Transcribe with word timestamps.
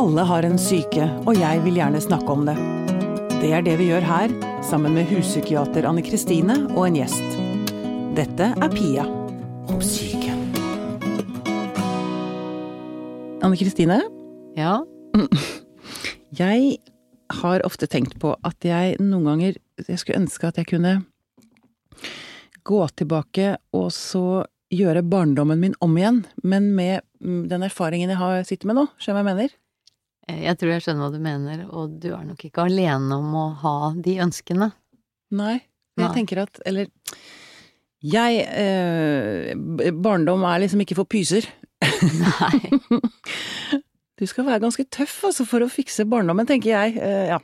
Alle 0.00 0.22
har 0.24 0.46
en 0.48 0.56
syke, 0.56 1.04
og 1.28 1.36
jeg 1.36 1.60
vil 1.60 1.74
gjerne 1.76 2.00
snakke 2.00 2.32
om 2.32 2.46
det. 2.48 2.54
Det 3.42 3.50
er 3.52 3.64
det 3.66 3.74
vi 3.76 3.90
gjør 3.90 4.06
her, 4.08 4.32
sammen 4.64 4.94
med 4.96 5.10
huspsykiater 5.10 5.84
Anne 5.84 6.00
Kristine 6.00 6.56
og 6.70 6.86
en 6.86 6.96
gjest. 6.96 7.36
Dette 8.16 8.48
er 8.48 8.72
Pia 8.72 9.04
om 9.68 9.84
syke. 9.84 10.32
Anne 13.44 13.60
Kristine, 13.60 14.00
Ja. 14.56 14.78
jeg 16.40 16.78
har 17.42 17.68
ofte 17.68 17.84
tenkt 17.84 18.16
på 18.24 18.32
at 18.40 18.64
jeg 18.64 18.96
noen 19.04 19.26
ganger 19.26 19.56
Jeg 19.84 19.98
skulle 20.00 20.22
ønske 20.22 20.48
at 20.48 20.56
jeg 20.62 20.70
kunne 20.70 20.96
gå 22.64 22.84
tilbake 22.96 23.58
og 23.76 23.90
så 23.92 24.46
gjøre 24.72 25.04
barndommen 25.04 25.60
min 25.60 25.76
om 25.84 25.98
igjen, 25.98 26.24
men 26.40 26.72
med 26.72 27.02
mm, 27.20 27.48
den 27.52 27.68
erfaringen 27.68 28.08
jeg 28.08 28.24
har, 28.24 28.46
sitter 28.48 28.70
med 28.70 28.80
nå. 28.80 28.92
Skjønner 28.96 29.20
jeg 29.20 29.26
hva 29.26 29.28
jeg 29.28 29.36
mener? 29.36 29.60
Eh, 30.28 30.42
Jeg 30.46 30.58
tror 30.60 30.72
jeg 30.74 30.84
skjønner 30.84 31.06
hva 31.06 31.12
du 31.14 31.20
mener, 31.24 31.66
og 31.70 31.98
du 32.02 32.10
er 32.14 32.24
nok 32.28 32.44
ikke 32.48 32.66
alene 32.68 33.16
om 33.20 33.34
å 33.34 33.46
ha 33.62 33.76
de 33.96 34.18
ønskene. 34.24 34.72
Nei. 35.30 35.60
Jeg 35.98 36.06
Nei. 36.06 36.14
tenker 36.14 36.40
at 36.42 36.60
Eller 36.66 36.88
jeg 38.00 38.38
eh, 38.48 39.90
Barndom 39.92 40.42
er 40.48 40.62
liksom 40.62 40.80
ikke 40.82 40.96
for 41.02 41.08
pyser. 41.10 41.46
Nei. 41.82 42.60
Du 44.20 44.26
skal 44.28 44.44
være 44.44 44.60
ganske 44.60 44.84
tøff 44.92 45.14
altså, 45.30 45.46
for 45.48 45.64
å 45.64 45.70
fikse 45.72 46.04
barndommen, 46.04 46.44
tenker 46.44 46.74
jeg. 46.74 46.98
Eh, 47.00 47.30
ja. 47.30 47.38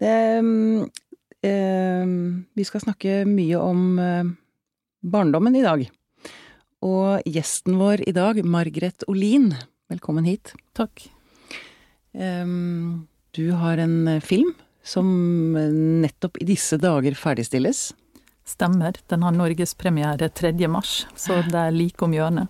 Det, 0.00 0.12
mm, 0.40 0.86
eh, 1.44 2.12
vi 2.56 2.64
skal 2.64 2.80
snakke 2.80 3.18
mye 3.28 3.60
om 3.60 3.82
eh, 4.00 4.30
barndommen 5.04 5.58
i 5.60 5.66
dag. 5.66 5.84
Og 6.88 7.28
gjesten 7.28 7.76
vår 7.76 8.06
i 8.08 8.16
dag, 8.16 8.40
Margaret 8.40 9.04
Olin, 9.12 9.50
velkommen 9.92 10.24
hit. 10.24 10.54
Takk. 10.78 11.10
Em, 12.18 13.06
du 13.30 13.50
har 13.50 13.78
en 13.78 14.08
eh, 14.08 14.20
film 14.20 14.52
som 14.82 15.56
eh, 15.56 15.70
nettopp 16.02 16.40
i 16.42 16.48
disse 16.48 16.78
dager 16.82 17.14
ferdigstilles. 17.14 17.92
Stemmer. 18.48 18.96
Den 19.06 19.22
har 19.22 19.36
norgespremiere 19.36 20.28
3. 20.28 20.54
mars, 20.72 21.04
så 21.14 21.42
det 21.46 21.58
er 21.60 21.74
like 21.76 22.02
om 22.04 22.16
hjørnet. 22.16 22.48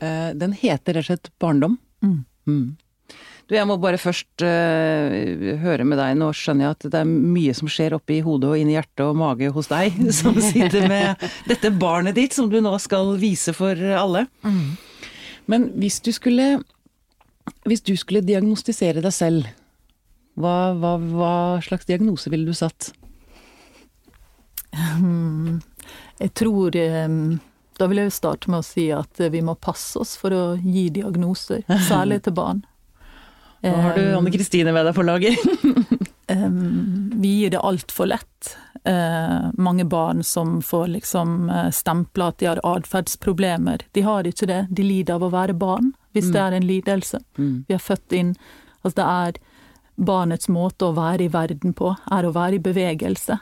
Eh, 0.00 0.30
Den 0.38 0.54
heter 0.56 0.96
rett 0.96 1.04
og 1.04 1.10
slett 1.10 1.32
Barndom. 1.42 1.76
Mm. 2.00 2.22
Mm. 2.48 2.68
Du, 3.50 3.56
jeg 3.56 3.66
må 3.66 3.74
bare 3.82 3.98
først 3.98 4.44
uh, 4.46 5.56
høre 5.58 5.82
med 5.82 5.98
deg. 5.98 6.14
Nå 6.14 6.28
skjønner 6.38 6.68
jeg 6.68 6.76
at 6.76 6.84
det 6.92 7.00
er 7.00 7.08
mye 7.10 7.54
som 7.58 7.66
skjer 7.66 7.96
oppi 7.96 8.20
hodet 8.22 8.46
og 8.46 8.60
inni 8.60 8.76
hjertet 8.76 9.02
og 9.08 9.18
mage 9.18 9.48
hos 9.50 9.66
deg, 9.72 9.96
som 10.20 10.38
sitter 10.38 10.86
med 10.86 11.24
dette 11.50 11.72
barnet 11.74 12.14
ditt 12.14 12.36
som 12.38 12.46
du 12.46 12.60
nå 12.62 12.76
skal 12.78 13.10
vise 13.18 13.50
for 13.58 13.74
alle. 13.74 14.22
Men 15.50 15.66
hvis 15.82 15.98
du 16.06 16.12
skulle 16.14 16.60
Hvis 17.68 17.82
du 17.86 17.94
skulle 17.98 18.24
diagnostisere 18.24 19.02
deg 19.04 19.14
selv, 19.14 19.50
hva, 20.40 20.72
hva, 20.78 20.94
hva 21.00 21.34
slags 21.64 21.88
diagnose 21.88 22.30
ville 22.32 22.48
du 22.48 22.56
satt? 22.56 22.92
Mm. 25.00 25.60
Jeg 26.20 26.30
tror 26.38 26.76
eh, 26.78 27.08
Da 27.78 27.88
vil 27.90 27.98
jeg 27.98 28.06
jo 28.06 28.14
starte 28.14 28.50
med 28.52 28.62
å 28.62 28.66
si 28.66 28.84
at 28.94 29.18
eh, 29.18 29.32
vi 29.32 29.42
må 29.42 29.56
passe 29.58 29.98
oss 29.98 30.14
for 30.20 30.34
å 30.36 30.42
gi 30.60 30.88
diagnoser, 30.94 31.64
særlig 31.90 32.22
til 32.26 32.36
barn. 32.38 32.64
Nå 33.64 33.74
har 33.76 33.96
du 33.96 34.04
Eh, 34.06 34.16
Anne 34.16 34.32
Kristine 34.32 34.72
med 34.72 34.86
deg 34.88 34.96
på 34.96 35.04
laget. 35.04 35.36
Um, 36.30 37.10
vi 37.22 37.34
gir 37.42 37.56
det 37.56 37.60
altfor 37.60 38.08
lett. 38.08 38.54
Eh, 38.84 39.50
mange 39.60 39.84
barn 39.84 40.24
som 40.24 40.62
får 40.62 40.86
liksom 40.86 41.50
uh, 41.50 41.70
stempla 41.70 42.30
at 42.30 42.38
de 42.38 42.46
har 42.46 42.60
atferdsproblemer. 42.64 43.84
De 43.92 44.02
har 44.06 44.24
ikke 44.24 44.48
det, 44.48 44.62
de 44.70 44.86
lider 44.86 45.18
av 45.18 45.26
å 45.26 45.34
være 45.34 45.52
barn, 45.52 45.92
hvis 46.16 46.30
det 46.32 46.40
er 46.40 46.56
en 46.56 46.64
lidelse. 46.66 47.20
Mm. 47.36 47.66
Vi 47.68 47.76
er 47.76 47.82
født 47.82 48.16
inn 48.16 48.34
Altså 48.80 48.96
det 48.96 49.06
er 49.06 49.38
barnets 50.00 50.48
måte 50.48 50.86
å 50.88 50.94
være 50.96 51.26
i 51.26 51.28
verden 51.28 51.74
på, 51.76 51.92
er 52.08 52.24
å 52.24 52.32
være 52.32 52.56
i 52.56 52.62
bevegelse. 52.64 53.36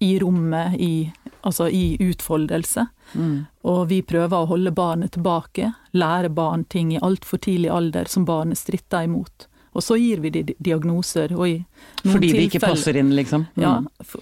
I 0.00 0.14
rommet, 0.22 0.78
i, 0.80 1.12
altså 1.44 1.68
i 1.68 1.98
utfoldelse. 2.00 2.86
Mm. 3.12 3.34
Og 3.68 3.82
vi 3.92 4.00
prøver 4.00 4.38
å 4.38 4.48
holde 4.48 4.72
barnet 4.72 5.12
tilbake, 5.18 5.74
lære 5.92 6.32
barn 6.32 6.64
ting 6.64 6.94
i 6.94 7.02
altfor 7.04 7.44
tidlig 7.44 7.68
alder 7.68 8.08
som 8.08 8.24
barnet 8.24 8.56
stritter 8.56 9.04
imot. 9.04 9.50
Og 9.74 9.82
så 9.82 9.96
gir 9.98 10.20
vi 10.22 10.30
de 10.30 10.42
diagnoser, 10.62 11.32
og 11.36 11.48
i 11.48 11.56
noen 12.04 12.12
Fordi 12.14 12.32
de 12.32 12.44
ikke 12.46 12.60
passer 12.62 12.96
inn, 12.96 13.10
liksom? 13.16 13.46
Mm. 13.56 13.62
Ja, 13.64 13.72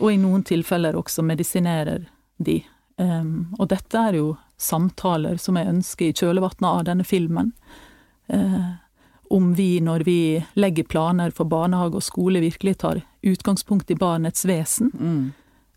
og 0.01 0.13
i 0.13 0.17
noen 0.17 0.43
tilfeller 0.49 0.97
også 0.97 1.23
medisinerer 1.23 2.07
de. 2.39 2.63
Um, 2.97 3.55
og 3.59 3.69
dette 3.69 3.99
er 3.99 4.17
jo 4.17 4.37
samtaler 4.59 5.37
som 5.43 5.57
jeg 5.59 5.69
ønsker 5.69 6.07
i 6.09 6.13
kjølvannet 6.17 6.69
av 6.71 6.85
denne 6.89 7.05
filmen. 7.05 7.53
Uh, 8.33 8.75
om 9.33 9.55
vi, 9.55 9.81
når 9.81 10.05
vi 10.05 10.17
legger 10.61 10.85
planer 10.85 11.31
for 11.33 11.49
barnehage 11.49 11.97
og 11.97 12.05
skole, 12.05 12.41
virkelig 12.41 12.79
tar 12.83 13.01
utgangspunkt 13.23 13.91
i 13.91 13.95
barnets 13.97 14.45
vesen, 14.45 14.91
Mm. 14.95 15.33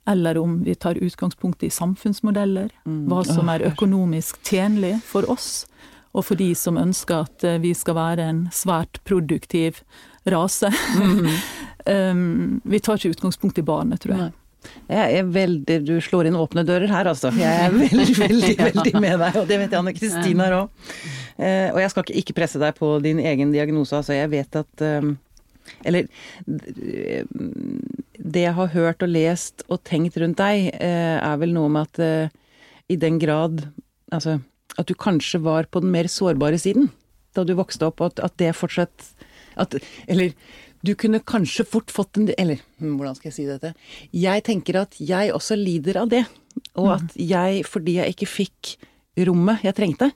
eller 0.07 0.37
om 0.37 0.63
vi 0.63 0.75
tar 0.75 0.95
utgangspunkt 0.95 1.63
i 1.63 1.69
samfunnsmodeller, 1.69 2.69
Mm. 2.85 3.07
hva 3.07 3.23
som 3.25 3.49
er 3.49 3.59
økonomisk 3.71 4.41
tjenlig 4.43 5.01
for 5.03 5.23
oss, 5.31 5.65
og 6.15 6.23
for 6.29 6.39
de 6.39 6.49
som 6.57 6.79
ønsker 6.79 7.25
at 7.25 7.45
eh, 7.47 7.59
vi 7.63 7.73
skal 7.75 7.97
være 7.97 8.29
en 8.31 8.45
svært 8.55 9.01
produktiv 9.07 9.81
rase. 10.31 10.71
um, 11.85 12.61
vi 12.71 12.79
tar 12.79 12.99
ikke 12.99 13.15
utgangspunkt 13.17 13.59
i 13.59 13.65
barnet, 13.67 14.03
tror 14.05 14.15
jeg. 14.15 14.29
Nei. 14.29 14.41
Jeg 14.89 15.19
er 15.19 15.27
veldig, 15.29 15.75
du 15.85 15.93
slår 16.01 16.29
inn 16.29 16.37
åpne 16.39 16.63
dører 16.65 16.89
her, 16.89 17.09
altså. 17.11 17.29
Jeg 17.37 17.67
er 17.67 17.75
veldig, 17.83 18.15
veldig, 18.17 18.55
veldig 18.61 18.93
med 19.03 19.19
deg, 19.21 19.37
og 19.41 19.45
det 19.49 19.59
vet 19.61 19.75
jeg 19.75 19.81
Anne 19.81 19.93
Kristin 19.97 20.41
har 20.41 20.57
òg. 20.57 20.89
Eh, 21.35 21.69
og 21.73 21.79
jeg 21.83 21.93
skal 21.93 22.15
ikke, 22.23 22.37
presse 22.37 22.61
deg 22.61 22.73
på 22.79 22.95
din 23.03 23.21
egen 23.21 23.53
diagnose, 23.53 23.99
altså. 23.99 24.15
Jeg 24.17 24.31
vet 24.33 24.59
at 24.61 24.85
eh, 24.85 25.11
Eller 25.85 26.09
det 28.15 28.43
jeg 28.43 28.53
har 28.57 28.73
hørt 28.73 29.05
og 29.05 29.09
lest 29.09 29.65
og 29.67 29.81
tenkt 29.85 30.17
rundt 30.21 30.41
deg, 30.41 30.71
eh, 30.79 31.17
er 31.17 31.39
vel 31.41 31.53
noe 31.53 31.69
med 31.69 31.89
at 31.89 32.33
i 32.85 32.97
den 33.01 33.17
grad 33.17 33.65
Altså 34.13 34.37
at 34.79 34.87
du 34.89 34.95
kanskje 34.97 35.41
var 35.43 35.69
på 35.71 35.81
den 35.83 35.93
mer 35.93 36.09
sårbare 36.11 36.59
siden 36.61 36.91
da 37.35 37.43
du 37.43 37.55
vokste 37.57 37.89
opp, 37.89 37.99
at, 38.03 38.21
at 38.23 38.37
det 38.39 38.53
fortsatt 38.55 39.09
at, 39.59 39.75
Eller 40.07 40.33
du 40.83 40.93
kunne 40.99 41.21
kanskje 41.23 41.65
fort 41.67 41.91
fått 41.91 42.17
en 42.19 42.29
Eller 42.37 42.59
hm, 42.79 42.97
hvordan 42.97 43.15
skal 43.17 43.29
jeg 43.29 43.35
si 43.37 43.45
dette? 43.47 43.73
Jeg 44.11 44.43
tenker 44.47 44.81
at 44.81 44.95
jeg 44.99 45.33
også 45.35 45.57
lider 45.59 46.01
av 46.01 46.11
det. 46.11 46.25
Og 46.79 46.91
at 46.93 47.15
jeg, 47.19 47.65
fordi 47.67 47.97
jeg 47.99 48.15
ikke 48.15 48.29
fikk 48.31 48.75
rommet 49.27 49.63
jeg 49.63 49.75
trengte, 49.75 50.09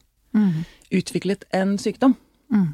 utviklet 0.91 1.45
en 1.55 1.77
sykdom. 1.79 2.15
Mm. 2.51 2.67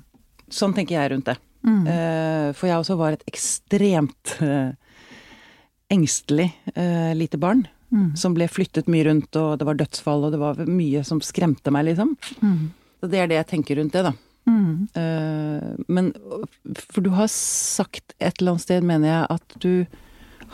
Sånn 0.53 0.73
tenker 0.77 0.97
jeg 0.97 1.13
rundt 1.13 1.29
det. 1.29 1.37
Mm. 1.65 1.85
Eh, 1.89 2.49
for 2.57 2.69
jeg 2.69 2.81
også 2.81 2.97
var 2.99 3.15
et 3.15 3.25
ekstremt 3.29 4.35
eh, 4.45 4.73
engstelig 5.93 6.51
eh, 6.75 7.13
lite 7.17 7.39
barn. 7.41 7.65
Mm. 7.95 8.11
Som 8.19 8.35
ble 8.35 8.47
flyttet 8.51 8.89
mye 8.91 9.05
rundt, 9.07 9.35
og 9.39 9.59
det 9.59 9.67
var 9.69 9.77
dødsfall, 9.79 10.27
og 10.27 10.33
det 10.35 10.41
var 10.41 10.59
mye 10.67 11.03
som 11.07 11.21
skremte 11.23 11.71
meg, 11.71 11.87
liksom. 11.93 12.15
Mm. 12.43 12.73
Så 12.99 13.09
det 13.11 13.21
er 13.21 13.29
det 13.31 13.37
jeg 13.39 13.51
tenker 13.53 13.79
rundt 13.79 13.95
det, 13.95 14.03
da. 14.09 14.13
Mm. 14.45 14.87
Uh, 14.93 15.85
men 15.89 16.11
For 16.91 17.01
du 17.01 17.09
har 17.17 17.25
sagt 17.33 18.13
et 18.19 18.35
eller 18.37 18.55
annet 18.55 18.65
sted, 18.65 18.85
mener 18.85 19.09
jeg, 19.09 19.39
at 19.39 19.55
du 19.63 19.71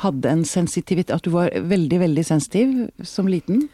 hadde 0.02 0.30
en 0.32 0.46
sensitivitet 0.48 1.12
At 1.12 1.26
du 1.26 1.34
var 1.34 1.52
veldig, 1.52 1.98
veldig 2.00 2.24
sensitiv 2.24 2.70
som 3.04 3.28
liten. 3.28 3.66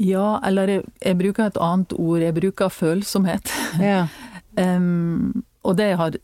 Ja, 0.00 0.40
eller 0.46 0.72
jeg, 0.72 0.82
jeg 1.04 1.18
bruker 1.20 1.46
et 1.46 1.60
annet 1.60 1.92
ord, 1.92 2.24
jeg 2.24 2.36
bruker 2.40 2.72
følsomhet. 2.72 3.54
Ja. 3.80 4.06
Um, 4.58 5.44
og 5.62 5.76
det 5.78 5.92
har 5.94 6.16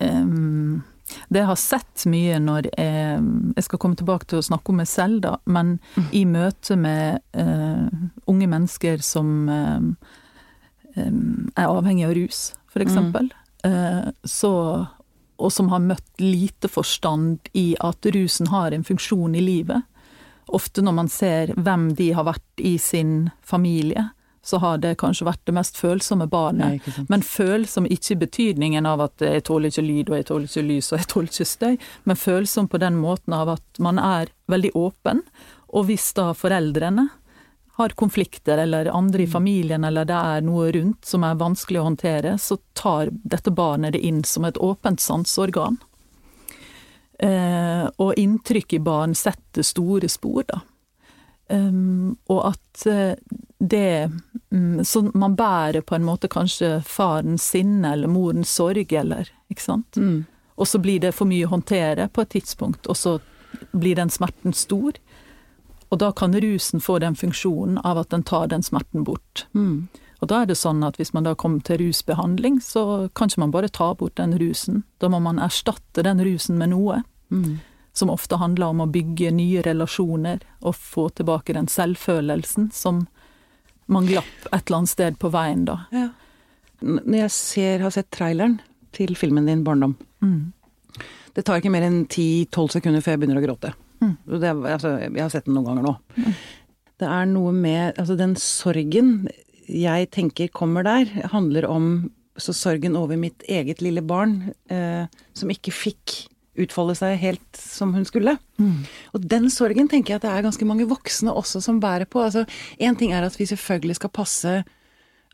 um, 0.00 0.78
Det 1.28 1.40
jeg 1.40 1.48
har 1.48 1.60
sett 1.60 2.04
mye 2.10 2.38
når 2.42 2.70
jeg 2.72 3.22
Jeg 3.56 3.64
skal 3.64 3.80
komme 3.80 3.98
tilbake 3.98 4.28
til 4.28 4.40
å 4.40 4.44
snakke 4.44 4.72
om 4.72 4.78
meg 4.80 4.88
selv, 4.90 5.20
da, 5.24 5.36
men 5.46 5.78
i 6.14 6.24
møte 6.28 6.76
med 6.78 7.22
uh, 7.34 7.88
unge 8.30 8.48
mennesker 8.50 9.02
som 9.02 9.48
eh, 9.50 10.12
er 10.94 11.66
avhengig 11.66 12.06
av 12.06 12.14
rus, 12.18 12.52
for 12.70 12.84
eksempel, 12.84 13.32
Uh, 13.66 14.14
og 15.38 15.52
som 15.52 15.68
har 15.72 15.82
møtt 15.82 16.22
lite 16.22 16.68
forstand 16.70 17.48
i 17.58 17.72
at 17.82 18.06
rusen 18.14 18.50
har 18.52 18.74
en 18.74 18.84
funksjon 18.86 19.34
i 19.34 19.42
livet. 19.42 19.82
Ofte 20.54 20.82
når 20.82 20.94
man 20.96 21.10
ser 21.12 21.52
hvem 21.56 21.90
de 21.98 22.12
har 22.16 22.26
vært 22.26 22.62
i 22.62 22.76
sin 22.78 23.30
familie, 23.42 24.08
så 24.48 24.60
har 24.62 24.80
det 24.80 24.96
kanskje 25.02 25.26
vært 25.28 25.44
det 25.48 25.54
mest 25.58 25.76
følsomme 25.76 26.28
barnet. 26.30 26.80
Nei. 26.86 27.04
Men 27.12 27.24
følsom 27.26 27.88
ikke 27.88 28.14
i 28.14 28.20
betydningen 28.24 28.88
av 28.88 29.04
at 29.08 29.24
jeg 29.24 29.44
tåler 29.48 29.72
ikke 29.72 29.84
lyd, 29.84 30.08
og 30.08 30.16
jeg 30.16 30.28
tåler 30.30 30.48
ikke 30.48 30.66
lys, 30.70 30.90
og 30.92 31.02
jeg 31.02 31.10
tåler 31.12 31.30
ikke 31.32 31.48
støy, 31.52 31.78
men 32.08 32.20
følsom 32.20 32.68
på 32.72 32.80
den 32.80 32.98
måten 33.02 33.36
av 33.36 33.54
at 33.58 33.82
man 33.84 34.00
er 34.00 34.32
veldig 34.48 34.72
åpen, 34.78 35.24
og 35.68 35.88
hvis 35.90 36.10
da 36.16 36.30
foreldrene 36.36 37.10
har 37.78 37.92
konflikter, 37.94 38.58
eller 38.58 38.88
andre 38.90 39.22
i 39.22 39.30
familien, 39.30 39.84
eller 39.84 40.08
det 40.08 40.16
er 40.16 40.40
noe 40.42 40.72
rundt 40.74 41.06
som 41.06 41.22
er 41.22 41.36
vanskelig 41.38 41.78
å 41.78 41.84
håndtere, 41.86 42.32
så 42.42 42.56
tar 42.74 43.12
dette 43.12 43.52
barnet 43.54 43.94
det 43.94 44.00
inn 44.02 44.24
som 44.26 44.48
et 44.48 44.58
åpent 44.58 44.98
sanseorgan. 44.98 45.76
Eh, 47.18 47.84
og 48.02 48.18
inntrykk 48.18 48.74
i 48.78 48.82
barn 48.82 49.14
setter 49.14 49.66
store 49.66 50.10
spor, 50.10 50.42
da. 50.48 50.58
Um, 51.48 52.16
og 52.28 52.42
at 52.50 52.86
eh, 52.86 53.14
det 53.58 54.10
um, 54.52 54.84
Så 54.84 55.00
man 55.14 55.32
bærer 55.36 55.80
på 55.80 55.94
en 55.96 56.04
måte 56.04 56.28
kanskje 56.28 56.82
farens 56.84 57.46
sinne 57.54 57.94
eller 57.96 58.10
morens 58.12 58.50
sorg, 58.52 58.92
eller 58.92 59.30
Ikke 59.48 59.64
sant? 59.64 59.96
Mm. 59.96 60.26
Og 60.60 60.68
så 60.68 60.78
blir 60.78 61.00
det 61.00 61.14
for 61.16 61.30
mye 61.30 61.46
å 61.46 61.54
håndtere 61.54 62.08
på 62.12 62.20
et 62.20 62.34
tidspunkt, 62.34 62.86
og 62.90 62.96
så 62.98 63.14
blir 63.72 63.96
den 63.96 64.10
smerten 64.10 64.52
stor. 64.52 64.98
Og 65.88 66.00
da 66.02 66.10
kan 66.12 66.34
rusen 66.34 66.82
få 66.84 66.98
den 66.98 67.16
funksjonen 67.16 67.78
av 67.86 68.02
at 68.02 68.10
den 68.10 68.26
tar 68.26 68.50
den 68.50 68.62
smerten 68.66 69.06
bort. 69.06 69.46
Mm. 69.54 69.86
Og 70.18 70.28
da 70.28 70.42
er 70.42 70.50
det 70.50 70.58
sånn 70.58 70.82
at 70.82 70.98
hvis 70.98 71.14
man 71.14 71.26
da 71.28 71.36
kommer 71.38 71.62
til 71.64 71.78
rusbehandling, 71.84 72.58
så 72.60 73.08
kan 73.14 73.30
ikke 73.30 73.44
man 73.44 73.54
bare 73.54 73.70
ta 73.70 73.92
bort 73.94 74.18
den 74.18 74.34
rusen. 74.40 74.82
Da 74.98 75.08
må 75.08 75.22
man 75.22 75.38
erstatte 75.38 76.02
den 76.04 76.20
rusen 76.26 76.58
med 76.58 76.72
noe. 76.74 77.04
Mm. 77.30 77.60
Som 77.98 78.12
ofte 78.14 78.38
handler 78.38 78.70
om 78.70 78.84
å 78.84 78.90
bygge 78.94 79.32
nye 79.34 79.62
relasjoner 79.66 80.44
og 80.62 80.76
få 80.78 81.08
tilbake 81.18 81.56
den 81.56 81.66
selvfølelsen 81.72 82.68
som 82.74 83.06
man 83.90 84.06
glapp 84.06 84.48
et 84.52 84.68
eller 84.68 84.76
annet 84.82 84.92
sted 84.92 85.16
på 85.18 85.30
veien 85.34 85.64
da. 85.66 85.78
Ja. 85.94 86.08
Når 86.84 87.16
jeg 87.24 87.32
ser, 87.34 87.82
har 87.82 87.90
sett 87.94 88.10
traileren 88.14 88.58
til 88.94 89.16
filmen 89.18 89.48
din 89.50 89.64
'Barndom', 89.64 89.96
Mm. 90.22 90.52
det 91.34 91.44
tar 91.44 91.60
ikke 91.60 91.70
mer 91.70 91.82
enn 91.86 92.06
10-12 92.06 92.70
sekunder 92.76 93.00
før 93.00 93.12
jeg 93.16 93.20
begynner 93.20 93.40
å 93.42 93.46
gråte. 93.46 93.72
Mm. 94.00 94.16
Det, 94.40 94.50
altså, 94.72 94.92
jeg 95.00 95.20
har 95.22 95.30
sett 95.30 95.44
den 95.46 95.54
noen 95.54 95.66
ganger 95.66 95.82
nå. 95.88 95.96
Det 96.98 97.08
er 97.08 97.26
noe 97.26 97.52
med 97.52 97.96
altså 97.98 98.16
den 98.18 98.34
sorgen 98.36 99.28
jeg 99.68 100.10
tenker 100.10 100.48
kommer 100.48 100.82
der, 100.86 101.04
handler 101.32 101.66
om 101.68 102.10
så 102.38 102.54
sorgen 102.54 102.96
over 102.96 103.16
mitt 103.16 103.42
eget 103.48 103.80
lille 103.82 104.00
barn, 104.02 104.52
eh, 104.70 105.06
som 105.34 105.48
ikke 105.50 105.72
fikk 105.74 106.28
utfolde 106.60 106.96
seg 106.98 107.18
helt 107.20 107.60
som 107.60 107.94
hun 107.96 108.06
skulle. 108.08 108.36
Mm. 108.58 108.82
Og 109.14 109.28
den 109.34 109.48
sorgen 109.52 109.90
tenker 109.90 110.14
jeg 110.14 110.20
at 110.20 110.26
det 110.26 110.32
er 110.32 110.48
ganske 110.48 110.68
mange 110.68 110.88
voksne 110.90 111.34
også 111.34 111.62
som 111.64 111.80
bærer 111.82 112.08
på. 112.10 112.22
Altså, 112.24 112.44
en 112.78 112.98
ting 112.98 113.14
er 113.14 113.26
at 113.26 113.38
vi 113.38 113.48
selvfølgelig 113.48 113.98
skal 114.00 114.12
passe 114.14 114.58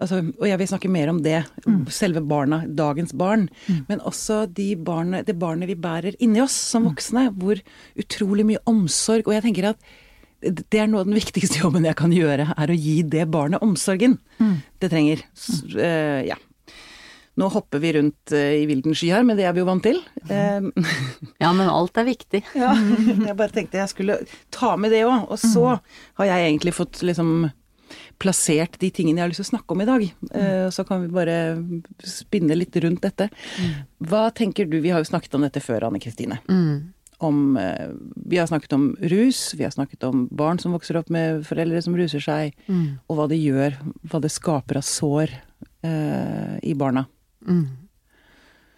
altså, 0.00 0.20
Og 0.40 0.46
jeg 0.48 0.58
vil 0.58 0.68
snakke 0.68 0.90
mer 0.90 1.12
om 1.12 1.20
det, 1.22 1.44
selve 1.94 2.20
barna, 2.20 2.64
dagens 2.66 3.14
barn. 3.16 3.48
Men 3.88 4.00
også 4.00 4.44
de 4.46 4.74
barne, 4.76 5.24
det 5.26 5.38
barnet 5.38 5.70
vi 5.70 5.78
bærer 5.78 6.18
inni 6.18 6.42
oss 6.44 6.56
som 6.74 6.88
voksne. 6.88 7.28
Hvor 7.34 7.60
utrolig 7.98 8.46
mye 8.46 8.64
omsorg 8.66 9.28
Og 9.28 9.36
jeg 9.36 9.46
tenker 9.48 9.72
at 9.74 9.92
det 10.44 10.76
er 10.76 10.88
noe 10.90 11.00
av 11.00 11.08
den 11.08 11.16
viktigste 11.16 11.62
jobben 11.62 11.86
jeg 11.88 11.96
kan 11.96 12.12
gjøre, 12.12 12.50
er 12.52 12.70
å 12.70 12.76
gi 12.76 12.98
det 13.08 13.22
barnet 13.32 13.62
omsorgen 13.64 14.18
det 14.82 14.90
trenger. 14.92 15.22
Så, 15.32 15.62
uh, 15.72 16.20
ja. 16.26 16.36
Nå 17.36 17.48
hopper 17.50 17.80
vi 17.82 17.92
rundt 17.96 18.32
eh, 18.32 18.60
i 18.62 18.66
vilden 18.70 18.94
sky 18.94 19.08
her, 19.10 19.24
men 19.26 19.36
det 19.36 19.44
er 19.48 19.52
vi 19.56 19.62
jo 19.64 19.66
vant 19.66 19.82
til. 19.82 19.98
Eh, 20.30 20.68
Ja, 21.42 21.50
men 21.52 21.66
alt 21.68 21.96
er 21.98 22.06
viktig. 22.06 22.44
ja, 22.54 22.72
jeg 22.78 23.36
bare 23.36 23.50
tenkte 23.50 23.80
jeg 23.80 23.90
skulle 23.90 24.20
ta 24.54 24.76
med 24.78 24.92
det 24.94 25.02
òg. 25.08 25.26
Og 25.34 25.38
så 25.42 25.64
har 26.20 26.28
jeg 26.30 26.46
egentlig 26.52 26.74
fått 26.76 27.02
liksom 27.02 27.50
plassert 28.22 28.78
de 28.80 28.88
tingene 28.94 29.18
jeg 29.20 29.24
har 29.26 29.30
lyst 29.32 29.42
til 29.42 29.48
å 29.48 29.52
snakke 29.52 29.74
om 29.74 29.82
i 29.82 29.86
dag. 29.88 30.04
Mm. 30.30 30.70
Så 30.72 30.84
kan 30.88 31.02
vi 31.02 31.10
bare 31.14 31.36
spinne 32.06 32.56
litt 32.56 32.74
rundt 32.82 33.02
dette. 33.04 33.26
Hva 34.06 34.28
tenker 34.34 34.66
du, 34.70 34.78
vi 34.82 34.92
har 34.94 35.02
jo 35.02 35.10
snakket 35.10 35.34
om 35.36 35.44
dette 35.46 35.62
før, 35.62 35.88
Anne 35.88 36.00
Kristine. 36.02 36.38
Mm. 36.48 36.92
Om, 37.24 37.56
eh, 37.60 37.88
vi 38.26 38.38
har 38.40 38.46
snakket 38.50 38.72
om 38.78 38.86
rus, 39.12 39.42
vi 39.58 39.66
har 39.66 39.74
snakket 39.74 40.06
om 40.08 40.24
barn 40.34 40.58
som 40.62 40.74
vokser 40.74 40.98
opp 40.98 41.10
med 41.14 41.42
foreldre 41.46 41.82
som 41.84 41.94
ruser 41.98 42.22
seg, 42.24 42.54
Mm. 42.68 42.98
og 43.08 43.16
hva 43.18 43.28
det 43.30 43.38
gjør, 43.42 43.76
hva 44.10 44.20
det 44.22 44.30
skaper 44.34 44.76
av 44.80 44.86
sår 44.86 45.30
eh, 45.84 46.58
i 46.62 46.74
barna. 46.74 47.06
Mm. 47.46 47.66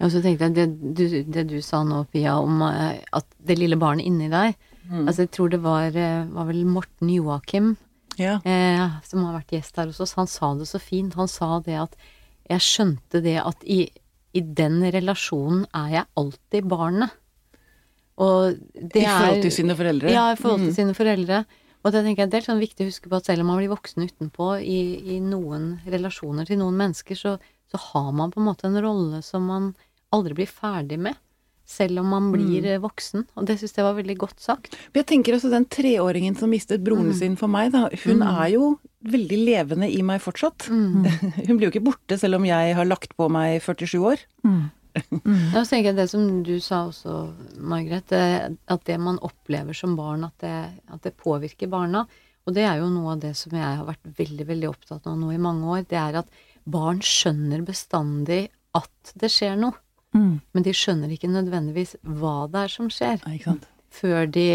Og 0.00 0.10
så 0.12 0.20
tenkte 0.22 0.48
jeg 0.48 0.54
det 0.54 0.94
du, 0.94 1.04
det 1.32 1.44
du 1.48 1.60
sa 1.64 1.82
nå, 1.86 2.02
Pia, 2.12 2.34
om 2.42 2.60
eh, 2.66 2.98
at 3.16 3.26
det 3.46 3.56
lille 3.58 3.78
barnet 3.80 4.04
inni 4.06 4.28
deg 4.32 4.54
Altså, 4.86 5.24
jeg 5.24 5.30
tror 5.34 5.48
det 5.50 5.58
var, 5.64 5.88
eh, 5.98 6.24
var 6.30 6.44
vel 6.46 6.60
Morten 6.64 7.08
Joakim 7.10 7.72
Ja. 8.18 8.36
eh, 8.44 9.00
som 9.02 9.24
har 9.24 9.40
vært 9.40 9.50
gjest 9.56 9.76
her 9.76 9.86
hos 9.90 9.98
oss. 10.00 10.12
Han 10.14 10.28
sa 10.30 10.54
det 10.54 10.68
så 10.70 10.78
fint. 10.78 11.14
Han 11.18 11.26
sa 11.26 11.58
det 11.58 11.74
at 11.74 11.96
jeg 12.48 12.60
skjønte 12.62 13.20
det 13.20 13.34
at 13.42 13.64
i, 13.66 13.88
i 14.32 14.40
den 14.40 14.78
relasjonen 14.94 15.66
er 15.74 15.88
jeg 15.90 16.04
alltid 16.16 16.68
barnet. 16.70 17.10
Og 18.16 18.54
det 18.78 19.02
I 19.02 19.06
forhold 19.10 19.38
er- 19.38 19.42
til 19.42 19.52
sine 19.52 19.74
foreldre. 19.76 20.10
Ja, 20.14 20.32
i 20.32 20.36
forhold 20.36 20.60
til 20.60 20.70
Mm. 20.70 20.74
sine 20.78 20.94
foreldre. 20.94 21.44
Og 21.84 21.92
det 21.92 22.04
tenker 22.04 22.22
jeg 22.22 22.30
det 22.30 22.38
er 22.46 22.52
sånn 22.52 22.60
viktig 22.62 22.86
å 22.86 22.90
huske 22.90 23.08
på 23.10 23.16
at 23.16 23.24
selv 23.26 23.40
om 23.40 23.46
man 23.46 23.58
blir 23.58 23.68
voksen 23.74 24.06
utenpå 24.08 24.60
i, 24.62 25.16
i 25.16 25.20
noen 25.20 25.80
relasjoner 25.86 26.46
til 26.46 26.58
noen 26.58 26.74
mennesker, 26.78 27.14
så, 27.18 27.38
så 27.76 27.82
har 27.92 28.10
man 28.16 28.32
på 28.32 28.40
en 28.40 28.48
måte 28.48 28.66
en 28.68 28.80
rolle 28.82 29.22
som 29.22 29.46
man 29.46 29.70
aldri 30.14 30.34
blir 30.40 30.48
ferdig 30.50 30.98
med. 30.98 31.16
Selv 31.66 31.98
om 31.98 32.06
man 32.06 32.28
blir 32.30 32.62
Mm. 32.62 32.66
eh, 32.76 32.78
voksen. 32.78 33.24
Og 33.36 33.46
det 33.48 33.56
syns 33.58 33.72
jeg 33.74 33.82
var 33.84 33.96
veldig 33.98 34.16
godt 34.20 34.38
sagt. 34.38 34.76
Men 34.94 35.02
Jeg 35.02 35.06
tenker 35.06 35.34
også 35.34 35.50
den 35.50 35.64
treåringen 35.66 36.36
som 36.38 36.48
mistet 36.50 36.84
broren 36.84 37.12
sin 37.12 37.34
for 37.36 37.48
meg, 37.50 37.72
da. 37.72 37.88
Hun 38.04 38.22
er 38.22 38.52
jo 38.52 38.78
veldig 39.02 39.38
levende 39.44 39.88
i 39.90 40.00
meg 40.02 40.20
fortsatt. 40.22 40.68
Mm. 40.70 41.02
Hun 41.48 41.58
blir 41.58 41.66
jo 41.66 41.72
ikke 41.74 41.84
borte 41.90 42.18
selv 42.18 42.36
om 42.38 42.44
jeg 42.46 42.74
har 42.78 42.84
lagt 42.86 43.16
på 43.18 43.28
meg 43.28 43.60
47 43.62 43.98
år. 43.98 44.16
Mm. 45.12 45.52
Ja, 45.52 45.60
så 45.60 45.74
tenker 45.74 45.90
jeg 45.92 45.96
det 45.98 46.06
som 46.08 46.42
du 46.42 46.54
sa 46.58 46.86
også, 46.88 47.28
Margaret, 47.60 48.08
at 48.66 48.84
det 48.88 48.94
man 48.98 49.18
opplever 49.20 49.74
som 49.76 49.92
barn, 49.94 50.24
at 50.24 50.32
det, 50.40 50.52
at 50.88 51.02
det 51.04 51.12
påvirker 51.20 51.68
barna. 51.68 52.06
Og 52.46 52.54
det 52.56 52.64
er 52.64 52.78
jo 52.80 52.88
noe 52.88 53.12
av 53.12 53.20
det 53.20 53.34
som 53.36 53.52
jeg 53.52 53.60
har 53.76 53.84
vært 53.84 54.08
veldig, 54.16 54.46
veldig 54.48 54.70
opptatt 54.70 55.04
av 55.06 55.18
nå 55.20 55.34
i 55.34 55.36
mange 55.36 55.68
år. 55.68 55.84
Det 55.90 55.98
er 56.00 56.16
at 56.22 56.26
barn 56.66 57.00
skjønner 57.04 57.62
bestandig 57.66 58.48
at 58.76 59.12
det 59.18 59.30
skjer 59.32 59.56
noe. 59.60 59.76
Mm. 60.16 60.40
Men 60.54 60.64
de 60.64 60.72
skjønner 60.76 61.12
ikke 61.12 61.28
nødvendigvis 61.30 61.96
hva 62.02 62.46
det 62.50 62.62
er 62.66 62.72
som 62.72 62.88
skjer, 62.92 63.18
sant? 63.44 63.66
før 63.92 64.26
de 64.32 64.46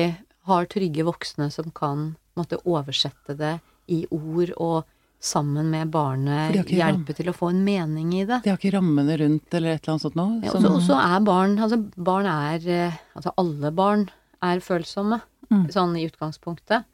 har 0.49 0.65
trygge 0.71 1.05
voksne 1.05 1.51
som 1.53 1.69
kan 1.75 2.15
måtte 2.37 2.57
oversette 2.65 3.35
det 3.37 3.59
i 3.91 4.03
ord 4.13 4.53
og 4.57 4.87
sammen 5.21 5.67
med 5.69 5.91
barnet 5.93 6.55
hjelpe 6.73 7.13
til 7.13 7.29
å 7.29 7.35
få 7.37 7.51
en 7.51 7.59
mening 7.65 8.13
i 8.17 8.23
det. 8.25 8.39
De 8.41 8.49
har 8.49 8.57
ikke 8.57 8.73
rammene 8.73 9.17
rundt 9.21 9.53
eller 9.53 9.75
et 9.75 9.83
eller 9.83 9.93
annet 9.93 10.05
sånt 10.07 10.17
nå? 10.17 10.25
Ja, 10.47 10.55
og 10.57 10.79
så 10.81 10.97
er 10.97 11.19
barn 11.27 11.59
Altså, 11.61 11.77
barn 12.01 12.25
er 12.31 12.65
eh, 12.65 12.95
Altså, 13.13 13.33
alle 13.37 13.69
barn 13.71 14.07
er 14.41 14.63
følsomme, 14.65 15.21
Mm. 15.51 15.65
sånn 15.67 15.97
i 15.99 16.05
utgangspunktet. 16.07 16.85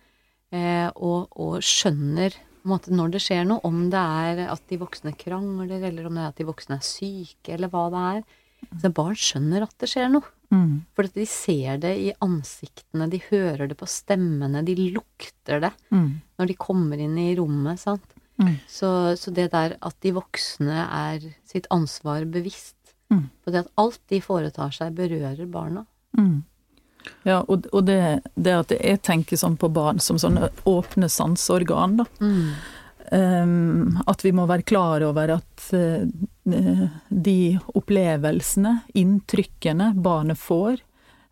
Eh, 0.51 0.89
og, 0.95 1.27
og 1.37 1.59
skjønner 1.61 2.33
når 2.67 3.11
det 3.15 3.21
skjer 3.23 3.45
noe, 3.47 3.61
om 3.67 3.89
det 3.89 3.99
er 3.99 4.41
at 4.51 4.63
de 4.69 4.77
voksne 4.81 5.13
krangler, 5.17 5.81
eller 5.89 6.07
om 6.09 6.15
det 6.17 6.23
er 6.23 6.31
at 6.33 6.41
de 6.41 6.47
voksne 6.49 6.77
er 6.77 6.85
syke, 6.85 7.53
eller 7.55 7.71
hva 7.73 7.85
det 7.93 8.03
er. 8.17 8.23
Så 8.81 8.89
barn 8.93 9.15
skjønner 9.15 9.63
at 9.67 9.75
det 9.79 9.89
skjer 9.91 10.09
noe. 10.11 10.25
Mm. 10.51 10.85
For 10.95 11.03
de 11.11 11.25
ser 11.27 11.77
det 11.83 11.91
i 11.99 12.11
ansiktene, 12.23 13.09
de 13.11 13.19
hører 13.29 13.67
det 13.67 13.77
på 13.77 13.87
stemmene, 13.91 14.63
de 14.65 14.75
lukter 14.95 15.59
det 15.61 15.73
Mm. 15.91 16.21
når 16.39 16.47
de 16.47 16.53
kommer 16.55 16.97
inn 16.99 17.17
i 17.17 17.35
rommet, 17.35 17.79
sant. 17.79 18.13
Mm. 18.39 18.55
Så, 18.67 18.89
så 19.17 19.33
det 19.33 19.51
der 19.51 19.75
at 19.81 19.95
de 20.01 20.11
voksne 20.15 20.87
er 20.87 21.19
sitt 21.45 21.67
ansvar 21.71 22.25
bevisst, 22.25 22.75
Mm. 23.11 23.29
på 23.43 23.51
det 23.51 23.59
at 23.65 23.71
alt 23.77 23.99
de 24.09 24.19
foretar 24.19 24.71
seg, 24.71 24.93
berører 24.95 25.47
barna. 25.51 25.85
Mm. 26.17 26.43
Ja, 27.27 27.41
og, 27.47 27.67
og 27.73 27.85
det, 27.87 27.99
det 28.35 28.55
at 28.55 28.73
jeg 28.77 29.01
tenker 29.05 29.39
sånn 29.39 29.57
på 29.59 29.69
barn 29.73 29.99
som 30.03 30.19
sånne 30.21 30.49
åpne 30.69 31.09
sanseorgan, 31.11 32.01
da. 32.01 32.07
Mm. 32.21 32.49
Um, 33.07 34.01
at 34.03 34.25
vi 34.25 34.33
må 34.35 34.43
være 34.49 34.65
klar 34.67 35.03
over 35.07 35.37
at 35.37 35.69
uh, 35.71 36.03
de 37.07 37.37
opplevelsene, 37.71 38.81
inntrykkene 38.99 39.93
barnet 40.03 40.39
får, 40.39 40.81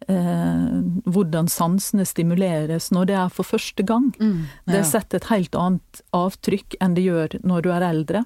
eh, 0.08 0.82
hvordan 1.06 1.48
sansene 1.52 2.06
stimuleres 2.08 2.92
når 2.96 3.10
det 3.10 3.16
er 3.16 3.30
for 3.34 3.48
første 3.48 3.84
gang, 3.88 4.14
Mm. 4.20 4.46
det 4.68 4.86
setter 4.86 5.18
et 5.18 5.30
helt 5.32 5.56
annet 5.56 6.02
avtrykk 6.14 6.76
enn 6.82 6.96
det 6.96 7.06
gjør 7.06 7.40
når 7.44 7.62
du 7.62 7.72
er 7.72 7.82
eldre. 7.82 8.26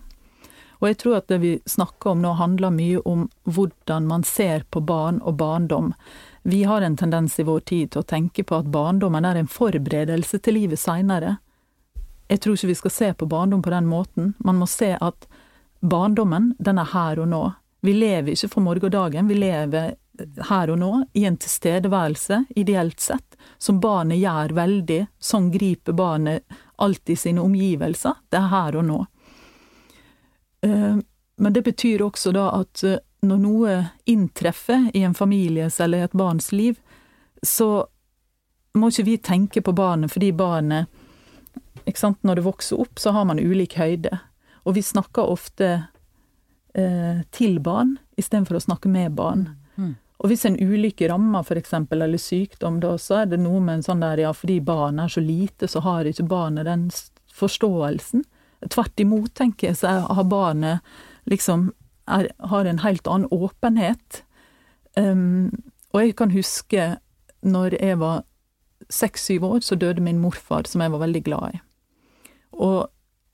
Og 0.81 0.87
jeg 0.87 0.97
tror 0.97 1.17
at 1.17 1.27
det 1.27 1.39
vi 1.41 1.59
snakker 1.67 2.11
om 2.11 2.21
nå 2.21 2.33
handler 2.39 2.71
mye 2.71 3.01
om 3.05 3.29
hvordan 3.45 4.07
man 4.07 4.23
ser 4.23 4.63
på 4.71 4.79
barn 4.85 5.21
og 5.21 5.37
barndom. 5.37 5.93
Vi 6.43 6.63
har 6.63 6.81
en 6.81 6.97
tendens 6.97 7.39
i 7.39 7.43
vår 7.43 7.59
tid 7.59 7.91
til 7.91 8.01
å 8.01 8.07
tenke 8.07 8.43
på 8.43 8.55
at 8.61 8.71
barndommen 8.71 9.25
er 9.25 9.35
en 9.35 9.47
forberedelse 9.51 10.39
til 10.39 10.55
livet 10.55 10.79
seinere. 10.79 11.37
Jeg 12.29 12.41
tror 12.41 12.55
ikke 12.55 12.69
vi 12.71 12.77
skal 12.79 12.91
se 12.93 13.13
på 13.13 13.27
barndom 13.29 13.61
på 13.65 13.73
den 13.73 13.87
måten. 13.89 14.33
Man 14.39 14.59
må 14.61 14.67
se 14.69 14.93
at 15.01 15.27
barndommen, 15.79 16.53
den 16.59 16.77
er 16.79 16.91
her 16.93 17.19
og 17.19 17.27
nå. 17.31 17.41
Vi 17.81 17.93
lever 17.95 18.35
ikke 18.35 18.51
for 18.53 18.61
morgendagen, 18.65 19.27
vi 19.27 19.37
lever 19.39 19.95
her 20.49 20.69
og 20.69 20.79
nå, 20.81 20.91
i 21.15 21.23
en 21.25 21.37
tilstedeværelse, 21.39 22.43
ideelt 22.59 22.99
sett, 22.99 23.37
som 23.57 23.79
barnet 23.79 24.19
gjør 24.19 24.53
veldig. 24.57 24.99
Sånn 25.19 25.47
griper 25.51 25.95
barnet 25.95 26.43
alltid 26.75 27.19
sine 27.19 27.41
omgivelser. 27.41 28.19
Det 28.29 28.37
er 28.39 28.51
her 28.51 28.79
og 28.81 28.85
nå. 28.85 28.99
Eh, 30.61 30.97
Men 31.39 31.53
det 31.53 31.61
betyr 31.63 32.01
også 32.03 32.33
da 32.35 32.49
at 32.59 32.83
eh, 32.83 32.99
når 33.25 33.39
noe 33.43 33.77
inntreffer 34.09 34.89
i 34.93 35.03
en 35.03 35.15
families 35.17 35.79
eller 35.83 36.05
et 36.05 36.17
barns 36.17 36.51
liv, 36.55 36.79
så 37.43 37.87
må 38.77 38.89
ikke 38.91 39.07
vi 39.07 39.17
tenke 39.17 39.63
på 39.65 39.73
barnet 39.75 40.13
fordi 40.13 40.31
barnet? 40.35 40.87
Når 41.89 42.37
det 42.37 42.45
vokser 42.45 42.81
opp, 42.83 42.99
så 43.01 43.11
har 43.15 43.25
man 43.25 43.39
ulik 43.41 43.73
høyde. 43.79 44.19
Og 44.67 44.75
vi 44.75 44.83
snakker 44.85 45.25
ofte 45.25 45.69
eh, 46.77 47.23
til 47.33 47.57
barn 47.65 47.95
istedenfor 48.19 48.59
å 48.59 48.61
snakke 48.61 48.91
med 48.91 49.15
barn. 49.17 49.47
Mm. 49.79 49.95
Og 50.19 50.29
hvis 50.29 50.45
en 50.45 50.59
ulykke 50.59 51.07
rammer 51.09 51.57
eksempel, 51.57 52.03
eller 52.03 52.21
sykdom, 52.21 52.77
da, 52.83 52.93
så 52.99 53.23
er 53.23 53.31
det 53.31 53.39
noe 53.41 53.61
med 53.63 53.79
en 53.79 53.85
sånn 53.87 54.03
der 54.03 54.21
ja, 54.21 54.33
fordi 54.35 54.59
barnet 54.61 55.07
er 55.07 55.15
så 55.15 55.23
lite, 55.23 55.69
så 55.71 55.81
har 55.85 56.05
ikke 56.05 56.27
barnet 56.29 56.67
den 56.67 56.89
forståelsen. 57.33 58.25
Tvert 58.67 58.99
imot, 58.99 59.33
tenker 59.39 59.71
jeg, 59.71 59.79
så 59.79 60.01
har 60.03 60.27
barnet 60.27 60.85
liksom 61.31 61.71
er, 62.09 62.29
har 62.51 62.65
en 62.65 62.81
helt 62.83 63.07
annen 63.07 63.29
åpenhet. 63.31 64.23
Um, 64.97 65.51
og 65.93 66.03
jeg 66.03 66.15
kan 66.19 66.33
huske 66.33 66.89
når 67.45 67.77
jeg 67.79 67.99
var 68.01 68.23
seks-syv 68.89 69.45
år, 69.45 69.59
så 69.59 69.75
døde 69.75 70.01
min 70.01 70.19
morfar, 70.19 70.67
som 70.67 70.81
jeg 70.81 70.91
var 70.91 71.03
veldig 71.03 71.23
glad 71.23 71.55
i. 71.55 71.59
Og 72.59 72.89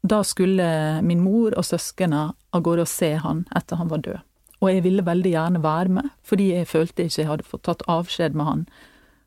da 0.05 0.21
skulle 0.23 0.65
min 1.01 1.23
mor 1.23 1.55
og 1.57 1.65
søsknene 1.65 2.27
av 2.53 2.63
gårde 2.65 2.85
og 2.85 2.91
se 2.91 3.15
han 3.21 3.45
etter 3.55 3.79
han 3.79 3.89
var 3.89 4.03
død. 4.05 4.19
Og 4.61 4.69
jeg 4.71 4.83
ville 4.85 5.05
veldig 5.05 5.31
gjerne 5.31 5.63
være 5.63 5.95
med, 5.97 6.11
fordi 6.23 6.51
jeg 6.53 6.67
følte 6.69 7.05
ikke 7.05 7.21
jeg 7.21 7.29
hadde 7.29 7.47
fått 7.47 7.65
tatt 7.67 7.83
avskjed 7.91 8.37
med 8.37 8.49
han. 8.49 8.61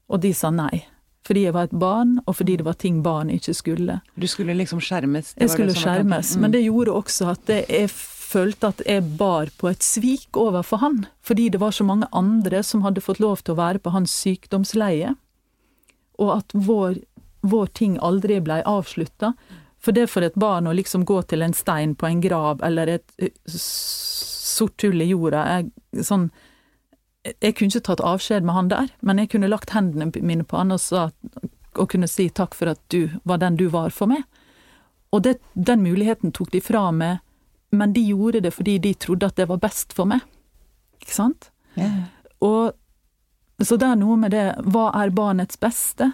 Og 0.09 0.23
de 0.23 0.33
sa 0.35 0.51
nei. 0.55 0.85
Fordi 1.27 1.43
jeg 1.45 1.55
var 1.55 1.69
et 1.69 1.77
barn, 1.77 2.17
og 2.25 2.39
fordi 2.39 2.57
det 2.57 2.65
var 2.65 2.79
ting 2.81 3.03
barn 3.05 3.31
ikke 3.31 3.53
skulle. 3.55 3.99
Du 4.17 4.27
skulle 4.27 4.55
liksom 4.57 4.81
skjermes? 4.81 5.35
jeg 5.37 5.51
skulle 5.51 5.75
skjermes, 5.77 6.37
mm. 6.37 6.41
men 6.41 6.55
det 6.55 6.63
gjorde 6.65 6.95
også 6.95 7.35
at 7.35 7.53
jeg 7.53 7.91
følte 8.29 8.73
at 8.73 8.83
jeg 8.87 9.05
bar 9.21 9.51
på 9.61 9.71
et 9.71 9.85
svik 9.85 10.37
overfor 10.37 10.83
han. 10.83 10.99
Fordi 11.25 11.49
det 11.53 11.61
var 11.63 11.75
så 11.77 11.87
mange 11.89 12.09
andre 12.13 12.63
som 12.67 12.85
hadde 12.85 13.05
fått 13.05 13.23
lov 13.23 13.43
til 13.43 13.55
å 13.55 13.61
være 13.61 13.83
på 13.83 13.95
hans 13.95 14.13
sykdomsleie. 14.13 15.15
Og 16.19 16.35
at 16.41 16.53
vår, 16.53 17.01
vår 17.41 17.73
ting 17.79 17.97
aldri 18.05 18.41
blei 18.45 18.61
avslutta. 18.67 19.35
For 19.79 19.95
det 19.95 20.09
for 20.11 20.27
et 20.27 20.37
barn 20.39 20.67
å 20.67 20.75
liksom 20.75 21.07
gå 21.09 21.23
til 21.31 21.45
en 21.47 21.55
stein 21.55 21.95
på 21.95 22.09
en 22.09 22.21
grav 22.21 22.65
eller 22.67 22.99
et 22.99 23.13
eh, 23.23 23.35
sort 23.49 24.83
hull 24.83 25.05
i 25.05 25.13
jorda 25.13 25.45
jeg, 25.47 25.69
sånn, 26.05 26.27
jeg 27.29 27.55
kunne 27.55 27.71
ikke 27.71 27.87
tatt 27.87 28.03
avskjed 28.03 28.47
med 28.47 28.57
han 28.57 28.73
der, 28.73 28.91
men 29.07 29.21
jeg 29.23 29.31
kunne 29.35 29.51
lagt 29.51 29.75
hendene 29.77 30.11
mine 30.19 30.47
på 30.49 30.59
han 30.59 30.75
og, 30.75 30.83
sa, 30.83 31.09
og 31.79 31.87
kunne 31.93 32.11
si 32.11 32.27
takk 32.29 32.59
for 32.59 32.73
at 32.75 32.83
du 32.93 33.21
var 33.29 33.39
den 33.43 33.59
du 33.61 33.69
var 33.71 33.95
for 33.95 34.11
meg. 34.11 34.27
Og 35.15 35.23
det, 35.25 35.39
den 35.55 35.85
muligheten 35.87 36.35
tok 36.37 36.51
de 36.53 36.61
fra 36.65 36.89
meg, 36.93 37.23
men 37.71 37.93
de 37.93 38.03
gjorde 38.09 38.43
det 38.47 38.53
fordi 38.57 38.79
de 38.79 38.95
trodde 38.95 39.29
at 39.29 39.37
det 39.37 39.49
var 39.51 39.61
best 39.63 39.93
for 39.97 40.09
meg. 40.09 40.25
Ikke 41.03 41.15
sant? 41.15 41.51
Yeah. 41.79 42.09
Og 42.45 42.73
så 43.65 43.77
det 43.77 43.89
er 43.91 43.99
noe 43.99 44.17
med 44.21 44.33
det, 44.35 44.47
hva 44.71 44.89
er 44.95 45.15
barnets 45.15 45.59
beste? 45.61 46.13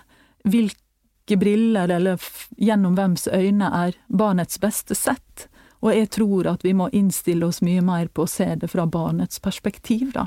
Hvilke 0.48 1.36
briller, 1.40 1.90
eller 1.92 2.20
gjennom 2.56 2.96
hvems 2.96 3.28
øyne 3.28 3.68
er 3.84 3.98
barnets 4.08 4.60
beste 4.60 4.96
sett? 4.96 5.48
Og 5.84 5.92
jeg 5.92 6.08
tror 6.16 6.48
at 6.54 6.64
vi 6.64 6.72
må 6.72 6.88
innstille 6.96 7.44
oss 7.44 7.60
mye 7.64 7.82
mer 7.84 8.08
på 8.08 8.24
å 8.24 8.30
se 8.30 8.48
det 8.56 8.70
fra 8.72 8.86
barnets 8.88 9.42
perspektiv, 9.44 10.14
da. 10.16 10.26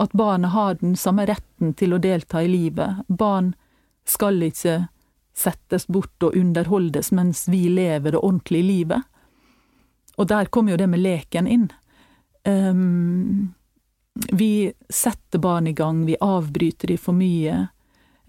At 0.00 0.16
barnet 0.16 0.54
har 0.56 0.78
den 0.80 0.96
samme 0.96 1.26
retten 1.28 1.74
til 1.76 1.92
å 1.94 2.00
delta 2.02 2.40
i 2.42 2.48
livet. 2.48 3.04
Barn 3.08 3.52
skal 4.08 4.40
ikke 4.42 4.86
settes 5.36 5.86
bort 5.86 6.24
og 6.24 6.36
underholdes 6.38 7.12
mens 7.12 7.44
vi 7.50 7.66
lever 7.68 8.14
det 8.14 8.22
ordentlige 8.22 8.64
livet. 8.64 9.04
Og 10.16 10.28
der 10.30 10.50
kommer 10.52 10.74
jo 10.74 10.80
det 10.80 10.88
med 10.90 11.02
leken 11.02 11.48
inn. 11.50 11.68
Um, 12.44 13.54
vi 14.32 14.72
setter 14.90 15.38
barn 15.42 15.66
i 15.66 15.72
gang, 15.72 16.04
vi 16.06 16.16
avbryter 16.20 16.92
de 16.92 16.98
for 17.00 17.16
mye. 17.16 17.64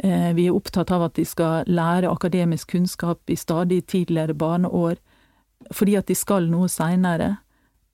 Uh, 0.03 0.31
vi 0.37 0.47
er 0.47 0.55
opptatt 0.55 0.91
av 0.91 1.09
at 1.09 1.19
de 1.19 1.25
skal 1.27 1.67
lære 1.67 2.11
akademisk 2.11 2.73
kunnskap 2.73 3.29
i 3.29 3.37
stadig 3.39 3.85
tidligere 3.87 4.33
barneår 4.33 4.97
fordi 5.73 5.95
at 5.97 6.09
de 6.11 6.15
skal 6.17 6.49
noe 6.51 6.67
seinere. 6.69 7.37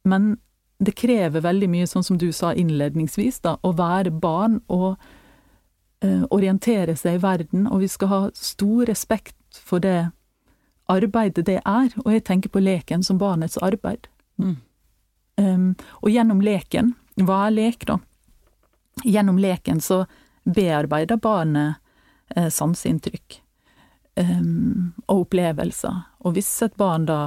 Men 0.03 0.33
det 0.81 0.95
krever 0.97 1.43
veldig 1.45 1.69
mye, 1.69 1.87
sånn 1.87 2.03
som 2.03 2.17
du 2.19 2.31
sa 2.33 2.55
innledningsvis, 2.57 3.39
da, 3.45 3.57
å 3.61 3.71
være 3.77 4.11
barn 4.11 4.57
og 4.67 4.95
uh, 6.03 6.23
orientere 6.33 6.97
seg 6.99 7.19
i 7.19 7.21
verden, 7.21 7.67
og 7.69 7.83
vi 7.83 7.91
skal 7.91 8.11
ha 8.11 8.21
stor 8.35 8.89
respekt 8.89 9.61
for 9.61 9.83
det 9.83 10.09
arbeidet 10.91 11.45
det 11.47 11.59
er, 11.63 11.93
og 12.03 12.11
jeg 12.11 12.25
tenker 12.27 12.51
på 12.53 12.63
leken 12.63 13.03
som 13.03 13.19
barnets 13.21 13.59
arbeid. 13.63 14.09
Mm. 14.41 14.57
Um, 15.41 15.69
og 16.01 16.11
gjennom 16.11 16.41
leken, 16.43 16.93
hva 17.21 17.45
er 17.47 17.55
lek, 17.55 17.85
da? 17.87 17.97
Gjennom 19.07 19.39
leken 19.41 19.79
så 19.81 20.03
bearbeider 20.43 21.19
barnet 21.21 21.79
eh, 22.35 22.49
sanseinntrykk 22.51 23.37
um, 24.19 24.91
og 25.07 25.27
opplevelser. 25.27 26.01
Og 26.25 26.35
hvis 26.35 26.49
et 26.65 26.75
barn 26.79 27.05
da 27.09 27.19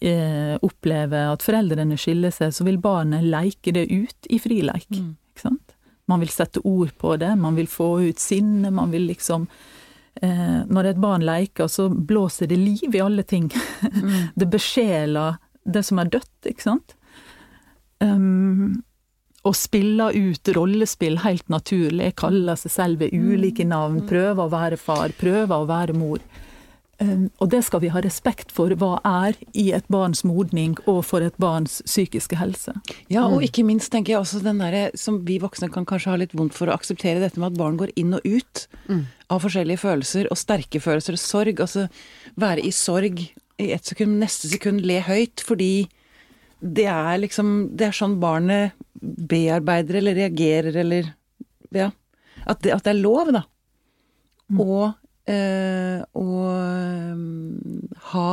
eh, 0.00 0.54
opplever 0.64 1.32
at 1.32 1.44
foreldrene 1.44 1.98
skiller 2.00 2.34
seg, 2.34 2.54
så 2.54 2.66
vil 2.66 2.80
barnet 2.82 3.26
leike 3.26 3.74
det 3.74 3.88
ut 3.90 4.30
i 4.30 4.40
frileik. 4.42 4.88
Mm. 4.94 5.16
Ikke 5.32 5.44
sant? 5.48 5.74
Man 6.08 6.22
vil 6.24 6.32
sette 6.32 6.62
ord 6.64 6.94
på 6.98 7.16
det, 7.20 7.34
man 7.36 7.58
vil 7.58 7.68
få 7.68 7.98
ut 8.08 8.22
sinne, 8.22 8.72
man 8.72 8.94
vil 8.94 9.10
liksom 9.10 9.44
Når 10.20 10.90
et 10.90 10.98
barn 10.98 11.22
leker, 11.22 11.68
så 11.70 11.88
blåser 11.88 12.48
det 12.50 12.56
liv 12.58 12.94
i 12.94 13.02
alle 13.04 13.22
ting. 13.22 13.46
Mm. 13.92 14.32
det 14.40 14.48
besjeler 14.50 15.36
det 15.68 15.84
som 15.86 16.00
er 16.02 16.10
dødt, 16.10 16.48
ikke 16.48 16.64
sant? 16.64 16.96
Um, 18.02 18.80
og 19.46 19.54
spiller 19.56 20.16
ut 20.16 20.50
rollespill 20.56 21.20
helt 21.22 21.46
naturlig, 21.52 22.12
kaller 22.18 22.58
seg 22.58 22.74
selv 22.74 23.02
ved 23.04 23.14
ulike 23.14 23.64
mm. 23.66 23.70
navn, 23.70 24.02
prøver 24.08 24.44
å 24.44 24.52
være 24.52 24.78
far, 24.80 25.14
prøver 25.18 25.54
å 25.54 25.68
være 25.68 25.96
mor. 25.96 26.22
Ehm, 26.98 27.28
og 27.38 27.50
det 27.52 27.60
skal 27.62 27.82
vi 27.84 27.90
ha 27.94 28.00
respekt 28.02 28.50
for 28.54 28.74
hva 28.78 28.96
er 29.06 29.36
i 29.54 29.68
et 29.76 29.86
barns 29.92 30.24
modning 30.26 30.74
og 30.90 31.04
for 31.06 31.22
et 31.22 31.36
barns 31.38 31.78
psykiske 31.86 32.38
helse. 32.40 32.74
Ja, 33.06 33.22
og 33.28 33.38
mm. 33.38 33.44
ikke 33.46 33.64
minst 33.66 33.92
tenker 33.94 34.16
jeg 34.16 34.22
også 34.24 34.42
den 34.42 34.58
derre 34.62 34.88
som 34.98 35.20
vi 35.28 35.38
voksne 35.42 35.70
kan 35.74 35.86
kanskje 35.86 36.14
ha 36.14 36.18
litt 36.24 36.34
vondt 36.38 36.56
for 36.58 36.70
å 36.70 36.74
akseptere 36.74 37.22
dette 37.22 37.38
med 37.38 37.52
at 37.52 37.60
barn 37.60 37.78
går 37.78 37.94
inn 38.00 38.16
og 38.18 38.26
ut 38.26 38.64
mm. 38.90 39.04
av 39.30 39.44
forskjellige 39.46 39.84
følelser, 39.84 40.30
og 40.32 40.40
sterke 40.40 40.82
følelser 40.82 41.14
og 41.14 41.22
sorg. 41.22 41.62
Altså 41.62 41.86
være 42.40 42.66
i 42.66 42.74
sorg 42.74 43.22
i 43.58 43.70
ett 43.74 43.86
sekund, 43.86 44.18
neste 44.18 44.50
sekund 44.50 44.82
le 44.86 44.98
høyt, 45.06 45.42
fordi 45.46 45.88
det 46.58 46.88
er 46.90 47.20
liksom 47.22 47.76
Det 47.78 47.86
er 47.86 47.94
sånn 47.94 48.16
barnet 48.18 48.74
bearbeider 48.98 50.00
eller 50.00 50.16
reagerer 50.18 50.74
eller 50.82 51.14
Ja. 51.70 51.92
At 52.48 52.64
det, 52.64 52.72
at 52.72 52.82
det 52.86 52.90
er 52.90 52.98
lov, 52.98 53.30
da. 53.34 53.44
Mm. 54.50 54.60
Og 54.64 54.94
eh, 55.30 56.04
å 56.16 56.28
um, 56.52 57.88
ha 58.12 58.28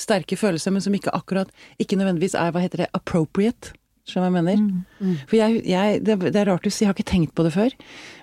sterke 0.00 0.38
følelser, 0.38 0.72
men 0.72 0.84
som 0.84 0.94
ikke 0.96 1.12
akkurat 1.12 1.50
Ikke 1.82 1.98
nødvendigvis 1.98 2.36
er, 2.38 2.54
hva 2.54 2.62
heter 2.64 2.84
det, 2.84 2.90
appropriate. 2.96 3.74
Skjønner 4.08 4.30
du 4.30 4.34
hva 4.34 4.40
jeg 4.40 4.46
mener? 4.46 4.62
Mm, 4.64 5.06
mm. 5.06 5.16
For 5.28 5.38
jeg, 5.38 5.62
jeg 5.68 6.02
det, 6.06 6.16
det, 6.24 6.36
er 6.40 6.48
rart 6.50 6.66
å 6.66 6.72
si, 6.72 6.84
jeg 6.84 6.90
har 6.90 6.96
ikke 6.96 7.12
tenkt 7.12 7.34
på 7.36 7.44
det 7.46 7.54
før. 7.54 7.74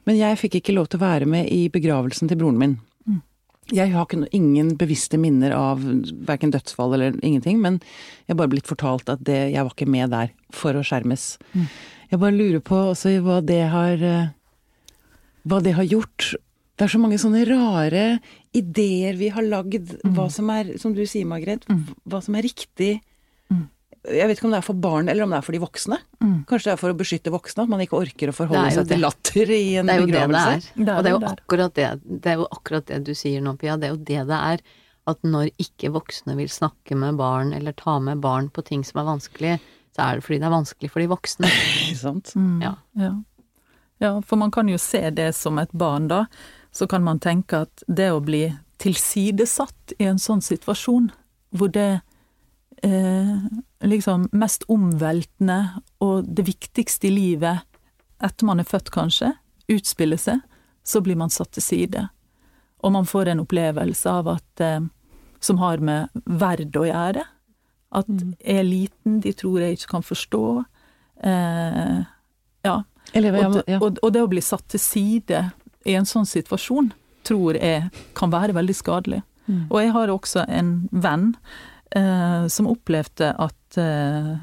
Men 0.10 0.19
jeg 0.19 0.39
fikk 0.41 0.60
ikke 0.60 0.75
lov 0.75 0.89
til 0.89 1.00
å 1.00 1.05
være 1.05 1.29
med 1.29 1.51
i 1.53 1.67
begravelsen 1.74 2.31
til 2.31 2.39
broren 2.39 2.60
min. 2.62 2.75
Mm. 3.07 3.19
Jeg 3.75 3.93
har 3.93 4.07
ikke, 4.07 4.24
ingen 4.36 4.74
bevisste 4.79 5.19
minner 5.22 5.53
av 5.55 5.84
verken 6.27 6.53
dødsfall 6.55 6.98
eller 6.98 7.19
ingenting, 7.22 7.62
men 7.63 7.79
jeg 8.25 8.34
har 8.34 8.41
bare 8.41 8.53
blitt 8.55 8.69
fortalt 8.69 9.12
at 9.13 9.24
det, 9.27 9.39
jeg 9.53 9.63
var 9.63 9.75
ikke 9.75 9.91
med 9.91 10.12
der 10.15 10.34
for 10.55 10.75
å 10.75 10.84
skjermes. 10.88 11.36
Mm. 11.53 11.69
Jeg 12.12 12.24
bare 12.24 12.38
lurer 12.39 12.63
på 12.63 12.81
også 12.93 13.13
hva 13.24 13.41
det 13.43 13.63
har 13.74 14.03
eh, 14.03 14.34
Hva 15.48 15.60
det 15.63 15.74
har 15.77 15.86
gjort 15.88 16.34
det 16.77 16.86
er 16.86 16.93
så 16.93 17.00
mange 17.01 17.17
sånne 17.17 17.41
rare 17.50 18.05
ideer 18.55 19.17
vi 19.17 19.31
har 19.34 19.46
lagd, 19.46 19.96
mm. 19.98 20.13
hva 20.13 20.27
som 20.34 20.50
er, 20.53 20.75
som 20.81 20.93
du 20.93 21.03
sier, 21.10 21.25
Margret, 21.29 21.65
mm. 21.65 21.84
hva 22.05 22.22
som 22.22 22.38
er 22.38 22.46
riktig. 22.46 23.00
Mm. 23.50 23.63
Jeg 24.13 24.29
vet 24.29 24.38
ikke 24.38 24.48
om 24.48 24.53
det 24.53 24.60
er 24.60 24.67
for 24.67 24.79
barn 24.81 25.10
eller 25.10 25.25
om 25.25 25.34
det 25.34 25.39
er 25.39 25.46
for 25.48 25.57
de 25.57 25.62
voksne. 25.63 25.98
Mm. 26.22 26.36
Kanskje 26.50 26.69
det 26.69 26.74
er 26.75 26.81
for 26.84 26.93
å 26.93 26.98
beskytte 27.00 27.34
voksne, 27.34 27.65
at 27.65 27.72
man 27.72 27.81
ikke 27.81 27.98
orker 27.98 28.29
å 28.29 28.36
forholde 28.36 28.75
seg 28.75 28.91
til 28.91 29.01
latter 29.01 29.53
i 29.55 29.62
en 29.81 29.89
begravelse. 29.89 30.75
Det 30.75 30.84
er 30.84 30.91
jo 30.91 30.91
det 30.91 30.91
det 30.91 30.91
er. 30.91 30.91
Er 30.91 30.98
og 30.98 31.07
det 31.07 31.10
er, 31.10 31.15
jo 31.15 31.31
akkurat 31.31 31.79
det, 31.79 31.88
det 32.05 32.31
er 32.31 32.38
jo 32.43 32.50
akkurat 32.60 32.91
det 32.91 33.00
du 33.07 33.15
sier 33.17 33.41
nå, 33.46 33.55
Pia. 33.57 33.79
Det 33.81 33.89
er 33.89 33.96
jo 33.96 34.03
det 34.12 34.27
det 34.29 34.41
er. 34.51 34.62
At 35.07 35.25
når 35.25 35.50
ikke 35.63 35.89
voksne 35.96 36.36
vil 36.38 36.51
snakke 36.51 36.98
med 37.00 37.17
barn 37.17 37.55
eller 37.57 37.74
ta 37.74 37.96
med 38.03 38.22
barn 38.22 38.51
på 38.53 38.62
ting 38.67 38.86
som 38.86 39.01
er 39.01 39.10
vanskelig, 39.10 39.55
så 39.98 40.05
er 40.05 40.19
det 40.19 40.27
fordi 40.27 40.39
det 40.43 40.50
er 40.51 40.53
vanskelig 40.53 40.93
for 40.93 41.01
de 41.01 41.10
voksne. 41.10 41.51
Sant? 42.03 42.36
Mm. 42.38 42.62
Ja. 42.62 42.75
ja. 43.01 43.12
ja, 44.03 44.13
for 44.22 44.38
man 44.38 44.53
kan 44.53 44.69
jo 44.69 44.77
se 44.77 45.01
det 45.10 45.31
som 45.34 45.57
et 45.63 45.74
barn, 45.74 46.05
da 46.12 46.27
så 46.71 46.88
kan 46.88 47.03
man 47.03 47.19
tenke 47.19 47.63
at 47.65 47.83
det 47.88 48.12
å 48.13 48.24
bli 48.24 48.45
tilsidesatt 48.81 49.95
i 49.97 50.05
en 50.09 50.19
sånn 50.21 50.43
situasjon, 50.45 51.09
hvor 51.57 51.71
det 51.74 52.01
eh, 52.86 53.47
liksom 53.81 54.27
mest 54.38 54.67
omveltende 54.71 55.81
og 56.03 56.27
det 56.27 56.45
viktigste 56.47 57.09
i 57.09 57.15
livet, 57.15 57.65
etter 58.24 58.50
man 58.50 58.62
er 58.62 58.69
født 58.69 58.91
kanskje, 58.93 59.31
utspiller 59.71 60.19
seg, 60.21 60.43
så 60.88 61.01
blir 61.03 61.17
man 61.19 61.33
satt 61.33 61.55
til 61.57 61.65
side. 61.65 62.07
Og 62.86 62.93
man 62.93 63.09
får 63.09 63.33
en 63.33 63.41
opplevelse 63.43 64.12
av 64.12 64.29
at 64.38 64.63
eh, 64.63 64.86
som 65.39 65.59
har 65.62 65.81
med 65.83 66.13
verd 66.25 66.77
å 66.77 66.86
gjøre. 66.88 67.25
At 67.97 68.09
mm. 68.09 68.36
jeg 68.41 68.62
er 68.62 68.67
liten, 68.67 69.19
de 69.24 69.33
tror 69.38 69.63
jeg 69.63 69.77
ikke 69.77 69.93
kan 69.95 70.05
forstå. 70.05 70.43
Eh, 71.24 71.97
ja. 72.67 72.77
Eller, 73.15 73.38
og, 73.39 73.53
det, 73.55 73.77
og, 73.79 74.00
og, 74.03 74.09
det 74.13 74.24
å 74.24 74.29
bli 74.31 74.43
satt 74.43 74.65
til 74.74 74.81
side 74.83 75.45
i 75.88 75.96
en 75.98 76.08
sånn 76.08 76.27
situasjon 76.27 76.91
tror 77.27 77.58
jeg 77.60 77.89
kan 78.15 78.32
være 78.32 78.56
veldig 78.56 78.75
skadelig. 78.75 79.22
Mm. 79.48 79.63
Og 79.70 79.79
jeg 79.82 79.94
har 79.96 80.12
også 80.12 80.44
en 80.51 80.72
venn 80.91 81.29
eh, 81.96 82.48
som 82.51 82.70
opplevde 82.72 83.34
at 83.39 83.79
eh, 83.79 84.34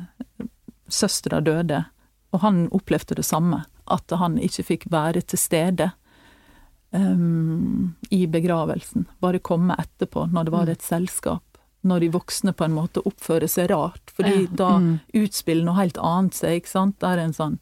søstera 0.89 1.41
døde, 1.45 1.85
og 2.35 2.43
han 2.45 2.65
opplevde 2.75 3.17
det 3.21 3.27
samme. 3.29 3.63
At 3.85 4.13
han 4.17 4.39
ikke 4.41 4.65
fikk 4.65 4.87
være 4.93 5.21
til 5.29 5.39
stede 5.39 5.91
um, 6.91 7.95
i 8.11 8.25
begravelsen. 8.27 9.05
Bare 9.21 9.43
komme 9.45 9.77
etterpå, 9.79 10.25
når 10.33 10.49
det 10.49 10.55
var 10.55 10.71
mm. 10.71 10.73
et 10.73 10.87
selskap. 10.87 11.43
når 11.85 12.01
de 12.01 12.09
voksne 12.15 12.55
på 12.57 12.65
en 12.65 12.73
måte 12.73 13.03
oppfører 13.05 13.45
seg 13.45 13.67
rart, 13.69 14.09
fordi 14.17 14.47
Ja. 14.47 14.53
da 14.57 14.69
utspiller 15.21 15.67
noe 15.67 15.77
helt 15.77 15.99
annet 16.01 16.33
seg, 16.33 16.63
ikke 16.63 16.71
sant. 16.71 16.95
Det 16.99 17.11
er 17.11 17.19
en 17.21 17.35
sånn 17.37 17.59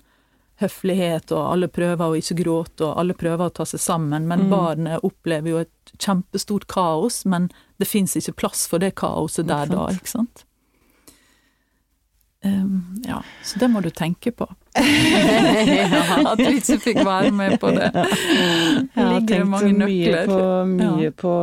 høflighet, 0.62 1.32
og 1.34 1.42
alle 1.52 1.68
prøver 1.72 2.04
å 2.06 2.18
ikke 2.18 2.38
gråte, 2.42 2.86
og 2.86 2.96
alle 3.02 3.16
prøver 3.18 3.50
å 3.50 3.54
ta 3.54 3.66
seg 3.68 3.82
sammen, 3.82 4.28
men 4.30 4.48
barnet 4.52 5.04
opplever 5.06 5.52
jo 5.52 5.60
et 5.64 5.92
kjempestort 5.98 6.66
kaos, 6.70 7.22
men 7.28 7.50
det 7.82 7.90
fins 7.90 8.16
ikke 8.18 8.38
plass 8.44 8.64
for 8.70 8.82
det 8.82 8.94
kaoset 8.98 9.50
der 9.50 9.70
da, 9.70 9.90
ikke 9.92 10.14
sant. 10.14 10.46
Um, 12.44 12.96
ja, 13.06 13.20
så 13.46 13.58
det 13.62 13.68
må 13.70 13.80
du 13.84 13.90
tenke 13.94 14.32
på. 14.34 14.48
At 14.74 16.40
du 16.40 16.48
ikke 16.48 16.78
fikk 16.82 16.98
være 17.06 17.30
med 17.30 17.54
på 17.62 17.70
det. 17.70 17.90
Jeg 17.92 18.96
har 18.96 19.20
tenkt 19.28 19.76
mye, 19.78 20.24
på, 20.26 20.38
mye 20.72 21.04
Ja. 21.06 21.12
på, 21.22 21.34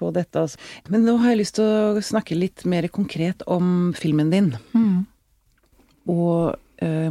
på 0.00 0.10
dette. 0.16 0.42
Altså. 0.42 0.58
Men 0.90 1.06
nå 1.06 1.14
har 1.22 1.30
jeg 1.30 1.40
lyst 1.44 1.60
til 1.60 1.68
å 1.68 2.02
snakke 2.02 2.34
litt 2.34 2.66
mer 2.66 2.88
konkret 2.90 3.46
om 3.46 3.92
filmen 3.94 4.34
din. 4.34 4.50
Mm. 4.74 5.06
Og 6.10 6.58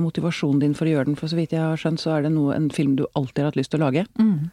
motivasjonen 0.01 0.63
din 0.63 0.77
for 0.77 0.89
å 0.89 0.93
gjøre 0.93 1.11
den. 1.11 1.17
For 1.19 1.31
så 1.31 1.37
vidt 1.37 1.53
jeg 1.53 1.61
har 1.61 1.77
skjønt, 1.79 2.01
så 2.01 2.15
er 2.15 2.25
det 2.25 2.31
noe, 2.33 2.55
en 2.55 2.71
film 2.73 2.95
du 2.97 3.05
alltid 3.13 3.43
har 3.43 3.51
hatt 3.51 3.59
lyst 3.59 3.73
til 3.73 3.81
å 3.81 3.87
lage. 3.87 4.05
Mm. 4.17 4.49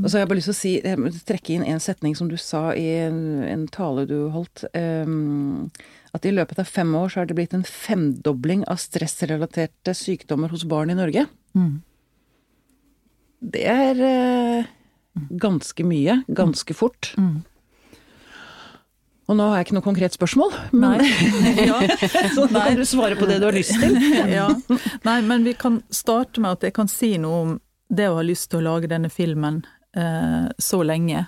Og 0.00 0.06
så 0.08 0.16
har 0.16 0.24
jeg 0.24 0.30
bare 0.30 0.38
lyst 0.40 0.50
til 0.50 0.56
å 0.56 0.58
si, 0.58 1.20
trekke 1.28 1.54
inn 1.54 1.64
en 1.66 1.82
setning 1.82 2.16
som 2.18 2.28
du 2.30 2.36
sa 2.40 2.70
i 2.76 2.86
en, 3.04 3.20
en 3.46 3.64
tale 3.72 4.04
du 4.10 4.16
holdt. 4.34 4.64
Um, 4.74 5.70
at 6.12 6.26
i 6.28 6.34
løpet 6.34 6.60
av 6.60 6.68
fem 6.68 6.90
år 6.98 7.12
så 7.12 7.22
har 7.22 7.30
det 7.30 7.36
blitt 7.38 7.54
en 7.56 7.64
femdobling 7.66 8.66
av 8.70 8.80
stressrelaterte 8.82 9.94
sykdommer 9.96 10.52
hos 10.52 10.66
barn 10.68 10.92
i 10.92 10.98
Norge. 10.98 11.24
Mm. 11.56 11.80
Det 13.52 13.64
er 13.68 14.02
uh, 14.02 14.70
ganske 15.42 15.86
mye, 15.86 16.20
ganske 16.28 16.76
fort. 16.76 17.14
Mm. 17.18 17.40
Og 19.32 19.38
nå 19.38 19.48
har 19.48 19.60
jeg 19.62 19.70
ikke 19.70 19.76
noe 19.78 19.86
konkret 19.86 20.16
spørsmål, 20.16 20.54
men 20.76 21.00
ja, 21.70 21.78
så 22.34 22.44
nå 22.52 22.64
kan 22.66 22.76
du 22.76 22.84
svare 22.84 23.16
på 23.16 23.24
det 23.30 23.38
du 23.40 23.46
har 23.48 23.56
lyst 23.56 23.78
til. 23.80 23.96
ja. 24.38 24.50
Nei, 25.08 25.18
men 25.24 25.46
vi 25.48 25.54
kan 25.56 25.80
starte 25.88 26.42
med 26.44 26.58
at 26.58 26.66
jeg 26.68 26.76
kan 26.76 26.90
si 26.92 27.14
noe 27.22 27.38
om 27.46 27.54
det 27.88 28.10
å 28.10 28.18
ha 28.18 28.24
lyst 28.26 28.50
til 28.52 28.60
å 28.60 28.66
lage 28.66 28.90
denne 28.92 29.08
filmen 29.12 29.62
eh, 29.96 30.52
så 30.60 30.82
lenge. 30.84 31.24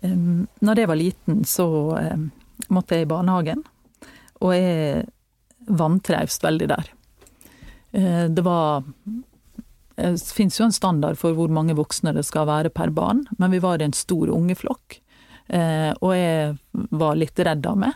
Um, 0.00 0.46
når 0.64 0.80
jeg 0.80 0.90
var 0.90 1.00
liten, 1.00 1.44
så 1.48 1.68
eh, 2.00 2.24
måtte 2.72 2.96
jeg 2.96 3.06
i 3.06 3.10
barnehagen, 3.12 3.62
og 4.40 4.52
jeg 4.56 5.06
vantrivs 5.66 6.40
veldig 6.44 6.68
der. 6.72 6.92
Eh, 7.92 8.24
det 8.32 8.44
var 8.44 8.84
Det 9.96 10.20
fins 10.20 10.58
jo 10.60 10.66
en 10.66 10.74
standard 10.76 11.16
for 11.16 11.32
hvor 11.32 11.48
mange 11.48 11.72
voksne 11.76 12.12
det 12.12 12.26
skal 12.28 12.48
være 12.48 12.68
per 12.68 12.90
barn, 12.92 13.24
men 13.40 13.52
vi 13.52 13.60
var 13.64 13.80
en 13.80 13.96
stor 13.96 14.28
ungeflokk, 14.28 14.98
eh, 14.98 15.05
og 15.46 16.12
jeg 16.16 16.56
var 16.90 17.18
litt 17.18 17.38
redd 17.38 17.66
av 17.70 17.78
meg. 17.78 17.94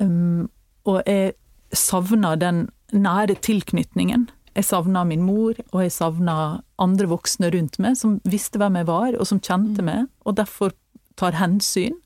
Um, 0.00 0.48
og 0.88 1.02
jeg 1.04 1.34
savna 1.76 2.34
den 2.40 2.68
nære 2.96 3.36
tilknytningen. 3.44 4.28
Jeg 4.56 4.66
savna 4.66 5.04
min 5.06 5.22
mor, 5.22 5.54
og 5.70 5.84
jeg 5.84 5.94
savna 5.94 6.36
andre 6.82 7.06
voksne 7.10 7.52
rundt 7.54 7.78
meg 7.82 7.98
som 8.00 8.18
visste 8.28 8.58
hvem 8.58 8.80
jeg 8.80 8.88
var, 8.88 9.14
og 9.14 9.28
som 9.28 9.42
kjente 9.42 9.84
meg, 9.86 10.08
og 10.26 10.38
derfor 10.40 10.74
tar 11.20 11.38
hensyn. 11.38 12.00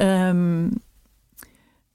Um, 0.00 0.80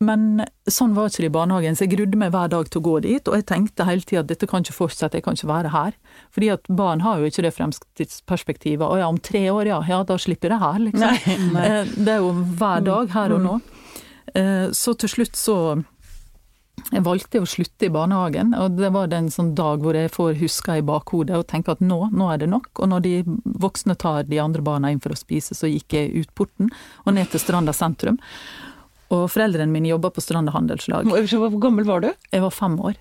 men 0.04 0.44
sånn 0.72 0.96
var 0.96 1.10
ikke 1.10 1.24
det 1.26 1.32
i 1.32 1.36
barnehagen, 1.36 1.78
så 1.78 1.86
jeg 1.86 1.96
grudde 1.96 2.20
meg 2.20 2.34
hver 2.34 2.52
dag 2.52 2.70
til 2.70 2.82
å 2.82 2.86
gå 2.88 2.96
dit, 3.06 3.28
og 3.28 3.38
jeg 3.40 3.48
tenkte 3.50 3.88
hele 3.88 4.08
tida 4.08 4.24
at 4.24 4.32
dette 4.32 4.50
kan 4.50 4.64
ikke 4.64 4.76
fortsette, 4.76 5.20
jeg 5.20 5.26
kan 5.26 5.38
ikke 5.38 5.52
være 5.52 5.74
her. 5.76 5.98
Fordi 6.34 6.50
at 6.56 6.66
barn 6.68 7.04
har 7.06 7.20
jo 7.22 7.30
ikke 7.30 7.44
det 7.46 7.54
fremtidsperspektivet. 7.54 8.82
Å 8.88 8.98
ja, 8.98 9.08
om 9.08 9.20
tre 9.22 9.46
år, 9.54 9.68
ja, 9.70 9.80
ja, 9.88 10.00
da 10.04 10.18
slipper 10.18 10.50
jeg 10.50 10.56
det 10.56 10.62
her, 10.66 10.80
liksom. 10.88 11.00
Nei, 11.00 11.38
nei. 11.54 11.66
Eh, 11.84 11.96
Det 11.96 12.14
er 12.16 12.22
jo 12.24 12.32
hver 12.58 12.84
dag, 12.88 13.10
her 13.14 13.36
og 13.38 13.42
nå. 13.46 13.58
Eh, 14.34 14.70
Så 14.74 14.96
til 14.98 15.10
slutt 15.14 15.38
så 15.38 15.58
jeg 16.92 17.04
valgte 17.06 17.40
å 17.40 17.46
slutte 17.48 17.86
i 17.86 17.92
barnehagen, 17.94 18.50
og 18.58 18.76
det 18.80 18.90
var 18.92 19.14
en 19.14 19.30
sånn 19.32 19.54
dag 19.56 19.80
hvor 19.86 19.96
jeg 19.96 20.10
får 20.12 20.34
huska 20.42 20.80
i 20.82 20.84
bakhodet 20.84 21.38
og 21.38 21.46
tenker 21.48 21.78
at 21.78 21.84
nå, 21.86 22.00
nå 22.12 22.28
er 22.34 22.42
det 22.42 22.50
nok. 22.50 22.68
Og 22.82 22.90
når 22.92 23.04
de 23.06 23.14
voksne 23.62 23.96
tar 24.02 24.26
de 24.28 24.42
andre 24.42 24.62
barna 24.66 24.90
inn 24.92 25.00
for 25.00 25.14
å 25.14 25.18
spise, 25.20 25.56
så 25.56 25.70
gikk 25.70 25.94
jeg 25.96 26.12
ut 26.26 26.34
porten 26.36 26.74
og 27.06 27.14
ned 27.16 27.30
til 27.32 27.40
Stranda 27.40 27.72
sentrum. 27.78 28.18
Og 29.14 29.28
foreldrene 29.30 29.70
mine 29.72 29.94
jobba 29.94 30.10
på 30.12 30.24
Stranda 30.26 30.52
handelslag. 30.52 31.06
Hvor 31.08 31.60
gammel 31.62 31.86
var 31.88 32.02
du? 32.04 32.10
Jeg 32.34 32.42
var 32.42 32.52
fem 32.58 32.76
år. 32.82 32.98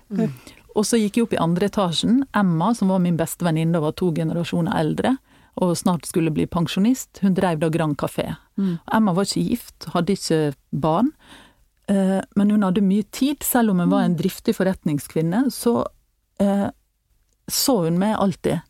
Og 0.75 0.85
så 0.85 0.97
gikk 0.97 1.17
jeg 1.19 1.27
opp 1.27 1.33
i 1.35 1.41
andre 1.43 1.67
etasjen. 1.69 2.23
Emma, 2.33 2.71
som 2.73 2.89
var 2.89 2.99
min 3.03 3.17
beste 3.19 3.45
venninne 3.45 3.77
og 3.77 3.83
var 3.89 3.95
to 3.99 4.11
generasjoner 4.15 4.73
eldre, 4.79 5.17
og 5.61 5.75
snart 5.77 6.07
skulle 6.09 6.33
bli 6.33 6.47
pensjonist, 6.49 7.19
hun 7.21 7.35
drev 7.37 7.59
da 7.61 7.69
Grand 7.69 7.95
Café. 7.95 8.35
Emma 8.91 9.13
var 9.13 9.27
ikke 9.29 9.43
gift, 9.51 9.85
hadde 9.93 10.15
ikke 10.17 10.39
barn. 10.71 11.11
Eh, 11.87 12.21
Men 12.35 12.49
hun 12.49 12.63
hadde 12.63 12.81
mye 12.81 13.03
tid, 13.11 13.43
selv 13.43 13.69
om 13.71 13.79
hun 13.79 13.89
var 13.91 14.01
en 14.07 14.15
driftig 14.17 14.55
forretningskvinne, 14.57 15.51
så 15.51 15.85
eh, 16.39 16.69
så 17.49 17.83
hun 17.83 17.99
meg 17.99 18.15
alltid. 18.17 18.61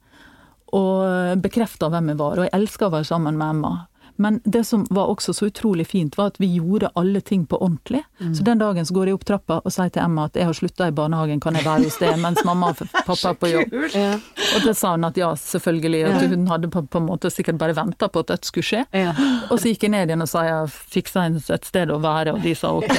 Og 0.74 1.38
bekrefta 1.42 1.90
hvem 1.94 2.10
jeg 2.10 2.18
var, 2.18 2.40
og 2.40 2.48
jeg 2.48 2.54
elska 2.58 2.88
å 2.88 2.94
være 2.96 3.06
sammen 3.06 3.38
med 3.38 3.50
Emma. 3.54 3.74
Men 4.16 4.40
det 4.44 4.64
som 4.64 4.86
var 4.90 5.10
også 5.10 5.34
så 5.34 5.48
utrolig 5.50 5.88
fint, 5.88 6.18
var 6.18 6.34
at 6.34 6.40
vi 6.42 6.52
gjorde 6.56 6.92
alle 7.00 7.22
ting 7.22 7.46
på 7.50 7.58
ordentlig. 7.58 8.04
Så 8.38 8.44
den 8.44 8.62
dagen 8.62 8.86
så 8.86 8.94
går 8.94 9.10
jeg 9.10 9.18
opp 9.18 9.26
trappa 9.26 9.60
og 9.64 9.74
sier 9.74 9.90
til 9.94 10.04
Emma 10.04 10.28
at 10.30 10.38
jeg 10.38 10.48
har 10.48 10.58
slutta 10.58 10.88
i 10.90 10.96
barnehagen, 10.96 11.42
kan 11.42 11.58
jeg 11.58 11.66
være 11.66 11.88
hos 11.88 11.98
deg 12.02 12.20
mens 12.22 12.44
mamma 12.46 12.72
og 12.74 12.84
pappa 13.10 13.32
er 13.34 13.40
på 13.42 13.50
jobb? 13.52 13.74
Ja. 13.94 14.14
Og 14.54 14.68
det 14.68 14.76
sa 14.78 14.94
hun 14.94 15.08
at 15.10 15.18
ja, 15.18 15.32
selvfølgelig. 15.40 16.04
At 16.12 16.28
hun 16.30 16.46
hadde 16.52 16.70
på, 16.74 16.84
på 16.86 17.02
en 17.02 17.08
måte 17.08 17.32
sikkert 17.34 17.58
bare 17.62 17.76
venta 17.78 18.10
på 18.10 18.24
at 18.24 18.34
dette 18.36 18.50
skulle 18.50 18.68
skje. 18.68 18.84
Ja. 18.94 19.16
Og 19.50 19.58
så 19.58 19.72
gikk 19.74 19.88
jeg 19.88 19.96
ned 19.96 20.14
igjen 20.14 20.26
og 20.26 20.30
sa 20.30 20.46
jeg 20.48 20.70
fiksa 20.94 21.26
et 21.58 21.68
sted 21.68 21.92
å 21.94 22.00
være, 22.04 22.36
og 22.36 22.46
de 22.46 22.54
sa 22.58 22.74
ok. 22.78 22.94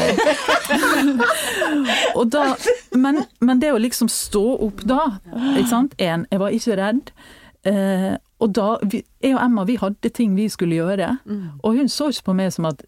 og 2.19 2.27
da, 2.35 2.51
men, 2.99 3.23
men 3.45 3.63
det 3.63 3.73
å 3.75 3.81
liksom 3.81 4.11
stå 4.13 4.45
opp 4.67 4.85
da, 4.89 5.01
ikke 5.55 5.71
sant. 5.71 5.97
En, 6.03 6.27
jeg 6.31 6.43
var 6.43 6.59
ikke 6.59 6.79
redd. 6.81 7.15
Eh, 7.65 8.13
og 8.45 8.51
da, 8.57 8.67
vi, 8.85 9.01
jeg 9.25 9.39
og 9.39 9.45
Emma 9.45 9.65
vi 9.65 9.79
hadde 9.81 10.11
ting 10.13 10.35
vi 10.37 10.49
skulle 10.53 10.77
gjøre, 10.77 11.15
og 11.63 11.79
hun 11.79 11.89
så 11.89 12.11
ikke 12.13 12.29
på 12.31 12.37
meg 12.37 12.53
som 12.53 12.69
at 12.69 12.85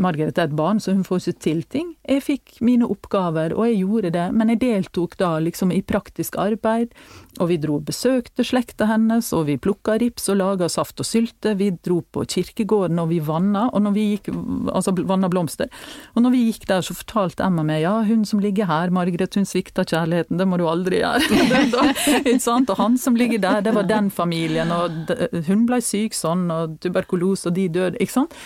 Margaret 0.00 0.38
er 0.38 0.48
et 0.48 0.56
barn, 0.56 0.78
så 0.80 0.94
hun 0.94 1.02
får 1.04 1.20
ikke 1.20 1.42
til 1.44 1.58
ting. 1.68 1.88
Jeg 2.08 2.22
fikk 2.24 2.52
mine 2.64 2.86
oppgaver, 2.88 3.52
og 3.52 3.66
jeg 3.68 3.82
gjorde 3.82 4.12
det, 4.14 4.26
men 4.32 4.48
jeg 4.54 4.60
deltok 4.62 5.18
da 5.20 5.34
liksom 5.44 5.74
i 5.74 5.82
praktisk 5.84 6.38
arbeid, 6.40 6.94
og 7.36 7.50
vi 7.50 7.58
dro 7.60 7.76
og 7.76 7.84
besøkte 7.90 8.44
slekta 8.46 8.88
hennes, 8.88 9.28
og 9.36 9.44
vi 9.50 9.58
plukka 9.60 9.98
rips 10.00 10.30
og 10.32 10.38
laga 10.40 10.70
saft 10.72 11.02
og 11.04 11.08
sylte, 11.08 11.52
vi 11.60 11.68
dro 11.76 12.00
på 12.00 12.24
kirkegården 12.24 13.02
og 13.02 13.10
vi 13.12 13.20
vanna, 13.24 13.66
og 13.68 13.84
når 13.84 13.94
vi 13.98 14.06
gikk, 14.14 14.32
altså 14.72 14.94
vanna 14.96 15.28
blomster. 15.32 15.68
Og 16.16 16.24
når 16.24 16.34
vi 16.34 16.42
gikk 16.48 16.64
der, 16.72 16.86
så 16.86 16.96
fortalte 16.96 17.44
Emma 17.44 17.66
meg 17.66 17.84
ja, 17.84 17.98
hun 18.08 18.24
som 18.28 18.40
ligger 18.40 18.70
her, 18.70 18.96
Margaret, 18.96 19.36
hun 19.36 19.48
svikta 19.48 19.84
kjærligheten, 19.84 20.40
det 20.40 20.48
må 20.48 20.56
du 20.56 20.66
aldri 20.72 21.02
gjøre. 21.04 21.84
Ikke 22.24 22.40
sant? 22.40 22.72
Og 22.72 22.80
han 22.80 22.96
som 23.00 23.20
ligger 23.20 23.44
der, 23.44 23.60
det 23.68 23.76
var 23.76 23.84
den 23.88 24.08
familien, 24.08 24.72
og 24.72 25.14
hun 25.52 25.68
blei 25.68 25.82
syk 25.84 26.16
sånn, 26.16 26.48
og 26.48 26.80
tuberkulose, 26.80 27.50
og 27.50 27.60
de 27.60 27.68
døde, 27.68 28.00
ikke 28.00 28.16
sant. 28.22 28.36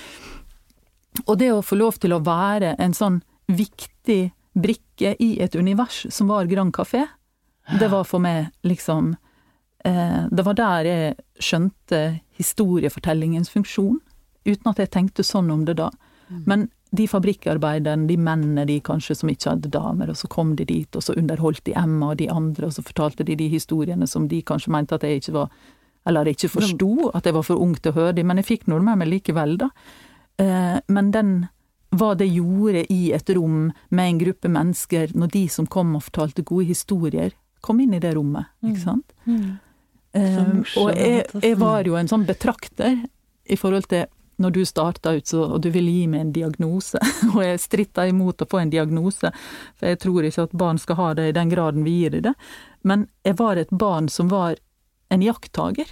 Og 1.26 1.38
det 1.38 1.50
å 1.54 1.62
få 1.62 1.78
lov 1.78 1.98
til 2.02 2.14
å 2.14 2.22
være 2.24 2.74
en 2.82 2.94
sånn 2.96 3.20
viktig 3.46 4.32
brikke 4.54 5.14
i 5.22 5.34
et 5.42 5.54
univers 5.54 6.04
som 6.14 6.30
var 6.30 6.48
Grand 6.50 6.74
Café, 6.74 7.06
det 7.78 7.88
var 7.88 8.04
for 8.04 8.20
meg 8.20 8.50
liksom 8.66 9.14
eh, 9.84 10.24
Det 10.30 10.44
var 10.44 10.56
der 10.58 10.84
jeg 10.84 11.14
skjønte 11.40 12.00
historiefortellingens 12.36 13.48
funksjon, 13.50 14.00
uten 14.44 14.70
at 14.70 14.82
jeg 14.82 14.92
tenkte 14.92 15.24
sånn 15.24 15.50
om 15.50 15.64
det 15.64 15.78
da. 15.80 15.90
Men 16.44 16.68
de 16.94 17.06
fabrikkarbeiderne, 17.10 18.06
de 18.06 18.16
mennene 18.20 18.66
de 18.68 18.78
kanskje 18.84 19.16
som 19.18 19.30
ikke 19.30 19.54
hadde 19.54 19.70
damer, 19.72 20.12
og 20.12 20.18
så 20.18 20.28
kom 20.30 20.54
de 20.56 20.66
dit, 20.68 20.96
og 20.96 21.02
så 21.02 21.16
underholdt 21.18 21.64
de 21.66 21.74
Emma 21.78 22.12
og 22.12 22.20
de 22.20 22.28
andre, 22.30 22.68
og 22.68 22.76
så 22.76 22.84
fortalte 22.86 23.26
de 23.26 23.36
de 23.38 23.48
historiene 23.50 24.06
som 24.06 24.28
de 24.30 24.42
kanskje 24.46 24.72
mente 24.74 24.94
at 24.94 25.06
jeg 25.06 25.22
ikke 25.22 25.38
var 25.40 25.48
Eller 26.06 26.28
ikke 26.28 26.50
forsto, 26.52 27.10
at 27.16 27.24
jeg 27.24 27.32
var 27.32 27.42
for 27.42 27.56
ung 27.56 27.74
til 27.80 27.88
å 27.88 27.94
høre 27.96 28.12
dem, 28.12 28.26
men 28.28 28.36
jeg 28.36 28.44
fikk 28.44 28.66
noe 28.68 28.82
med 28.84 28.98
meg 29.00 29.08
likevel, 29.08 29.54
da. 29.56 29.70
Eh, 30.42 30.78
Men 30.86 31.10
den 31.14 31.34
hva 31.94 32.14
det 32.18 32.26
gjorde 32.26 32.84
i 32.92 33.12
et 33.14 33.30
rom 33.36 33.68
med 33.88 34.08
en 34.08 34.18
gruppe 34.18 34.50
mennesker, 34.50 35.12
når 35.14 35.30
de 35.30 35.44
som 35.48 35.66
kom 35.70 35.94
og 35.94 36.06
fortalte 36.08 36.42
gode 36.42 36.66
historier, 36.72 37.34
kom 37.64 37.80
inn 37.80 37.94
i 37.94 38.02
det 38.02 38.14
rommet, 38.16 38.50
ikke 38.64 38.82
sant. 38.82 39.14
Mm. 39.24 39.36
Mm. 39.38 39.54
Um, 40.14 40.58
og 40.78 40.90
jeg, 40.94 41.24
jeg 41.42 41.58
var 41.58 41.86
jo 41.88 41.96
en 41.98 42.10
sånn 42.10 42.26
betrakter 42.28 43.00
i 43.50 43.56
forhold 43.58 43.88
til 43.90 44.04
når 44.42 44.50
du 44.54 44.60
starta 44.66 45.12
ut 45.14 45.30
så, 45.30 45.44
og 45.56 45.62
du 45.62 45.68
ville 45.74 45.90
gi 45.90 46.06
meg 46.10 46.24
en 46.24 46.32
diagnose, 46.34 46.98
og 47.32 47.40
jeg 47.42 47.62
stritta 47.62 48.06
imot 48.10 48.42
å 48.42 48.48
få 48.50 48.62
en 48.62 48.72
diagnose, 48.72 49.30
for 49.78 49.90
jeg 49.90 50.00
tror 50.02 50.26
ikke 50.26 50.46
at 50.48 50.56
barn 50.64 50.80
skal 50.82 50.98
ha 50.98 51.10
det 51.18 51.28
i 51.30 51.36
den 51.36 51.50
graden 51.52 51.86
vi 51.86 52.00
gir 52.02 52.18
det, 52.24 52.34
men 52.82 53.06
jeg 53.26 53.38
var 53.38 53.60
et 53.60 53.70
barn 53.70 54.10
som 54.10 54.30
var 54.32 54.58
en 55.14 55.22
jakttager, 55.22 55.90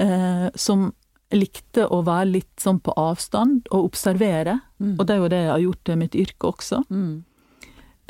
eh, 0.00 0.48
som 0.54 0.90
likte 1.32 1.86
å 1.88 2.02
være 2.06 2.30
litt 2.30 2.60
sånn 2.60 2.80
på 2.84 2.94
avstand 2.98 3.68
og 3.70 3.90
observere, 3.90 4.58
og 4.98 5.04
det 5.06 5.14
er 5.14 5.20
jo 5.20 5.30
det 5.32 5.42
jeg 5.42 5.52
har 5.52 5.62
gjort 5.66 5.92
i 5.92 5.98
mitt 6.00 6.16
yrke 6.18 6.50
også. 6.50 6.82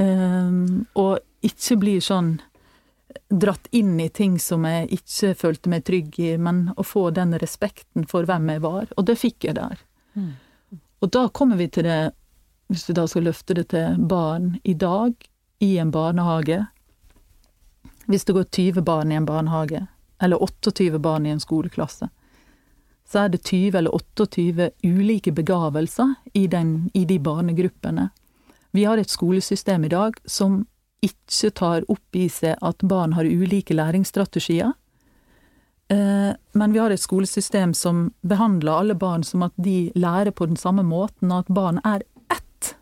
Um, 0.02 0.86
og 0.98 1.18
ikke 1.46 1.76
bli 1.78 1.98
sånn 2.02 2.36
dratt 3.28 3.68
inn 3.70 4.00
i 4.00 4.08
ting 4.08 4.38
som 4.40 4.64
jeg 4.64 4.88
ikke 4.96 5.34
følte 5.38 5.72
meg 5.72 5.84
trygg 5.88 6.18
i, 6.20 6.32
men 6.38 6.70
å 6.76 6.84
få 6.86 7.10
den 7.14 7.36
respekten 7.40 8.06
for 8.08 8.28
hvem 8.28 8.48
jeg 8.54 8.62
var. 8.64 8.88
Og 8.96 9.06
det 9.08 9.18
fikk 9.20 9.48
jeg 9.48 9.58
der. 9.58 9.82
Og 11.02 11.10
da 11.12 11.26
kommer 11.28 11.60
vi 11.60 11.68
til 11.72 11.88
det 11.88 12.00
hvis 12.72 12.88
vi 12.88 12.96
da 12.96 13.04
skal 13.10 13.26
løfte 13.28 13.54
det 13.58 13.66
til 13.72 13.98
barn 14.08 14.56
i 14.64 14.74
dag, 14.74 15.12
i 15.62 15.76
en 15.78 15.92
barnehage 15.94 16.64
Hvis 18.10 18.24
det 18.24 18.34
går 18.34 18.44
20 18.50 18.82
barn 18.82 19.12
i 19.12 19.14
en 19.14 19.26
barnehage, 19.26 19.86
eller 20.18 20.42
28 20.42 20.98
barn 20.98 21.26
i 21.26 21.30
en 21.30 21.40
skoleklasse, 21.40 22.08
så 23.12 23.26
er 23.26 23.32
det 23.34 23.42
20 23.44 23.78
eller 23.78 23.94
28 23.94 24.70
ulike 24.82 25.32
begavelser 25.36 26.14
i, 26.32 26.46
den, 26.46 26.90
i 26.94 27.04
de 27.04 27.18
barnegruppene. 27.20 28.08
Vi 28.72 28.84
har 28.88 28.98
et 28.98 29.12
skolesystem 29.12 29.84
i 29.84 29.90
dag 29.92 30.16
som 30.24 30.62
ikke 31.04 31.50
tar 31.58 31.84
opp 31.92 32.16
i 32.16 32.28
seg 32.32 32.56
at 32.64 32.84
barn 32.88 33.12
har 33.18 33.28
ulike 33.28 33.76
læringsstrategier. 33.76 34.72
Eh, 35.92 36.30
men 36.56 36.72
vi 36.72 36.80
har 36.80 36.94
et 36.94 37.02
skolesystem 37.02 37.74
som 37.76 38.06
behandler 38.24 38.72
alle 38.72 38.96
barn 38.96 39.26
som 39.26 39.44
at 39.44 39.52
de 39.60 39.92
lærer 39.98 40.32
på 40.32 40.48
den 40.48 40.56
samme 40.56 40.86
måten, 40.86 41.32
og 41.32 41.44
at 41.44 41.52
barn 41.52 41.82
er 41.84 42.06
ett. 42.32 42.72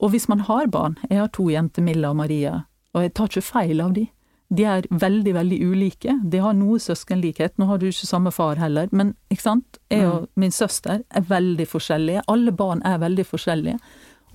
Og 0.00 0.14
hvis 0.14 0.28
man 0.28 0.44
har 0.48 0.68
barn 0.68 0.96
Jeg 1.10 1.18
har 1.18 1.28
to 1.28 1.50
jenter, 1.50 1.82
Milla 1.82 2.10
og 2.10 2.16
Maria, 2.16 2.62
og 2.94 3.02
jeg 3.02 3.12
tar 3.12 3.28
ikke 3.28 3.50
feil 3.52 3.84
av 3.84 3.92
de. 3.92 4.06
De 4.48 4.64
er 4.64 4.86
veldig, 4.90 5.32
veldig 5.34 5.58
ulike. 5.66 6.12
De 6.22 6.38
har 6.38 6.54
noe 6.54 6.78
søskenlikhet. 6.78 7.56
Nå 7.58 7.66
har 7.66 7.80
du 7.82 7.88
ikke 7.88 8.06
samme 8.06 8.30
far 8.34 8.60
heller, 8.60 8.88
men 8.92 9.14
ikke 9.32 9.42
sant? 9.42 9.78
Jeg 9.90 10.06
og 10.06 10.28
min 10.38 10.54
søster 10.54 11.02
er 11.10 11.24
veldig 11.26 11.66
forskjellige. 11.66 12.22
Alle 12.30 12.54
barn 12.54 12.82
er 12.86 13.00
veldig 13.02 13.26
forskjellige. 13.26 13.78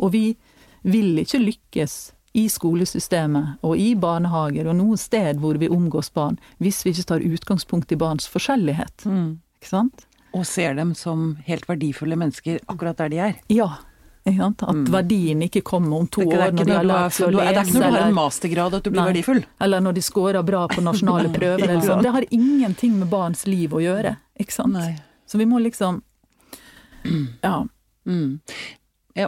Og 0.01 0.11
vi 0.11 0.25
vil 0.83 1.21
ikke 1.21 1.39
lykkes 1.39 1.95
i 2.33 2.45
skolesystemet 2.51 3.63
og 3.67 3.79
i 3.79 3.91
barnehager 3.99 4.69
og 4.71 4.77
noe 4.79 4.99
sted 4.99 5.39
hvor 5.41 5.59
vi 5.59 5.67
omgås 5.71 6.11
barn, 6.15 6.37
hvis 6.63 6.83
vi 6.85 6.93
ikke 6.95 7.07
tar 7.09 7.25
utgangspunkt 7.27 7.91
i 7.91 7.99
barns 7.99 8.27
forskjellighet. 8.31 9.07
Ikke 9.59 9.71
sant? 9.71 10.05
Og 10.35 10.45
ser 10.47 10.75
dem 10.77 10.93
som 10.95 11.35
helt 11.47 11.67
verdifulle 11.67 12.15
mennesker 12.19 12.61
akkurat 12.71 12.99
der 13.01 13.11
de 13.11 13.19
er. 13.19 13.39
Ja. 13.51 13.67
At 14.21 14.89
verdien 14.93 15.41
ikke 15.47 15.63
kommer 15.65 16.03
om 16.03 16.07
to 16.07 16.21
år 16.21 16.51
når 16.53 16.65
de 16.67 16.75
har 16.75 16.85
lært 16.85 17.15
seg 17.15 17.31
å 17.31 17.39
det 17.39 17.45
er 17.47 17.61
ikke 17.63 17.73
når 17.73 17.81
du 17.81 17.95
har 17.95 18.03
en 18.05 18.13
mastergrad 18.13 18.75
at 18.77 18.83
du 18.85 18.91
blir 18.91 19.01
Nei. 19.01 19.07
verdifull. 19.09 19.39
Eller 19.65 19.81
når 19.81 19.97
de 19.97 20.03
scorer 20.05 20.45
bra 20.45 20.67
på 20.69 20.83
nasjonale 20.85 21.31
prøver. 21.39 21.63
eller 21.65 21.81
sånn. 21.85 22.03
Det 22.05 22.13
har 22.13 22.27
ingenting 22.29 22.99
med 22.99 23.09
barns 23.09 23.47
liv 23.49 23.73
å 23.73 23.81
gjøre. 23.81 24.15
Ikke 24.39 24.53
sant? 24.53 24.77
Nei. 24.77 24.93
Så 25.25 25.41
vi 25.41 25.47
må 25.49 25.61
liksom 25.63 26.03
Ja. 27.47 27.63
Mm. 28.05 28.39
Ja, 29.17 29.27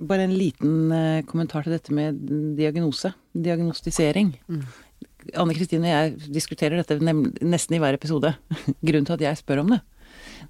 bare 0.00 0.22
en 0.24 0.32
liten 0.38 0.92
eh, 0.92 1.24
kommentar 1.28 1.66
til 1.66 1.74
dette 1.74 1.92
med 1.92 2.22
diagnose. 2.56 3.12
Diagnostisering. 3.36 4.32
Mm. 4.48 4.62
Anne 5.36 5.54
Kristine 5.58 5.90
og 5.90 5.92
jeg 5.92 6.32
diskuterer 6.38 6.80
dette 6.80 6.96
nesten 7.02 7.76
i 7.76 7.80
hver 7.82 7.98
episode. 7.98 8.32
Grunnen 8.86 9.08
til 9.10 9.18
at 9.18 9.26
jeg 9.26 9.40
spør 9.42 9.64
om 9.66 9.74
det, 9.74 9.82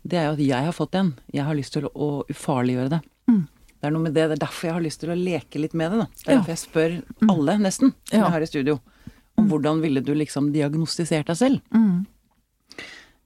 det 0.04 0.20
er 0.20 0.28
jo 0.28 0.36
at 0.36 0.44
jeg 0.44 0.68
har 0.68 0.76
fått 0.76 0.98
en. 1.00 1.14
Jeg 1.34 1.48
har 1.48 1.56
lyst 1.58 1.74
til 1.74 1.88
å 1.88 2.10
ufarliggjøre 2.30 2.92
det. 2.98 3.00
Mm. 3.28 3.46
Det 3.78 3.86
er 3.86 3.92
noe 3.94 4.02
med 4.02 4.14
det, 4.16 4.24
det 4.26 4.36
er 4.38 4.42
derfor 4.42 4.66
jeg 4.68 4.74
har 4.74 4.82
lyst 4.82 5.00
til 5.04 5.12
å 5.14 5.16
leke 5.18 5.60
litt 5.62 5.74
med 5.78 5.92
det. 5.92 5.98
Da. 6.02 6.06
Det 6.18 6.28
er 6.32 6.38
derfor 6.40 6.54
jeg 6.54 6.62
spør 6.64 6.94
alle, 7.30 7.58
nesten, 7.62 7.92
som 8.10 8.22
jeg 8.24 8.32
har 8.34 8.42
i 8.42 8.48
studio, 8.50 8.78
om 9.38 9.50
hvordan 9.52 9.82
ville 9.84 10.02
du 10.02 10.14
liksom 10.18 10.48
diagnostisert 10.54 11.30
deg 11.30 11.38
selv? 11.38 11.60
Mm. 11.70 12.06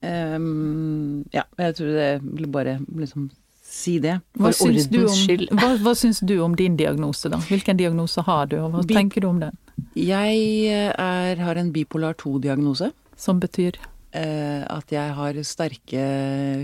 Um, 0.02 1.22
ja, 1.32 1.44
jeg 1.62 1.76
tror 1.78 1.92
det 1.94 2.08
blir 2.26 2.50
bare 2.52 2.74
liksom 2.98 3.30
si 3.62 3.94
det. 4.02 4.18
Hva, 4.36 4.50
For 4.50 4.74
syns 4.74 4.88
du 4.92 4.98
om, 5.06 5.46
hva, 5.56 5.70
hva 5.80 5.94
syns 5.96 6.20
du 6.26 6.34
om 6.44 6.56
din 6.58 6.76
diagnose, 6.76 7.30
da? 7.32 7.38
Hvilken 7.48 7.78
diagnose 7.78 8.24
har 8.26 8.50
du, 8.50 8.58
og 8.60 8.74
hva 8.74 8.82
Bi- 8.84 8.98
tenker 8.98 9.24
du 9.24 9.30
om 9.30 9.40
den? 9.40 9.56
Jeg 9.96 10.42
eh, 10.68 10.90
er, 10.92 11.40
har 11.40 11.56
en 11.60 11.72
bipolar 11.72 12.18
2-diagnose. 12.20 12.92
Som 13.16 13.40
betyr 13.42 13.78
Eh, 14.12 14.60
at 14.68 14.90
jeg 14.92 15.14
har 15.16 15.36
sterke 15.48 16.00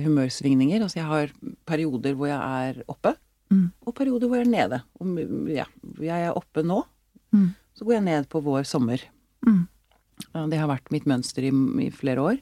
humørsvingninger. 0.04 0.82
Altså 0.84 0.98
jeg 0.98 1.06
har 1.08 1.30
perioder 1.64 2.12
hvor 2.12 2.28
jeg 2.28 2.36
er 2.68 2.82
oppe, 2.92 3.14
Mm. 3.50 3.70
og 3.86 3.94
perioder 3.96 4.28
hvor 4.28 4.36
jeg 4.36 4.46
er 4.46 4.50
nede. 4.52 4.82
Og, 5.00 5.18
ja, 5.48 5.64
jeg 6.04 6.26
er 6.28 6.36
oppe 6.36 6.62
nå, 6.62 6.82
Mm. 7.32 7.54
så 7.76 7.84
går 7.84 7.92
jeg 7.98 8.02
ned 8.04 8.28
på 8.28 8.40
vår 8.44 8.64
sommer. 8.64 9.00
Mm. 9.46 9.66
Ja, 10.34 10.46
Det 10.48 10.58
har 10.58 10.68
vært 10.68 10.90
mitt 10.90 11.04
mønster 11.06 11.42
i, 11.44 11.52
i 11.86 11.90
flere 11.90 12.18
år. 12.20 12.38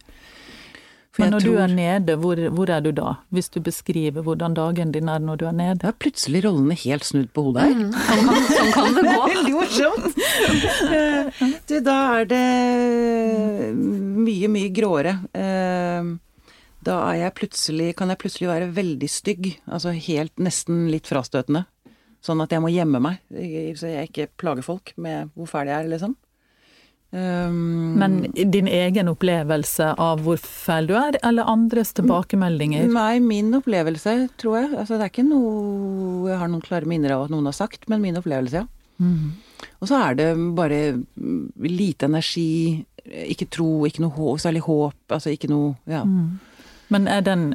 For 1.17 1.23
Men 1.25 1.33
når 1.33 1.41
når 1.41 1.47
du 1.47 1.57
er 1.57 1.67
nede, 1.75 2.17
hvor, 2.21 2.37
hvor 2.53 2.69
er 2.69 2.81
du 2.85 2.91
da? 2.93 3.15
Hvis 3.33 3.49
du 3.49 3.59
beskriver 3.61 4.21
hvordan 4.23 4.53
dagen 4.55 4.91
din 4.93 5.09
er 5.09 5.19
når 5.19 5.37
du 5.41 5.47
er 5.47 5.53
nede? 5.57 5.79
Da 5.81 5.89
er 5.89 5.93
plutselig 5.97 6.43
rollene 6.45 6.75
helt 6.77 7.05
snudd 7.09 7.31
på 7.33 7.43
hodet 7.47 7.63
her. 7.63 7.75
Mm, 7.75 7.93
sånn, 7.93 8.27
kan, 8.27 8.43
sånn 8.53 8.73
kan 8.75 8.95
det 8.99 9.05
gå. 9.07 9.15
Veldig 9.33 9.55
morsomt! 9.57 10.19
Eh, 10.93 11.47
du, 11.71 11.81
da 11.81 11.97
er 12.21 12.25
det 12.29 12.43
mye, 13.77 14.49
mye 14.53 14.71
gråere. 14.77 15.17
Eh, 15.33 16.11
Da 16.87 17.01
er 17.11 17.25
jeg 17.25 17.35
plutselig, 17.41 17.89
kan 17.99 18.13
jeg 18.13 18.21
plutselig 18.23 18.51
være 18.51 18.69
veldig 18.77 19.09
stygg. 19.11 19.49
Altså 19.67 19.95
helt 19.95 20.37
nesten 20.39 20.87
litt 20.93 21.09
frastøtende. 21.11 21.67
Sånn 22.25 22.43
at 22.43 22.53
jeg 22.55 22.63
må 22.63 22.71
gjemme 22.73 23.01
meg, 23.03 23.19
så 23.79 23.91
jeg 23.91 24.09
ikke 24.11 24.31
plager 24.41 24.65
folk 24.67 24.93
med 24.99 25.31
hvor 25.37 25.51
fæl 25.51 25.71
jeg 25.71 25.85
er, 25.85 25.91
liksom. 25.93 26.17
Um, 27.17 27.95
Men 28.01 28.17
din 28.35 28.67
egen 28.67 29.09
opplevelse 29.09 29.93
av 30.03 30.25
hvor 30.27 30.41
fæl 30.43 30.89
du 30.91 30.97
er, 30.99 31.19
eller 31.25 31.47
andres 31.49 31.95
tilbakemeldinger? 31.97 32.89
Nei, 32.91 33.21
min 33.23 33.55
opplevelse, 33.57 34.17
tror 34.43 34.59
jeg. 34.59 34.73
Altså, 34.75 34.99
det 34.99 35.07
er 35.07 35.13
ikke 35.13 35.29
noe 35.29 36.33
jeg 36.33 36.41
har 36.41 36.51
noen 36.51 36.65
klare 36.67 36.91
minner 36.91 37.15
av 37.15 37.27
at 37.27 37.35
noen 37.35 37.47
har 37.47 37.57
sagt, 37.57 37.87
men 37.93 38.03
min 38.03 38.19
opplevelse, 38.19 38.65
ja. 38.65 38.67
Mm. 38.99 39.37
Og 39.81 39.89
så 39.89 40.01
er 40.01 40.19
det 40.19 40.27
bare 40.57 40.81
lite 41.69 42.09
energi, 42.09 42.83
ikke 43.07 43.49
tro, 43.55 43.71
ikke 43.87 44.03
noe 44.03 44.35
særlig 44.43 44.65
håp, 44.67 44.99
altså 45.13 45.33
ikke 45.33 45.51
noe 45.53 45.77
Ja. 45.87 46.03
Mm. 46.05 46.37
Men 46.91 47.09
er 47.09 47.21
den 47.23 47.55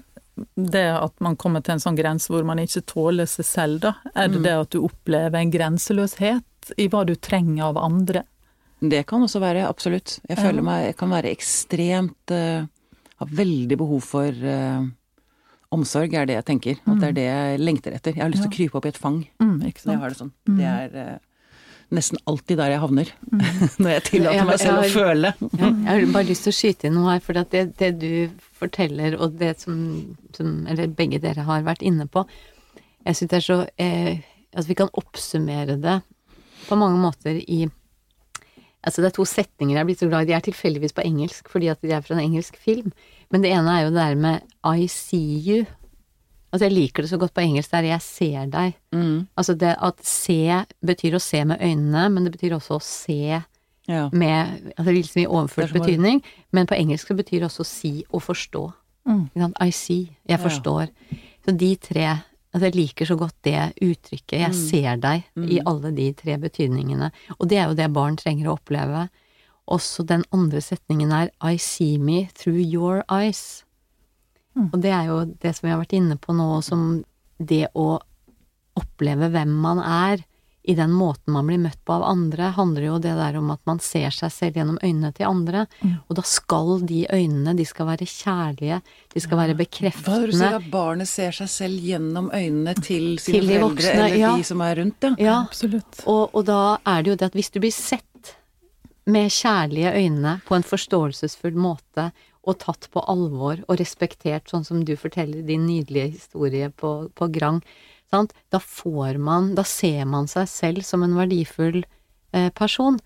det 0.56 0.86
at 0.98 1.14
man 1.22 1.36
kommer 1.38 1.62
til 1.62 1.76
en 1.76 1.82
sånn 1.84 1.98
grense 1.98 2.32
hvor 2.32 2.44
man 2.48 2.58
ikke 2.58 2.82
tåler 2.90 3.28
seg 3.30 3.46
selv, 3.46 3.80
da? 3.84 3.92
Er 4.16 4.28
det 4.32 4.40
Mm. 4.40 4.44
det 4.44 4.54
at 4.58 4.70
du 4.72 4.80
opplever 4.88 5.36
en 5.38 5.52
grenseløshet 5.52 6.72
i 6.78 6.88
hva 6.88 7.06
du 7.06 7.16
trenger 7.16 7.64
av 7.70 7.78
andre? 7.78 8.24
Det 8.82 9.04
kan 9.06 9.22
også 9.22 9.40
være, 9.40 9.68
absolutt. 9.68 10.20
Jeg 10.28 10.38
Ja. 10.38 10.44
føler 10.44 10.64
meg 10.64 10.86
Jeg 10.88 10.98
kan 10.98 11.10
være 11.10 11.30
ekstremt 11.36 12.32
uh, 12.32 12.66
Har 13.20 13.28
veldig 13.28 13.78
behov 13.78 14.02
for 14.02 14.32
uh, 14.32 14.88
omsorg, 15.72 16.14
er 16.14 16.26
det 16.26 16.36
jeg 16.40 16.46
tenker. 16.46 16.80
At 16.88 17.00
det 17.00 17.08
er 17.10 17.14
det 17.14 17.26
jeg 17.28 17.60
lengter 17.60 17.94
etter. 17.94 18.16
Jeg 18.16 18.24
har 18.24 18.32
lyst 18.32 18.42
til 18.44 18.50
å 18.50 18.56
krype 18.56 18.76
opp 18.80 18.86
i 18.86 18.90
et 18.90 18.98
fang. 18.98 19.28
Mm, 19.40 19.62
jeg 19.62 20.00
har 20.00 20.10
det 20.10 20.18
sånn. 20.18 20.32
Mm. 20.50 20.58
Det 20.58 20.66
er 20.66 20.90
Uh, 21.14 21.18
nesten 21.92 22.18
alltid 22.26 22.58
der 22.58 22.72
jeg 22.72 22.80
havner. 22.80 23.12
Mm. 23.32 23.42
Når 23.84 23.90
jeg 23.92 24.04
tillater 24.10 24.46
meg 24.48 24.60
selv 24.60 24.80
å 24.80 24.90
føle. 24.90 25.34
Ja, 25.60 25.70
jeg 25.70 25.86
har 25.86 26.14
bare 26.14 26.28
lyst 26.32 26.44
til 26.48 26.52
å 26.54 26.56
skyte 26.56 26.86
inn 26.88 26.94
noe 26.96 27.12
her, 27.12 27.20
for 27.20 27.38
at 27.38 27.50
det, 27.52 27.78
det 27.78 28.00
du 28.00 28.30
forteller, 28.62 29.18
og 29.20 29.38
det 29.42 29.56
som, 29.64 29.76
som 30.38 30.62
Eller 30.70 30.92
begge 30.96 31.20
dere 31.22 31.46
har 31.48 31.68
vært 31.68 31.84
inne 31.86 32.08
på, 32.08 32.24
jeg 33.02 33.18
syns 33.18 33.32
det 33.32 33.38
er 33.40 33.46
så 33.46 33.60
eh, 33.82 34.24
At 34.54 34.68
vi 34.70 34.78
kan 34.78 34.92
oppsummere 34.94 35.78
det 35.82 36.02
på 36.68 36.78
mange 36.78 37.00
måter 37.02 37.40
i 37.42 37.66
Altså, 38.82 39.04
det 39.04 39.12
er 39.12 39.14
to 39.14 39.28
setninger 39.30 39.76
jeg 39.76 39.84
er 39.84 39.86
blitt 39.86 40.00
så 40.02 40.08
glad 40.10 40.26
i. 40.26 40.32
De 40.32 40.34
er 40.34 40.42
tilfeldigvis 40.42 40.96
på 40.98 41.04
engelsk, 41.06 41.52
fordi 41.54 41.68
at 41.70 41.84
de 41.86 41.92
er 41.94 42.02
fra 42.02 42.16
en 42.16 42.24
engelsk 42.24 42.56
film. 42.58 42.90
Men 43.30 43.44
det 43.44 43.52
ene 43.54 43.76
er 43.76 43.84
jo 43.84 43.92
det 43.94 44.00
der 44.00 44.16
med 44.18 44.48
I 44.66 44.88
see 44.90 45.38
you. 45.38 45.68
Altså, 46.50 46.66
jeg 46.66 46.74
liker 46.74 47.06
det 47.06 47.12
så 47.12 47.20
godt 47.22 47.36
på 47.38 47.44
engelsk, 47.46 47.70
der 47.76 47.86
jeg 47.92 48.02
ser 48.02 48.50
deg. 48.50 48.74
Mm. 48.90 49.28
Altså, 49.38 49.54
det 49.54 49.76
at 49.78 50.02
se 50.02 50.64
betyr 50.82 51.20
å 51.20 51.22
se 51.22 51.44
med 51.46 51.62
øynene, 51.62 52.08
men 52.10 52.26
det 52.26 52.34
betyr 52.34 52.58
også 52.58 52.80
å 52.80 52.84
se 52.84 53.44
Ja. 53.92 54.10
med 54.14 54.72
altså 54.78 54.92
liksom 54.96 55.22
i 55.22 55.28
overført 55.28 55.70
er 55.76 55.80
betydning, 55.80 56.22
men 56.52 56.68
på 56.68 56.76
engelsk 56.80 57.08
så 57.12 57.16
betyr 57.18 57.40
det 57.44 57.50
også 57.50 57.66
si 57.68 58.04
og 58.12 58.22
forstå. 58.24 58.72
Mm. 59.08 59.30
I 59.62 59.70
see. 59.72 60.18
Jeg 60.28 60.40
Ja. 60.40 60.44
forstår. 60.48 60.88
Så 61.46 61.58
de 61.58 61.76
tre 61.76 62.20
Altså 62.54 62.66
jeg 62.68 62.76
liker 62.76 63.06
så 63.06 63.16
godt 63.16 63.36
det 63.46 63.74
uttrykket. 63.82 64.40
Jeg 64.40 64.50
Mm. 64.50 64.54
ser 64.70 64.96
deg 64.98 65.24
i 65.38 65.60
Mm. 65.60 65.68
alle 65.68 65.92
de 65.96 66.12
tre 66.14 66.38
betydningene. 66.38 67.12
Og 67.40 67.48
det 67.48 67.58
er 67.58 67.68
jo 67.70 67.74
det 67.76 67.94
barn 67.94 68.18
trenger 68.18 68.48
å 68.50 68.58
oppleve. 68.60 69.10
Også 69.70 70.06
den 70.06 70.26
andre 70.34 70.60
setningen 70.60 71.14
er 71.14 71.30
I 71.42 71.56
see 71.56 71.98
me 71.98 72.26
through 72.36 72.60
your 72.60 73.04
eyes. 73.10 73.64
Mm. 74.58 74.70
Og 74.74 74.82
det 74.82 74.92
er 74.92 75.06
jo 75.06 75.24
det 75.42 75.56
som 75.56 75.68
vi 75.68 75.72
har 75.72 75.80
vært 75.80 75.94
inne 75.94 76.18
på 76.18 76.36
nå, 76.36 76.62
som 76.62 77.06
det 77.40 77.68
å 77.74 78.02
oppleve 78.76 79.32
hvem 79.32 79.48
man 79.48 79.80
er 79.80 80.26
i 80.64 80.76
den 80.78 80.92
måten 80.94 81.34
man 81.34 81.48
blir 81.50 81.58
møtt 81.58 81.80
på 81.86 81.96
av 81.96 82.04
andre, 82.06 82.52
handler 82.54 82.86
jo 82.86 82.98
det 83.02 83.16
der 83.18 83.38
om 83.40 83.50
at 83.54 83.62
man 83.66 83.80
ser 83.82 84.14
seg 84.14 84.30
selv 84.34 84.60
gjennom 84.60 84.78
øynene 84.84 85.10
til 85.18 85.26
andre. 85.26 85.66
Mm. 85.82 85.96
Og 86.06 86.18
da 86.20 86.26
skal 86.28 86.86
de 86.86 87.00
øynene, 87.10 87.56
de 87.58 87.66
skal 87.66 87.90
være 87.90 88.06
kjærlige, 88.06 88.82
de 89.14 89.24
skal 89.26 89.42
være 89.42 89.58
bekreftende. 89.58 90.06
Hva 90.06 90.20
er 90.20 90.28
det 90.28 90.36
du 90.36 90.38
sier, 90.38 90.60
at 90.60 90.70
barnet 90.74 91.10
ser 91.10 91.38
seg 91.40 91.52
selv 91.56 91.90
gjennom 91.90 92.30
øynene 92.30 92.76
til 92.78 93.08
sine 93.18 93.40
Til 93.40 93.50
foreldre 93.50 93.66
voksne, 93.66 93.98
eller 93.98 94.22
ja. 94.22 94.32
de 94.38 94.50
som 94.52 94.66
er 94.68 94.82
rundt, 94.84 95.10
ja? 95.10 95.14
Ja, 95.22 95.38
Absolutt. 95.50 96.04
og, 96.06 96.24
og 96.30 96.46
da 96.50 96.62
er 96.94 97.02
det 97.02 97.14
jo 97.14 97.20
det 97.22 97.32
at 97.32 97.40
hvis 97.40 97.54
du 97.54 97.62
blir 97.64 97.74
sett 97.76 98.36
med 99.10 99.34
kjærlige 99.34 99.96
øyne 99.98 100.40
på 100.46 100.56
en 100.56 100.68
forståelsesfull 100.68 101.58
måte, 101.58 102.12
og 102.42 102.58
tatt 102.58 102.88
på 102.94 103.02
alvor 103.10 103.60
og 103.68 103.78
respektert, 103.78 104.50
sånn 104.50 104.66
som 104.66 104.82
du 104.86 104.96
forteller 104.98 105.44
din 105.46 105.68
nydelige 105.68 106.16
historie 106.16 106.72
på, 106.74 106.94
på 107.14 107.28
Grang, 107.34 107.62
sant? 108.12 108.36
da 108.52 108.60
får 108.60 109.18
man, 109.18 109.54
da 109.56 109.64
ser 109.68 110.06
man 110.06 110.28
seg 110.32 110.50
selv 110.52 110.86
som 110.88 111.04
en 111.04 111.18
verdifull 111.18 111.82
eh, 111.82 112.50
person. 112.54 113.00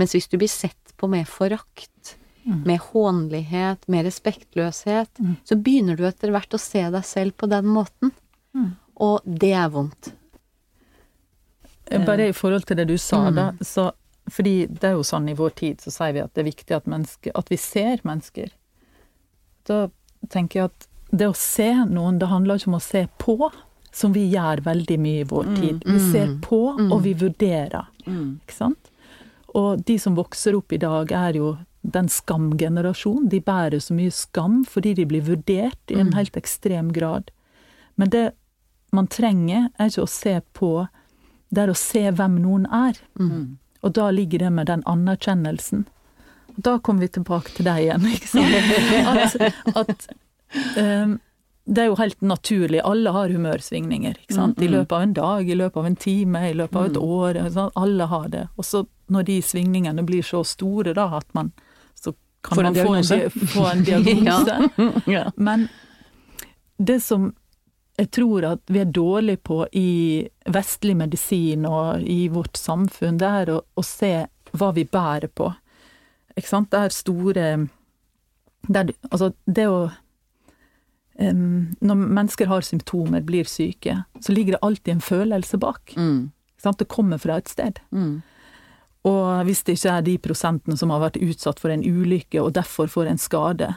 Mens 0.00 0.14
hvis 0.16 0.30
du 0.30 0.38
blir 0.40 0.50
sett 0.50 0.96
på 0.96 1.10
med 1.10 1.28
forakt, 1.28 2.16
Mm. 2.44 2.62
med 2.66 2.78
hånlighet, 2.78 3.88
med 3.88 4.04
respektløshet, 4.04 5.18
så 5.44 5.56
begynner 5.56 5.96
du 5.96 6.06
etter 6.08 6.32
hvert 6.34 6.54
å 6.54 6.58
se 6.58 6.82
deg 6.90 7.04
selv 7.06 7.36
på 7.38 7.46
den 7.46 7.68
måten. 7.70 8.10
Mm. 8.54 8.72
Og 8.98 9.20
det 9.24 9.52
er 9.54 9.68
vondt. 9.70 10.12
Bare 12.06 12.28
i 12.28 12.34
forhold 12.34 12.66
til 12.66 12.80
det 12.80 12.88
du 12.88 12.96
sa, 12.98 13.28
mm. 13.28 13.36
da. 13.36 13.46
Så, 13.60 13.92
fordi 14.26 14.66
det 14.66 14.90
er 14.90 14.96
jo 14.96 15.06
sånn 15.06 15.28
i 15.30 15.36
vår 15.38 15.54
tid, 15.58 15.82
så 15.84 15.92
sier 15.94 16.16
vi 16.16 16.24
at 16.24 16.34
det 16.34 16.42
er 16.42 16.50
viktig 16.50 16.76
at, 16.76 16.88
at 17.34 17.52
vi 17.52 17.60
ser 17.60 18.02
mennesker. 18.02 18.50
Da 19.68 19.84
tenker 20.32 20.60
jeg 20.60 20.72
at 20.72 20.88
det 21.12 21.28
å 21.28 21.36
se 21.36 21.70
noen, 21.84 22.18
det 22.18 22.30
handler 22.32 22.58
ikke 22.58 22.72
om 22.72 22.80
å 22.80 22.82
se 22.82 23.04
på, 23.22 23.52
som 23.92 24.12
vi 24.14 24.26
gjør 24.32 24.62
veldig 24.64 24.98
mye 25.00 25.24
i 25.24 25.28
vår 25.28 25.50
mm. 25.50 25.56
tid. 25.60 25.82
Vi 25.86 25.98
ser 26.12 26.30
mm. 26.30 26.40
på, 26.44 26.62
og 26.88 27.02
vi 27.04 27.12
vurderer. 27.18 27.90
Ikke 28.06 28.56
sant? 28.56 28.90
Og 29.52 29.82
de 29.84 29.98
som 30.00 30.16
vokser 30.16 30.56
opp 30.56 30.72
i 30.72 30.80
dag, 30.80 31.12
er 31.12 31.36
jo 31.36 31.56
den 31.82 32.08
skamgenerasjonen. 32.08 33.28
De 33.28 33.42
bærer 33.44 33.82
så 33.82 33.94
mye 33.96 34.12
skam 34.14 34.62
fordi 34.68 34.94
de 34.96 35.06
blir 35.08 35.24
vurdert 35.26 35.92
i 35.92 35.98
en 36.00 36.12
helt 36.16 36.36
ekstrem 36.38 36.92
grad. 36.94 37.30
Men 38.00 38.12
det 38.14 38.30
man 38.92 39.08
trenger, 39.08 39.70
er 39.80 39.88
ikke 39.88 40.04
å 40.04 40.10
se 40.10 40.36
på, 40.56 40.72
det 41.52 41.64
er 41.64 41.72
å 41.72 41.76
se 41.78 42.04
hvem 42.12 42.38
noen 42.44 42.66
er. 42.68 42.98
Mm. 43.20 43.58
Og 43.82 43.94
da 43.96 44.10
ligger 44.12 44.44
det 44.44 44.50
med 44.52 44.68
den 44.68 44.84
anerkjennelsen. 44.88 45.86
Da 46.56 46.76
kommer 46.78 47.06
vi 47.06 47.14
tilbake 47.16 47.54
til 47.56 47.68
deg 47.68 47.86
igjen, 47.86 48.08
ikke 48.12 48.28
sant. 48.28 49.38
At, 49.80 49.80
at 49.80 50.76
um, 50.76 51.16
det 51.64 51.82
er 51.82 51.90
jo 51.92 51.98
helt 52.00 52.20
naturlig. 52.26 52.80
Alle 52.84 53.10
har 53.14 53.30
humørsvingninger. 53.30 54.16
ikke 54.22 54.34
sant? 54.34 54.58
I 54.58 54.66
mm, 54.66 54.70
mm. 54.70 54.78
løpet 54.78 54.96
av 54.96 55.02
en 55.02 55.12
dag, 55.14 55.50
i 55.50 55.54
løpet 55.54 55.76
av 55.78 55.86
en 55.86 55.96
time, 55.96 56.40
i 56.50 56.56
løpet 56.58 56.76
av 56.76 56.86
et 56.86 56.96
mm. 56.96 57.04
år. 57.18 57.38
Alle 57.78 58.08
har 58.10 58.28
det. 58.28 58.46
Og 58.56 58.66
så 58.66 58.82
når 59.12 59.28
de 59.28 59.36
svingningene 59.42 60.02
blir 60.02 60.26
så 60.26 60.42
store, 60.44 60.94
da, 60.98 61.06
at 61.20 61.28
man 61.38 61.52
så 61.94 62.14
kan 62.42 62.64
man 62.64 62.74
få 62.74 62.96
en, 62.98 63.30
få 63.30 63.66
en 63.70 63.84
diagnose. 63.88 64.58
ja. 65.06 65.30
Men 65.36 65.68
det 66.78 67.00
som 67.04 67.30
jeg 68.00 68.10
tror 68.10 68.46
at 68.48 68.62
vi 68.72 68.80
er 68.80 68.88
dårlige 68.90 69.42
på 69.44 69.62
i 69.78 70.26
vestlig 70.50 70.96
medisin 70.96 71.66
og 71.68 72.02
i 72.02 72.26
vårt 72.32 72.56
samfunn, 72.56 73.20
det 73.20 73.28
er 73.28 73.52
å, 73.52 73.60
å 73.62 73.84
se 73.86 74.14
hva 74.56 74.70
vi 74.74 74.86
bærer 74.88 75.30
på. 75.30 75.52
Ikke 76.34 76.48
sant? 76.48 76.72
Det 76.72 76.80
er 76.80 76.94
store 76.96 77.46
det 78.62 78.78
er, 78.80 78.92
Altså, 79.10 79.32
det 79.44 79.66
å 79.68 79.90
Når 81.30 81.98
mennesker 82.02 82.50
har 82.50 82.64
symptomer, 82.66 83.22
blir 83.22 83.48
syke, 83.48 84.02
så 84.20 84.32
ligger 84.32 84.56
det 84.56 84.62
alltid 84.62 84.94
en 84.94 85.04
følelse 85.04 85.58
bak. 85.62 85.94
Mm. 85.96 86.30
Det 86.62 86.88
kommer 86.88 87.18
fra 87.18 87.36
et 87.38 87.48
sted. 87.48 87.78
Mm. 87.90 88.22
Og 89.10 89.44
hvis 89.46 89.64
det 89.66 89.76
ikke 89.78 89.94
er 89.96 90.04
de 90.06 90.18
prosentene 90.22 90.76
som 90.78 90.90
har 90.94 91.02
vært 91.02 91.18
utsatt 91.22 91.58
for 91.58 91.74
en 91.74 91.82
ulykke 91.82 92.42
og 92.42 92.52
derfor 92.54 92.90
får 92.90 93.10
en 93.10 93.18
skade. 93.18 93.74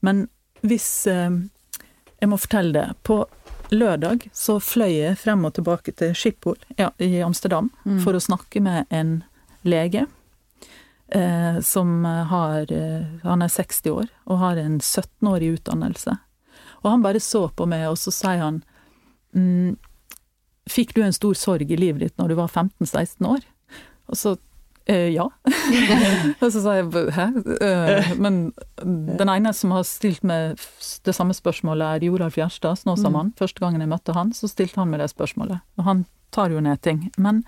Men 0.00 0.28
hvis 0.62 1.06
Jeg 1.06 2.28
må 2.28 2.36
fortelle 2.36 2.72
det. 2.74 2.96
På 3.06 3.28
lørdag 3.70 4.28
så 4.34 4.58
fløy 4.58 4.90
jeg 4.90 5.18
frem 5.20 5.44
og 5.46 5.54
tilbake 5.54 5.92
til 5.94 6.14
Schiphol 6.16 6.56
ja, 6.78 6.90
i 6.98 7.20
Amsterdam 7.22 7.70
mm. 7.84 8.00
for 8.02 8.16
å 8.16 8.22
snakke 8.22 8.62
med 8.64 8.88
en 8.90 9.20
lege. 9.62 10.06
Eh, 11.08 11.60
som 11.60 12.04
har 12.04 12.72
eh, 12.72 13.06
Han 13.22 13.42
er 13.42 13.48
60 13.48 13.90
år 13.90 14.08
og 14.28 14.40
har 14.42 14.58
en 14.60 14.76
17-årig 14.80 15.54
utdannelse. 15.56 16.18
Og 16.88 16.96
han 16.96 17.04
bare 17.04 17.20
så 17.20 17.44
på 17.52 17.68
meg, 17.68 17.84
og 17.90 18.00
så 18.00 18.14
sier 18.14 18.40
han 18.40 18.62
mm, 19.36 19.76
Fikk 20.68 20.90
du 20.96 21.02
en 21.04 21.16
stor 21.16 21.36
sorg 21.36 21.70
i 21.72 21.78
livet 21.80 22.02
ditt 22.02 22.18
når 22.20 22.32
du 22.32 22.34
var 22.40 22.50
15-16 22.52 23.24
år? 23.28 23.44
Og 24.08 24.16
så 24.20 24.34
Eh, 24.88 25.10
ja. 25.12 25.26
og 26.40 26.52
så 26.52 26.62
sa 26.64 26.74
jeg 26.78 27.10
hæ? 27.12 27.26
Eh, 27.60 28.12
men 28.16 28.38
den 28.80 29.28
ene 29.28 29.50
som 29.52 29.74
har 29.76 29.84
stilt 29.84 30.22
meg 30.24 30.56
det 31.04 31.12
samme 31.12 31.36
spørsmålet, 31.36 31.98
er 31.98 32.06
Joralf 32.08 32.38
Gjerstad, 32.40 32.80
Snåsamann. 32.80 33.34
Mm. 33.34 33.36
Første 33.36 33.60
gangen 33.60 33.84
jeg 33.84 33.90
møtte 33.90 34.16
han, 34.16 34.32
så 34.32 34.48
stilte 34.48 34.80
han 34.80 34.88
meg 34.88 35.02
det 35.02 35.10
spørsmålet. 35.12 35.60
Og 35.76 35.84
han 35.84 36.06
tar 36.32 36.56
jo 36.56 36.62
ned 36.64 36.80
ting. 36.80 37.04
Men, 37.20 37.42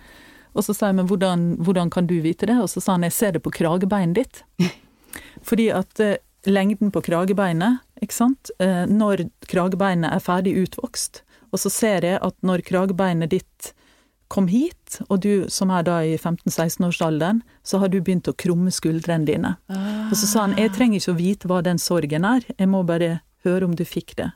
og 0.52 0.66
så 0.66 0.76
sa 0.76 0.90
jeg 0.90 0.98
men 1.00 1.08
hvordan, 1.08 1.46
hvordan, 1.64 1.92
kan 1.92 2.10
du 2.10 2.18
vite 2.20 2.50
det? 2.50 2.58
Og 2.60 2.68
så 2.68 2.84
sa 2.84 2.98
han 2.98 3.08
jeg 3.08 3.16
ser 3.16 3.32
det 3.38 3.44
på 3.46 3.54
kragebeinet 3.56 4.20
ditt. 4.20 4.44
Fordi 5.48 5.70
at 5.72 6.04
eh, 6.04 6.18
lengden 6.44 6.92
på 6.92 7.00
kragebeinet, 7.08 7.80
ikke 8.00 8.16
sant, 8.16 8.50
eh, 8.58 8.86
når 8.88 9.26
kragebeinet 9.50 10.12
er 10.12 10.24
ferdig 10.24 10.56
utvokst, 10.62 11.22
og 11.50 11.62
så 11.62 11.72
ser 11.72 12.06
jeg 12.06 12.20
at 12.22 12.36
når 12.46 12.64
kragebeinet 12.66 13.32
ditt 13.34 13.72
kom 14.30 14.46
hit, 14.46 15.00
og 15.10 15.24
du 15.24 15.48
som 15.50 15.72
er 15.74 15.82
da 15.88 15.96
i 16.06 16.14
15-16-årsalderen, 16.14 17.40
så 17.66 17.80
har 17.82 17.90
du 17.90 17.98
begynt 17.98 18.30
å 18.30 18.36
krumme 18.38 18.70
skuldrene 18.70 19.26
dine. 19.26 19.56
Og 20.06 20.14
så 20.14 20.28
sa 20.30 20.44
han 20.44 20.54
jeg 20.58 20.70
trenger 20.76 21.00
ikke 21.00 21.14
å 21.16 21.18
vite 21.18 21.50
hva 21.50 21.58
den 21.66 21.82
sorgen 21.82 22.26
er, 22.28 22.46
jeg 22.54 22.70
må 22.70 22.84
bare 22.86 23.24
høre 23.42 23.66
om 23.66 23.74
du 23.74 23.82
fikk 23.82 24.14
det. 24.20 24.30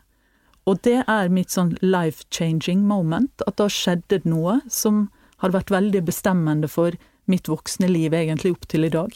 Og 0.66 0.80
det 0.82 1.04
er 1.06 1.30
mitt 1.30 1.52
sånn 1.54 1.76
life-changing 1.84 2.82
moment, 2.88 3.44
at 3.46 3.60
da 3.60 3.68
skjedde 3.70 4.18
det 4.18 4.26
noe 4.26 4.58
som 4.72 5.06
har 5.44 5.54
vært 5.54 5.70
veldig 5.70 6.02
bestemmende 6.08 6.70
for 6.72 6.96
mitt 7.30 7.48
voksne 7.48 7.86
liv 7.88 8.16
egentlig 8.16 8.54
opp 8.56 8.66
til 8.68 8.88
i 8.88 8.92
dag. 8.92 9.14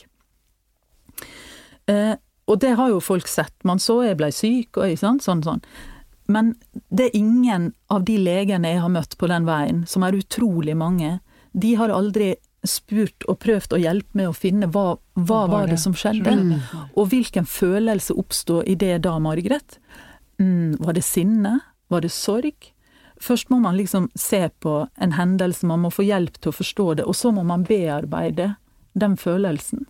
Eh, 1.89 2.15
og 2.49 2.59
det 2.65 2.75
har 2.79 2.91
jo 2.91 3.01
folk 3.05 3.29
sett. 3.29 3.55
Man 3.69 3.81
så 3.83 4.01
jeg 4.07 4.19
blei 4.19 4.33
syk, 4.35 4.81
og 4.81 4.99
sånn, 4.99 5.21
sånn, 5.21 5.45
sånn. 5.45 5.63
Men 6.29 6.53
det 6.89 7.09
er 7.09 7.17
ingen 7.17 7.73
av 7.93 8.05
de 8.09 8.19
legene 8.21 8.75
jeg 8.75 8.83
har 8.85 8.93
møtt 8.93 9.17
på 9.21 9.29
den 9.31 9.47
veien, 9.49 9.85
som 9.89 10.05
er 10.05 10.17
utrolig 10.17 10.77
mange, 10.77 11.19
de 11.53 11.75
har 11.79 11.93
aldri 11.93 12.35
spurt 12.67 13.25
og 13.31 13.39
prøvd 13.45 13.77
å 13.77 13.81
hjelpe 13.81 14.19
med 14.19 14.29
å 14.29 14.37
finne 14.37 14.69
hva, 14.73 14.99
hva 15.15 15.45
var 15.49 15.71
det 15.71 15.79
som 15.81 15.95
skjedde, 15.97 16.35
og 16.93 17.13
hvilken 17.13 17.47
følelse 17.49 18.17
oppstod 18.19 18.69
i 18.69 18.75
det 18.79 18.99
da, 19.07 19.15
Margret. 19.23 19.79
Mm, 20.43 20.77
var 20.83 20.99
det 20.99 21.05
sinne? 21.07 21.59
Var 21.89 22.05
det 22.05 22.13
sorg? 22.13 22.73
Først 23.23 23.49
må 23.51 23.59
man 23.63 23.79
liksom 23.79 24.11
se 24.19 24.45
på 24.63 24.75
en 24.95 25.15
hendelse, 25.17 25.67
man 25.67 25.87
må 25.87 25.91
få 25.95 26.05
hjelp 26.07 26.39
til 26.39 26.53
å 26.53 26.59
forstå 26.59 26.89
det, 27.01 27.07
og 27.09 27.17
så 27.19 27.33
må 27.35 27.47
man 27.47 27.65
bearbeide 27.67 28.53
den 28.99 29.17
følelsen. 29.19 29.87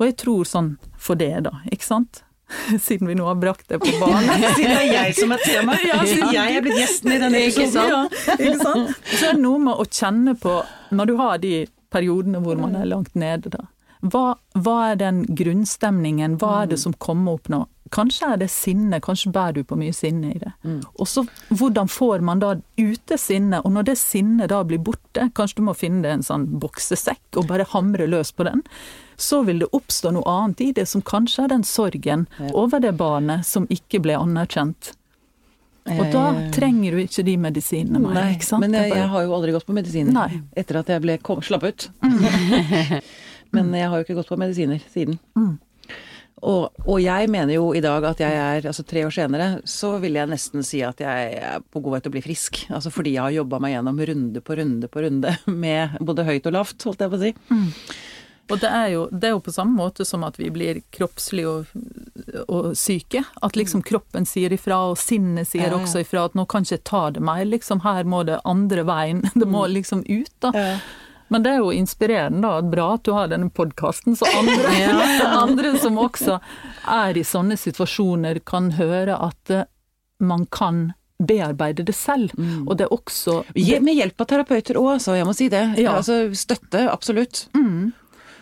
Og 0.00 0.08
jeg 0.08 0.16
tror 0.22 0.48
sånn 0.48 0.74
for 1.00 1.20
det, 1.20 1.34
da, 1.44 1.60
ikke 1.70 1.86
sant? 1.86 2.22
Siden 2.86 3.08
vi 3.08 3.14
nå 3.14 3.26
har 3.28 3.34
brakt 3.34 3.68
det 3.68 3.78
på 3.78 3.90
banen. 4.00 4.30
siden 4.56 4.72
det 4.72 4.78
er 4.78 4.92
jeg 4.92 5.16
som 5.20 5.34
er 5.34 5.42
tema. 5.44 5.76
Ja, 5.86 6.00
siden 6.06 6.32
jeg 6.34 6.56
er 6.56 6.64
blitt 6.64 6.80
gjesten 6.80 7.12
i 7.14 7.18
denne 7.22 7.42
episoden. 7.46 7.90
Ja, 7.92 8.36
ikke 8.36 8.56
sant? 8.62 9.10
Så 9.12 9.26
er 9.28 9.36
det 9.36 9.44
noe 9.44 9.60
med 9.68 9.76
å 9.76 9.86
kjenne 9.86 10.34
på, 10.40 10.56
når 10.90 11.10
du 11.10 11.14
har 11.20 11.42
de 11.44 11.52
periodene 11.90 12.40
hvor 12.42 12.58
man 12.58 12.78
er 12.78 12.88
langt 12.90 13.14
nede, 13.18 13.52
da. 13.52 13.66
Hva, 14.00 14.38
hva 14.56 14.76
er 14.88 14.96
den 14.96 15.24
grunnstemningen, 15.36 16.38
hva 16.40 16.62
er 16.62 16.70
det 16.70 16.78
mm. 16.78 16.82
som 16.86 16.96
kommer 16.96 17.36
opp 17.36 17.50
nå? 17.52 17.66
Kanskje 17.92 18.30
er 18.32 18.38
det 18.40 18.46
sinne, 18.54 19.00
kanskje 19.02 19.32
bærer 19.34 19.58
du 19.58 19.66
på 19.66 19.76
mye 19.76 19.92
sinne 19.92 20.30
i 20.30 20.38
det. 20.40 20.52
Mm. 20.62 20.78
Og 20.94 21.08
så 21.10 21.24
hvordan 21.50 21.90
får 21.90 22.22
man 22.24 22.40
da 22.40 22.54
ute 22.78 23.18
sinne, 23.20 23.60
og 23.60 23.74
når 23.74 23.90
det 23.90 23.98
sinnet 24.00 24.52
da 24.54 24.62
blir 24.64 24.80
borte, 24.86 25.26
kanskje 25.36 25.60
du 25.60 25.66
må 25.68 25.74
finne 25.76 26.04
deg 26.06 26.16
en 26.16 26.24
sånn 26.24 26.46
boksesekk 26.62 27.42
og 27.42 27.50
bare 27.50 27.68
hamre 27.74 28.08
løs 28.08 28.32
på 28.32 28.46
den 28.48 28.64
så 29.20 29.42
vil 29.46 29.62
det 29.62 29.68
oppstå 29.76 30.14
noe 30.16 30.24
annet 30.28 30.62
i 30.64 30.70
det, 30.76 30.86
som 30.88 31.04
kanskje 31.04 31.44
er 31.44 31.52
den 31.54 31.66
sorgen 31.66 32.26
over 32.52 32.80
det 32.82 32.94
barnet 33.00 33.46
som 33.46 33.68
ikke 33.72 34.02
ble 34.04 34.16
anerkjent. 34.18 34.94
Og 35.90 36.04
da 36.12 36.24
eh. 36.34 36.50
trenger 36.54 36.94
du 36.94 37.02
ikke 37.02 37.24
de 37.26 37.34
medisinene 37.40 38.02
mer. 38.02 38.14
Nei, 38.18 38.26
ikke 38.36 38.48
sant? 38.50 38.62
Men 38.64 38.76
jeg, 38.76 38.92
jeg, 38.92 39.08
har 39.14 39.24
jo 39.24 39.32
aldri 39.36 39.54
gått 39.54 39.66
på 39.66 39.74
medisiner 39.74 40.14
Nei. 40.14 40.42
etter 40.58 40.80
at 40.82 40.92
jeg 40.92 41.02
ble 41.02 41.16
kom, 41.24 41.40
slapp 41.44 41.64
ut. 41.66 41.88
Mm. 42.04 42.20
men 43.56 43.74
jeg 43.78 43.90
har 43.90 43.98
jo 43.98 44.06
ikke 44.06 44.18
gått 44.20 44.30
på 44.30 44.38
medisiner 44.40 44.82
siden. 44.92 45.18
Mm. 45.38 45.56
Og, 46.40 46.70
og, 46.86 46.96
jeg 47.02 47.28
mener 47.28 47.52
jo 47.52 47.66
i 47.76 47.82
dag 47.84 48.04
at 48.08 48.20
jeg 48.22 48.32
er, 48.32 48.68
altså 48.70 48.84
tre 48.88 49.02
år 49.04 49.12
senere, 49.12 49.48
så 49.68 49.92
vil 50.00 50.16
jeg 50.16 50.30
nesten 50.30 50.64
si 50.64 50.80
at 50.84 51.02
jeg 51.04 51.34
er 51.36 51.60
på 51.60 51.82
god 51.84 51.96
vei 51.96 52.00
til 52.04 52.12
å 52.12 52.14
bli 52.14 52.24
frisk. 52.24 52.62
Altså 52.72 52.92
fordi 52.94 53.16
jeg 53.16 53.24
har 53.26 53.34
jobba 53.40 53.60
meg 53.60 53.74
gjennom 53.74 54.00
runde 54.12 54.44
på 54.44 54.56
runde 54.60 54.88
på 54.92 55.04
runde 55.04 55.34
med 55.64 55.98
både 56.00 56.28
høyt 56.28 56.48
og 56.48 56.56
lavt, 56.56 56.88
holdt 56.88 57.04
jeg 57.04 57.12
på 57.12 57.20
å 57.20 57.24
si. 57.24 57.34
Mm. 57.50 57.68
Og 58.50 58.60
det 58.62 58.70
er, 58.70 58.86
jo, 58.94 59.04
det 59.12 59.28
er 59.28 59.34
jo 59.36 59.42
på 59.44 59.54
samme 59.54 59.76
måte 59.78 60.04
som 60.06 60.24
at 60.26 60.38
vi 60.40 60.50
blir 60.52 60.80
kroppslige 60.94 61.50
og, 61.50 61.74
og, 62.46 62.70
syke. 62.78 63.22
At 63.42 63.58
liksom 63.58 63.84
kroppen 63.86 64.26
sier 64.28 64.52
ifra, 64.52 64.82
og 64.90 64.98
sinnet 65.00 65.50
sier 65.50 65.68
ja, 65.68 65.74
ja. 65.74 65.82
også 65.82 66.02
ifra 66.04 66.26
at 66.28 66.38
nå 66.38 66.46
kan 66.50 66.66
ikke 66.66 66.78
jeg 66.78 66.86
ta 66.90 67.04
det 67.14 67.22
mer. 67.24 67.44
Liksom 67.46 67.84
her 67.86 68.08
må 68.08 68.24
det 68.28 68.40
andre 68.44 68.86
veien. 68.88 69.22
Det 69.40 69.46
må 69.46 69.64
mm. 69.66 69.72
liksom 69.78 70.04
ut, 70.08 70.34
da. 70.42 70.50
Ja. 70.54 70.74
Men 71.30 71.44
det 71.44 71.50
er 71.54 71.60
jo 71.62 71.70
inspirerende, 71.72 72.42
da. 72.42 72.62
Bra 72.66 72.86
at 72.96 73.04
du 73.06 73.12
har 73.14 73.28
denne 73.30 73.52
podkasten, 73.54 74.16
så 74.18 74.26
andre, 74.34 74.72
andre 75.44 75.76
som 75.78 75.98
også 76.02 76.40
er 76.90 77.18
i 77.18 77.26
sånne 77.26 77.58
situasjoner, 77.60 78.42
kan 78.42 78.72
høre 78.80 79.14
at 79.14 79.54
eh, 79.54 79.68
man 80.18 80.48
kan 80.50 80.88
bearbeide 81.20 81.84
det 81.86 81.94
selv. 81.94 82.34
Mm. 82.38 82.66
Og 82.66 82.76
det 82.76 82.88
er 82.88 82.94
også 82.94 83.42
Med 83.54 83.94
hjelp 83.94 84.20
av 84.24 84.30
terapeuter 84.32 84.78
òg, 84.80 84.96
altså. 84.96 85.14
Jeg 85.18 85.28
må 85.28 85.36
si 85.36 85.48
det. 85.52 85.62
Ja. 85.78 85.96
Altså, 86.00 86.22
støtte, 86.34 86.86
absolutt. 86.90 87.46
Mm. 87.54 87.92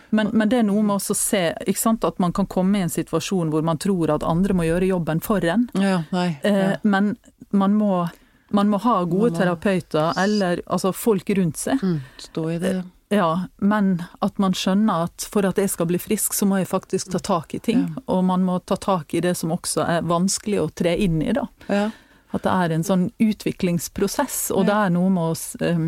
Men, 0.09 0.31
men, 0.33 0.49
det 0.49 0.61
er 0.61 0.67
noe 0.67 0.83
med 0.85 0.97
å 0.97 1.15
se 1.17 1.41
ikke 1.67 1.81
sant, 1.81 2.05
at 2.07 2.19
man 2.21 2.33
kan 2.35 2.47
komme 2.49 2.79
i 2.79 2.85
en 2.85 2.93
situasjon 2.93 3.51
hvor 3.53 3.65
man 3.65 3.81
tror 3.81 4.15
at 4.15 4.25
andre 4.25 4.55
må 4.57 4.65
gjøre 4.65 4.89
jobben 4.89 5.21
for 5.23 5.45
en. 5.45 5.67
Ja, 5.77 6.03
nei, 6.13 6.29
ja. 6.43 6.49
Eh, 6.49 6.77
men 6.81 7.15
man 7.49 7.75
må, 7.77 8.07
man 8.55 8.71
må, 8.71 8.81
ha 8.85 9.01
gode 9.03 9.33
må... 9.33 9.37
terapeuter, 9.37 10.13
eller 10.17 10.63
altså 10.65 10.93
folk 10.95 11.29
rundt 11.37 11.61
seg. 11.61 11.83
Mm, 11.83 11.99
stå 12.29 12.47
i 12.55 12.57
det. 12.61 12.79
Ja, 13.09 13.47
men 13.57 14.03
at 14.21 14.37
man 14.37 14.53
skjønner 14.53 15.07
at 15.07 15.25
for 15.33 15.45
at 15.49 15.57
jeg 15.57 15.71
skal 15.73 15.87
bli 15.89 15.97
frisk, 16.01 16.35
så 16.37 16.45
må 16.45 16.59
jeg 16.59 16.69
faktisk 16.69 17.09
ta 17.09 17.21
tak 17.25 17.55
i 17.57 17.61
ting. 17.63 17.87
Ja. 17.87 18.03
Og 18.13 18.21
man 18.27 18.45
må 18.45 18.59
ta 18.61 18.77
tak 18.77 19.15
i 19.17 19.23
det 19.25 19.33
som 19.39 19.53
også 19.55 19.81
er 19.87 20.05
vanskelig 20.05 20.61
å 20.61 20.69
tre 20.69 20.93
inn 21.01 21.17
i, 21.25 21.33
da. 21.33 21.47
Ja. 21.69 21.87
At 22.29 22.45
det 22.45 22.53
er 22.53 22.75
en 22.75 22.85
sånn 22.85 23.07
utviklingsprosess, 23.17 24.51
og 24.53 24.67
det 24.69 24.75
er 24.77 24.93
noe 24.93 25.09
med 25.09 25.31
å 25.33 25.71
um, 25.73 25.87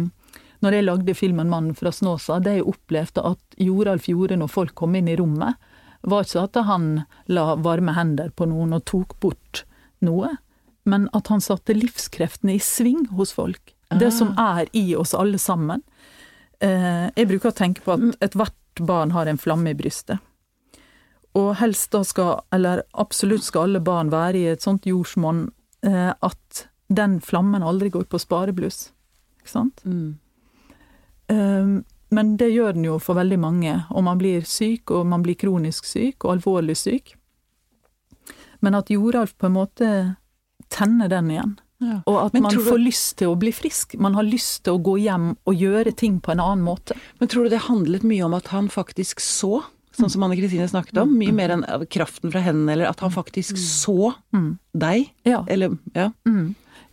når 0.62 0.78
jeg 0.78 0.86
lagde 0.86 1.18
filmen 1.18 1.50
'Mannen 1.50 1.76
fra 1.76 1.92
Snåsa', 1.92 2.40
det 2.44 2.60
jeg 2.60 2.70
opplevde 2.70 3.24
at 3.26 3.58
Joralf 3.58 4.08
gjorde 4.10 4.38
når 4.38 4.50
folk 4.50 4.76
kom 4.76 4.96
inn 4.96 5.10
i 5.10 5.18
rommet, 5.18 5.58
var 6.02 6.26
ikke 6.26 6.46
at 6.46 6.62
han 6.66 7.04
la 7.30 7.56
varme 7.56 7.94
hender 7.94 8.32
på 8.34 8.48
noen 8.50 8.74
og 8.74 8.86
tok 8.86 9.20
bort 9.22 9.64
noe, 10.02 10.38
men 10.84 11.10
at 11.14 11.30
han 11.30 11.42
satte 11.42 11.78
livskreftene 11.78 12.56
i 12.56 12.62
sving 12.62 13.06
hos 13.18 13.34
folk. 13.38 13.76
Det 13.92 14.10
som 14.16 14.32
er 14.40 14.70
i 14.78 14.96
oss 14.96 15.14
alle 15.14 15.38
sammen. 15.42 15.82
Eh, 16.64 17.10
jeg 17.18 17.28
bruker 17.28 17.52
å 17.52 17.58
tenke 17.58 17.84
på 17.84 17.92
at 17.98 18.24
ethvert 18.24 18.80
barn 18.80 19.12
har 19.12 19.28
en 19.28 19.38
flamme 19.42 19.74
i 19.74 19.78
brystet. 19.78 20.22
Og 21.38 21.56
helst 21.60 21.92
da 21.92 22.04
skal, 22.08 22.42
eller 22.56 22.84
absolutt 22.94 23.44
skal 23.44 23.70
alle 23.70 23.82
barn 23.84 24.12
være 24.12 24.40
i 24.40 24.48
et 24.54 24.64
sånt 24.64 24.88
jordsmonn 24.88 25.50
eh, 25.86 26.12
at 26.14 26.66
den 26.92 27.20
flammen 27.24 27.64
aldri 27.64 27.92
går 27.92 28.08
på 28.12 28.20
sparebluss. 28.20 28.90
Ikke 29.42 29.54
sant? 29.54 29.84
Mm. 29.84 30.20
Um, 31.32 31.86
men 32.12 32.36
det 32.38 32.50
gjør 32.52 32.74
den 32.76 32.84
jo 32.90 32.98
for 33.00 33.16
veldig 33.16 33.38
mange, 33.40 33.74
og 33.90 34.04
man 34.04 34.20
blir 34.20 34.44
syk, 34.44 34.92
og 34.92 35.06
man 35.08 35.24
blir 35.24 35.38
kronisk 35.40 35.86
syk, 35.88 36.26
og 36.26 36.34
alvorlig 36.36 36.76
syk. 36.76 37.14
Men 38.62 38.76
at 38.78 38.92
Joralf 38.94 39.34
på 39.40 39.48
en 39.50 39.56
måte 39.56 39.92
tenner 40.72 41.10
den 41.12 41.32
igjen. 41.34 41.54
Ja. 41.82 42.02
Og 42.06 42.18
at 42.28 42.34
Men 42.36 42.44
man 42.44 42.54
du- 42.54 42.62
får 42.62 42.78
lyst 42.84 43.16
til 43.18 43.32
å 43.32 43.38
bli 43.40 43.52
frisk. 43.52 43.96
Man 44.00 44.14
har 44.14 44.24
lyst 44.24 44.64
til 44.64 44.74
å 44.78 44.84
gå 44.84 45.00
hjem 45.02 45.32
og 45.48 45.56
gjøre 45.56 45.96
ting 45.98 46.20
på 46.22 46.32
en 46.32 46.40
annen 46.40 46.64
måte. 46.64 46.94
Men 47.20 47.28
tror 47.28 47.44
du 47.46 47.50
det 47.50 47.62
handlet 47.66 48.04
mye 48.04 48.24
om 48.26 48.34
at 48.36 48.48
han 48.54 48.68
faktisk 48.70 49.20
så, 49.20 49.64
sånn 49.98 50.12
som 50.12 50.22
Anne 50.24 50.36
Kristine 50.38 50.68
snakket 50.70 51.02
om, 51.02 51.18
mye 51.18 51.34
mer 51.34 51.50
enn 51.50 51.64
kraften 51.90 52.32
fra 52.32 52.40
hendene, 52.42 52.74
eller 52.74 52.86
at 52.88 53.00
han 53.00 53.10
faktisk 53.10 53.58
så 53.58 54.14
Mm. 54.32 54.60
deg? 54.78 55.10
Ja. 55.26 55.44
Eller, 55.48 55.78
ja. 55.96 56.12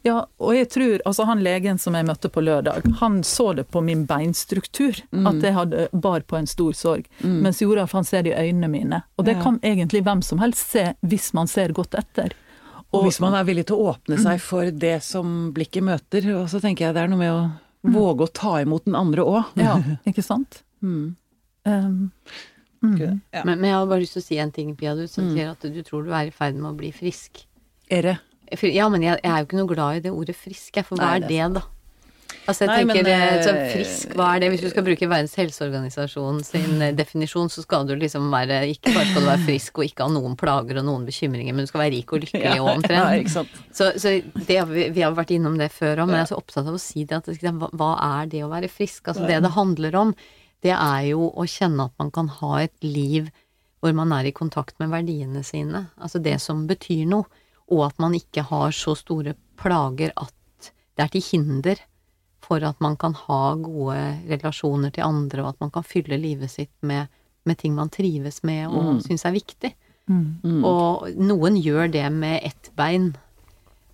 Mm. 0.09 0.15
Ja, 0.15 0.27
og 0.41 0.55
jeg 0.57 0.69
tror, 0.73 1.03
altså 1.07 1.27
han 1.29 1.43
legen 1.45 1.79
som 1.79 1.95
jeg 1.99 2.07
møtte 2.09 2.31
på 2.33 2.41
lørdag, 2.43 2.87
han 3.01 3.21
så 3.23 3.51
det 3.59 3.67
på 3.71 3.83
min 3.85 4.07
beinstruktur, 4.09 4.97
Mm. 5.13 5.27
at 5.29 5.43
jeg 5.43 5.55
hadde 5.55 5.89
bar 5.93 6.21
på 6.27 6.37
en 6.39 6.47
stor 6.47 6.73
sorg. 6.73 7.07
Mens 7.23 7.61
Joralf 7.61 7.93
han 7.93 8.05
ser 8.05 8.23
det 8.25 8.33
i 8.33 8.49
øynene 8.49 8.69
mine. 8.71 9.03
Og 9.19 9.25
det 9.25 9.37
Ja. 9.37 9.43
kan 9.43 9.59
egentlig 9.61 10.03
hvem 10.05 10.23
som 10.25 10.39
helst 10.39 10.71
se, 10.71 10.95
hvis 11.05 11.33
man 11.35 11.47
ser 11.47 11.69
godt 11.77 11.95
etter. 11.95 12.33
Og 12.93 13.05
hvis 13.05 13.21
man 13.21 13.35
er 13.35 13.45
villig 13.45 13.67
til 13.67 13.77
å 13.77 13.95
åpne 13.95 14.17
seg 14.19 14.41
for 14.41 14.71
det 14.71 15.03
som 15.03 15.53
blikket 15.53 15.83
møter, 15.85 16.25
og 16.41 16.49
så 16.49 16.59
tenker 16.61 16.87
jeg 16.87 16.95
det 16.95 17.03
er 17.05 17.09
noe 17.09 17.19
med 17.19 17.33
å 17.33 17.53
våge 17.85 18.25
å 18.27 18.33
ta 18.33 18.57
imot 18.63 18.85
den 18.87 18.95
andre 18.97 19.23
òg. 19.23 19.45
Ja, 19.57 19.77
ikke 20.07 20.25
sant? 20.25 20.63
Mm. 20.83 21.17
Um, 21.67 22.11
mm. 22.83 23.21
Ja. 23.35 23.43
Men, 23.45 23.61
men 23.61 23.65
jeg 23.69 23.75
har 23.75 23.87
bare 23.87 24.01
lyst 24.01 24.13
til 24.17 24.23
å 24.23 24.25
si 24.25 24.39
en 24.39 24.51
ting, 24.53 24.75
Pia. 24.75 24.95
Du 24.97 25.07
som 25.07 25.29
sier 25.35 25.51
at 25.51 25.61
du 25.61 25.83
tror 25.83 26.05
du 26.07 26.13
er 26.15 26.29
i 26.29 26.31
ferd 26.31 26.55
med 26.55 26.73
å 26.73 26.77
bli 26.77 26.91
frisk. 26.93 27.45
Ere. 27.91 28.19
For- 28.57 28.73
Ja, 28.73 28.89
men 28.89 29.03
jeg, 29.05 29.19
jeg 29.23 29.33
er 29.33 29.43
jo 29.43 29.49
ikke 29.49 29.59
noe 29.61 29.73
glad 29.75 29.99
i 29.99 30.07
det 30.07 30.15
ordet 30.15 30.37
frisk, 30.37 30.79
for 30.87 30.97
hva 30.97 31.05
Nei, 31.05 31.17
er 31.19 31.27
det 31.27 31.29
det, 31.35 31.51
da? 31.59 31.65
Altså, 32.49 32.65
jeg 32.65 32.69
Nei, 32.71 32.77
tenker 32.81 33.05
men, 33.05 33.43
så 33.45 33.51
eh, 33.53 33.71
frisk, 33.75 34.13
hva 34.17 34.27
er 34.33 34.41
det? 34.41 34.49
Hvis 34.55 34.63
du 34.65 34.69
skal 34.73 34.85
bruke 34.87 35.09
Verdens 35.09 35.35
helseorganisasjon 35.37 36.39
sin 36.47 36.85
eh, 36.85 36.95
definisjon, 36.97 37.51
så 37.53 37.61
skal 37.65 37.85
du 37.89 37.93
liksom 38.01 38.31
være 38.33 38.63
Ikke 38.73 38.95
bare 38.95 39.05
skal 39.11 39.25
du 39.25 39.29
være 39.29 39.45
frisk 39.45 39.81
og 39.81 39.85
ikke 39.85 40.07
ha 40.07 40.15
noen 40.15 40.37
plager 40.41 40.81
og 40.81 40.87
noen 40.89 41.05
bekymringer, 41.09 41.53
men 41.57 41.67
du 41.67 41.71
skal 41.71 41.83
være 41.85 41.93
rik 41.99 42.15
og 42.17 42.25
lykkelig 42.25 42.55
og 42.55 42.57
ja, 42.71 42.77
omtrent. 42.79 43.19
ikke 43.21 43.35
sant. 43.35 43.59
Så, 43.69 43.91
så 44.01 44.15
det, 44.49 44.59
vi, 44.73 45.03
har 45.05 45.17
vært 45.17 45.35
innom 45.37 45.59
det 45.61 45.69
før 45.77 46.05
òg, 46.05 46.09
men 46.09 46.23
jeg 46.23 46.29
er 46.29 46.31
så 46.33 46.41
opptatt 46.41 46.71
av 46.71 46.79
å 46.79 46.83
si 46.83 47.05
det 47.05 47.21
at 47.21 47.29
hva 47.83 47.91
er 48.07 48.33
det 48.33 48.45
å 48.47 48.53
være 48.53 48.73
frisk? 48.73 49.13
Altså 49.13 49.29
det 49.29 49.43
det 49.45 49.53
handler 49.59 50.01
om, 50.01 50.15
det 50.65 50.73
er 50.73 51.03
jo 51.11 51.29
å 51.29 51.45
kjenne 51.49 51.91
at 51.91 52.01
man 52.01 52.11
kan 52.15 52.33
ha 52.41 52.55
et 52.65 52.75
liv 52.85 53.29
hvor 53.85 53.93
man 53.95 54.11
er 54.17 54.27
i 54.27 54.35
kontakt 54.35 54.75
med 54.81 54.91
verdiene 54.91 55.45
sine, 55.47 55.85
altså 56.03 56.19
det 56.19 56.39
som 56.43 56.65
betyr 56.67 57.05
noe, 57.13 57.29
og 57.71 57.87
at 57.87 57.99
man 58.01 58.15
ikke 58.17 58.43
har 58.49 58.73
så 58.73 58.95
store 58.97 59.35
plager 59.61 60.13
at 60.17 60.35
det 60.97 61.05
er 61.05 61.13
til 61.13 61.23
hinder 61.23 61.81
for 62.43 62.65
at 62.65 62.81
man 62.81 62.97
kan 62.97 63.13
ha 63.15 63.55
gode 63.61 63.99
relasjoner 64.31 64.91
til 64.95 65.05
andre, 65.05 65.43
og 65.43 65.49
at 65.51 65.61
man 65.61 65.71
kan 65.71 65.85
fylle 65.85 66.17
livet 66.19 66.51
sitt 66.51 66.73
med, 66.81 67.09
med 67.45 67.59
ting 67.61 67.75
man 67.77 67.91
trives 67.93 68.43
med 68.43 68.69
og 68.69 68.95
Mm. 68.95 69.01
syns 69.05 69.25
er 69.27 69.33
viktig. 69.37 69.75
Mm. 70.09 70.41
Mm. 70.43 70.65
Og 70.65 71.09
noen 71.19 71.57
gjør 71.61 71.91
det 71.93 72.07
med 72.13 72.41
ett 72.43 72.71
bein, 72.75 73.11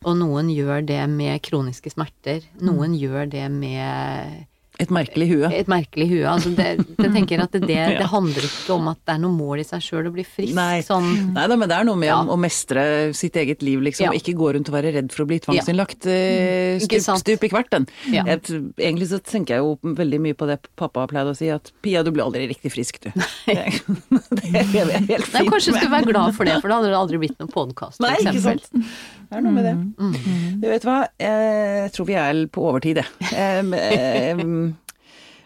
og 0.04 0.16
noen 0.20 0.48
gjør 0.54 0.86
det 0.86 1.08
med 1.10 1.42
kroniske 1.42 1.90
smerter. 1.90 2.44
Noen 2.60 2.94
gjør 2.94 3.28
det 3.30 3.50
med 3.50 4.46
Et 4.82 4.90
merkelig 4.90 5.28
hue. 5.30 5.48
et 5.54 5.68
merkelig 5.70 6.08
hue. 6.10 6.24
Altså 6.26 6.50
det, 6.50 6.64
jeg 6.98 7.10
tenker 7.14 7.42
at 7.44 7.52
det, 7.54 7.60
det, 7.68 7.78
det 8.00 8.08
handler 8.10 8.46
ikke 8.48 8.74
om 8.74 8.88
at 8.90 8.98
det 9.06 9.14
er 9.14 9.20
noe 9.22 9.36
mål 9.36 9.62
i 9.62 9.66
seg 9.68 9.84
sjøl 9.84 10.08
å 10.10 10.12
bli 10.14 10.24
frisk. 10.26 10.54
Nei. 10.56 10.80
Sånn, 10.82 11.06
Nei 11.36 11.44
da, 11.50 11.58
men 11.60 11.70
det 11.70 11.76
er 11.78 11.86
noe 11.86 12.00
med 12.00 12.10
Ja. 12.10 12.16
å, 12.26 12.38
mestre 12.40 12.82
sitt 13.14 13.38
eget 13.38 13.62
liv, 13.62 13.80
liksom. 13.86 14.08
Ja. 14.08 14.14
Ikke 14.18 14.34
gå 14.36 14.50
rundt 14.56 14.68
og 14.72 14.74
være 14.74 14.90
redd 14.96 15.14
for 15.14 15.24
å 15.24 15.28
bli 15.30 15.38
tvangsinnlagt 15.44 16.08
ja. 16.10 16.80
Stup, 16.82 17.06
stup 17.22 17.46
i 17.46 17.52
kverten. 17.52 17.86
Ja. 18.10 18.26
Jeg 18.26 18.42
egentlig 18.82 19.08
så 19.12 19.20
tenker 19.22 19.56
jeg 19.58 19.62
jo 19.64 19.94
veldig 20.02 20.20
mye 20.26 20.38
på 20.38 20.48
det 20.50 20.58
pappa 20.80 21.04
har 21.04 21.12
pleid 21.12 21.30
å 21.30 21.36
si, 21.38 21.48
at 21.54 21.70
Pia, 21.84 22.02
du 22.02 22.10
blir 22.10 22.26
aldri 22.26 22.48
riktig 22.50 22.74
frisk, 22.74 22.98
du. 23.04 23.10
det 23.46 23.54
er 23.62 25.06
helt 25.06 25.30
Nei, 25.34 25.44
kanskje 25.46 25.70
du 25.70 25.78
skulle 25.78 25.92
være 25.94 26.10
glad 26.10 26.34
for 26.36 26.48
det, 26.48 26.58
for 26.62 26.72
da 26.72 26.80
hadde 26.80 26.90
det 26.92 26.98
aldri 26.98 27.20
blitt 27.22 27.38
noen 27.38 27.52
podkast, 27.54 28.02
Nei, 28.02 28.16
eksempel. 28.18 28.58
ikke 28.58 28.72
sant. 28.74 29.23
Det 29.34 29.40
er 29.40 29.46
noe 29.48 29.56
med 29.56 29.64
det. 29.66 29.74
Mm. 29.98 30.60
Du 30.62 30.66
vet 30.70 30.84
hva, 30.86 31.00
jeg 31.18 31.90
tror 31.94 32.06
vi 32.06 32.14
er 32.20 32.44
på 32.54 32.62
overtid, 32.70 33.00
jeg. 33.02 33.08
Em, 33.34 33.74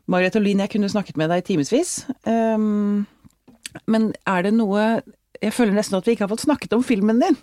og 0.09 0.41
Linn, 0.45 0.61
jeg 0.61 0.73
kunne 0.73 0.91
snakket 0.93 1.17
med 1.21 1.29
deg 1.33 1.41
i 1.41 1.47
timevis. 1.49 1.93
Men 3.89 4.03
er 4.29 4.45
det 4.47 4.53
noe 4.57 4.85
Jeg 5.39 5.53
føler 5.55 5.77
nesten 5.77 5.99
at 5.99 6.07
vi 6.09 6.13
ikke 6.17 6.25
har 6.25 6.33
fått 6.33 6.43
snakket 6.43 6.73
om 6.75 6.81
filmen 6.83 7.21
din. 7.23 7.37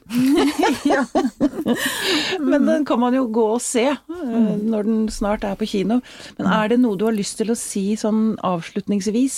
men 2.49 2.65
den 2.67 2.84
kan 2.86 2.99
man 2.99 3.15
jo 3.15 3.21
gå 3.31 3.45
og 3.53 3.62
se 3.63 3.86
eh, 3.88 4.49
når 4.60 4.84
den 4.84 5.05
snart 5.13 5.45
er 5.47 5.55
på 5.55 5.63
kino. 5.69 6.01
Men 6.36 6.49
er 6.51 6.73
det 6.73 6.81
noe 6.81 6.99
du 6.99 7.05
har 7.08 7.15
lyst 7.15 7.38
til 7.39 7.53
å 7.53 7.55
si 7.55 7.95
sånn 7.95 8.34
avslutningsvis? 8.43 9.38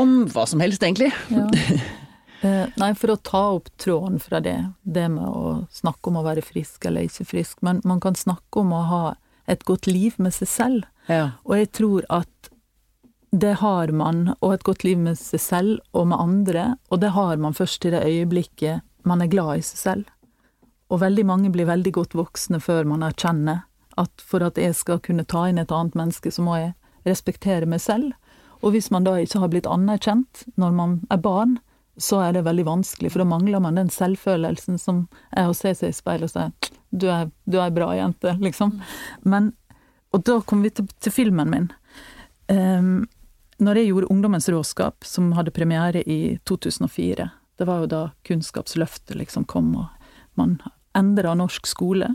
Om 0.00 0.14
hva 0.32 0.46
som 0.48 0.64
helst, 0.64 0.80
egentlig. 0.86 1.12
Ja. 1.28 1.44
Eh, 2.40 2.68
nei, 2.80 2.90
for 2.96 3.12
å 3.12 3.20
ta 3.20 3.42
opp 3.56 3.68
tråden 3.80 4.20
fra 4.22 4.40
det, 4.40 4.56
det 4.82 5.08
med 5.12 5.26
å 5.28 5.66
snakke 5.72 6.08
om 6.08 6.20
å 6.20 6.24
være 6.24 6.44
frisk 6.44 6.86
eller 6.88 7.08
ikke 7.08 7.26
frisk, 7.28 7.60
men 7.66 7.82
man 7.84 8.00
kan 8.00 8.16
snakke 8.16 8.62
om 8.62 8.72
å 8.72 8.84
ha 8.88 9.02
et 9.50 9.66
godt 9.68 9.90
liv 9.90 10.16
med 10.16 10.32
seg 10.32 10.48
selv. 10.48 10.86
Ja. 11.10 11.36
Og 11.44 11.58
jeg 11.58 11.72
tror 11.76 12.06
at 12.08 12.50
det 13.30 13.58
har 13.60 13.92
man, 13.94 14.32
og 14.40 14.54
et 14.54 14.64
godt 14.66 14.84
liv 14.86 14.98
med 14.98 15.18
seg 15.20 15.42
selv 15.42 15.96
og 15.96 16.08
med 16.10 16.18
andre, 16.18 16.64
og 16.90 17.02
det 17.04 17.12
har 17.14 17.36
man 17.38 17.54
først 17.54 17.84
i 17.86 17.92
det 17.94 18.02
øyeblikket 18.06 18.86
man 19.06 19.22
er 19.22 19.30
glad 19.30 19.60
i 19.60 19.66
seg 19.66 19.82
selv. 19.84 20.08
Og 20.90 21.02
veldig 21.04 21.26
mange 21.28 21.52
blir 21.54 21.68
veldig 21.68 21.92
godt 21.94 22.16
voksne 22.18 22.58
før 22.62 22.88
man 22.88 23.04
erkjenner 23.06 23.66
at 24.00 24.22
for 24.24 24.42
at 24.42 24.58
jeg 24.58 24.74
skal 24.74 25.00
kunne 25.04 25.26
ta 25.28 25.44
inn 25.48 25.60
et 25.60 25.72
annet 25.74 25.96
menneske, 25.98 26.32
så 26.32 26.42
må 26.42 26.56
jeg 26.58 26.72
respektere 27.06 27.68
meg 27.68 27.82
selv. 27.84 28.14
Og 28.60 28.74
hvis 28.74 28.90
man 28.92 29.06
da 29.06 29.16
ikke 29.20 29.40
har 29.42 29.52
blitt 29.52 29.68
anerkjent 29.70 30.44
når 30.60 30.74
man 30.76 30.96
er 31.12 31.20
barn, 31.22 31.58
så 31.96 32.20
er 32.24 32.32
det 32.36 32.46
veldig 32.46 32.66
vanskelig, 32.66 33.12
for 33.12 33.22
da 33.22 33.28
mangler 33.28 33.62
man 33.62 33.78
den 33.78 33.90
selvfølelsen 33.92 34.78
som 34.80 35.04
er 35.36 35.50
å 35.50 35.56
se 35.56 35.72
seg 35.76 35.92
i 35.92 35.96
speilet 35.96 36.30
og 36.30 36.34
si 36.34 36.76
du 36.90 37.06
er, 37.10 37.30
du 37.46 37.60
er 37.62 37.70
bra 37.70 37.92
jente, 37.94 38.34
liksom. 38.42 38.74
Men, 39.22 39.52
og 40.10 40.24
da 40.26 40.40
kommer 40.42 40.68
vi 40.68 40.74
til, 40.74 40.88
til 40.98 41.14
filmen 41.14 41.50
min. 41.52 41.68
Um, 42.50 43.06
når 43.62 43.78
jeg 43.78 43.90
gjorde 43.90 44.10
Ungdommens 44.10 44.48
råskap, 44.50 45.04
som 45.06 45.30
hadde 45.36 45.54
premiere 45.54 46.02
i 46.02 46.38
2004, 46.48 47.28
det 47.60 47.68
var 47.68 47.82
jo 47.82 47.90
da 47.92 48.02
Kunnskapsløftet 48.26 49.18
liksom 49.20 49.44
kom, 49.44 49.70
og 49.76 50.40
man 50.40 50.58
endra 50.96 51.36
norsk 51.38 51.68
skole. 51.68 52.08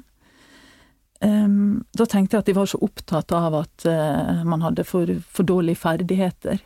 Um, 1.21 1.85
da 1.95 2.07
tenkte 2.09 2.35
jeg 2.35 2.43
at 2.43 2.49
de 2.49 2.57
var 2.57 2.67
så 2.69 2.81
opptatt 2.83 3.31
av 3.31 3.55
at 3.61 3.85
uh, 3.87 4.43
man 4.43 4.65
hadde 4.65 4.83
for, 4.87 5.09
for 5.31 5.47
dårlige 5.47 5.79
ferdigheter 5.85 6.59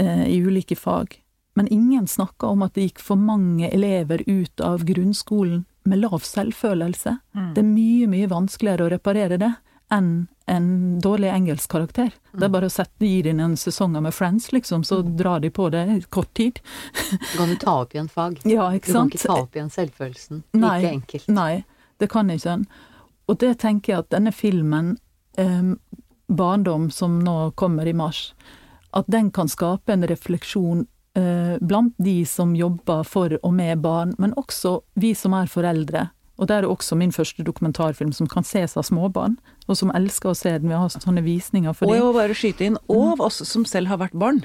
uh, 0.00 0.24
i 0.26 0.40
ulike 0.42 0.76
fag. 0.76 1.20
Men 1.60 1.68
ingen 1.68 2.06
snakka 2.08 2.46
om 2.46 2.62
at 2.64 2.72
det 2.74 2.86
gikk 2.86 3.00
for 3.04 3.20
mange 3.20 3.68
elever 3.68 4.22
ut 4.26 4.60
av 4.64 4.80
grunnskolen 4.88 5.66
med 5.84 5.98
lav 6.00 6.22
selvfølelse. 6.24 7.12
Det 7.52 7.60
er 7.60 7.66
mye, 7.66 8.06
mye 8.08 8.28
vanskeligere 8.30 8.86
å 8.86 8.92
reparere 8.94 9.36
det 9.36 9.50
enn 9.92 10.28
en 10.48 10.70
dårlig 11.04 11.28
engelskkarakter. 11.28 12.14
Det 12.32 12.46
er 12.46 12.52
bare 12.54 12.70
å 12.70 12.72
sette 12.72 13.04
gi 13.04 13.18
inn 13.28 13.42
en 13.44 13.58
sesong 13.60 13.92
med 14.00 14.14
Friends, 14.16 14.46
liksom, 14.56 14.86
så 14.88 15.02
drar 15.04 15.42
de 15.44 15.50
på 15.52 15.66
det 15.68 15.82
i 15.92 15.98
kort 16.08 16.30
tid. 16.32 16.62
Kan 17.36 17.52
du 17.52 17.58
ta 17.60 17.74
opp 17.82 17.92
igjen 17.92 18.08
fag? 18.08 18.38
Ja, 18.48 18.70
Du 18.72 18.80
kan 18.88 19.10
ikke 19.12 19.20
ta 19.20 19.36
opp 19.42 19.58
igjen 19.58 19.68
selvfølelsen. 19.74 20.40
Nei. 20.56 20.78
ikke 20.78 20.92
enkelt. 20.94 21.28
Nei, 21.28 21.64
det 22.00 22.08
kan 22.08 22.30
ikke 22.32 22.54
en. 22.54 22.64
Og 23.28 23.36
det 23.44 23.50
tenker 23.60 23.92
jeg 23.92 24.06
at 24.06 24.08
denne 24.16 24.32
filmen, 24.32 24.94
eh, 25.36 25.76
'Barndom', 26.32 26.88
som 26.88 27.20
nå 27.20 27.52
kommer 27.52 27.84
i 27.84 27.92
mars, 27.92 28.32
at 28.96 29.12
den 29.12 29.28
kan 29.30 29.52
skape 29.52 29.92
en 29.92 30.08
refleksjon 30.08 30.86
blant 31.14 31.94
de 31.98 32.20
som 32.28 32.52
jobber 32.54 33.02
for 33.02 33.32
og 33.42 33.52
med 33.52 33.80
barn, 33.82 34.12
men 34.22 34.30
også 34.38 34.76
vi 34.94 35.10
som 35.18 35.34
er 35.34 35.50
foreldre. 35.50 36.04
Og 36.40 36.48
det 36.48 36.56
er 36.56 36.66
også 36.68 36.96
min 36.96 37.12
første 37.12 37.44
dokumentarfilm 37.44 38.12
som 38.16 38.28
kan 38.30 38.46
ses 38.46 38.76
av 38.80 38.86
småbarn, 38.88 39.34
og 39.68 39.76
som 39.76 39.90
elsker 39.92 40.30
å 40.30 40.38
se 40.38 40.54
den. 40.54 40.70
Vi 40.70 40.78
har 40.78 40.88
sånne 40.94 41.24
visninger 41.26 41.74
for 41.76 41.90
Og 41.90 41.98
jeg 41.98 42.06
må 42.06 42.14
bare 42.16 42.36
skyte 42.38 42.64
inn, 42.64 42.78
og 42.88 43.16
av 43.16 43.26
oss 43.26 43.42
som 43.50 43.66
selv 43.68 43.90
har 43.92 44.00
vært 44.00 44.16
barn. 44.16 44.40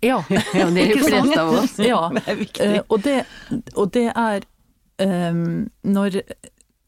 Ja, 0.00 0.22
Ja, 0.56 0.70
det 0.72 0.86
er 0.86 0.94
jo 0.94 1.02
Ikke 1.02 1.10
sant? 1.10 1.36
av 1.36 1.52
oss. 1.60 1.76
ja. 1.78 2.00
Det 2.16 2.24
er 2.32 2.40
viktig. 2.40 2.64
Eh, 2.64 2.80
og, 2.88 3.04
det, 3.04 3.18
og 3.76 3.92
det 3.94 4.06
er 4.10 4.46
um, 5.04 5.68
Når 5.84 6.18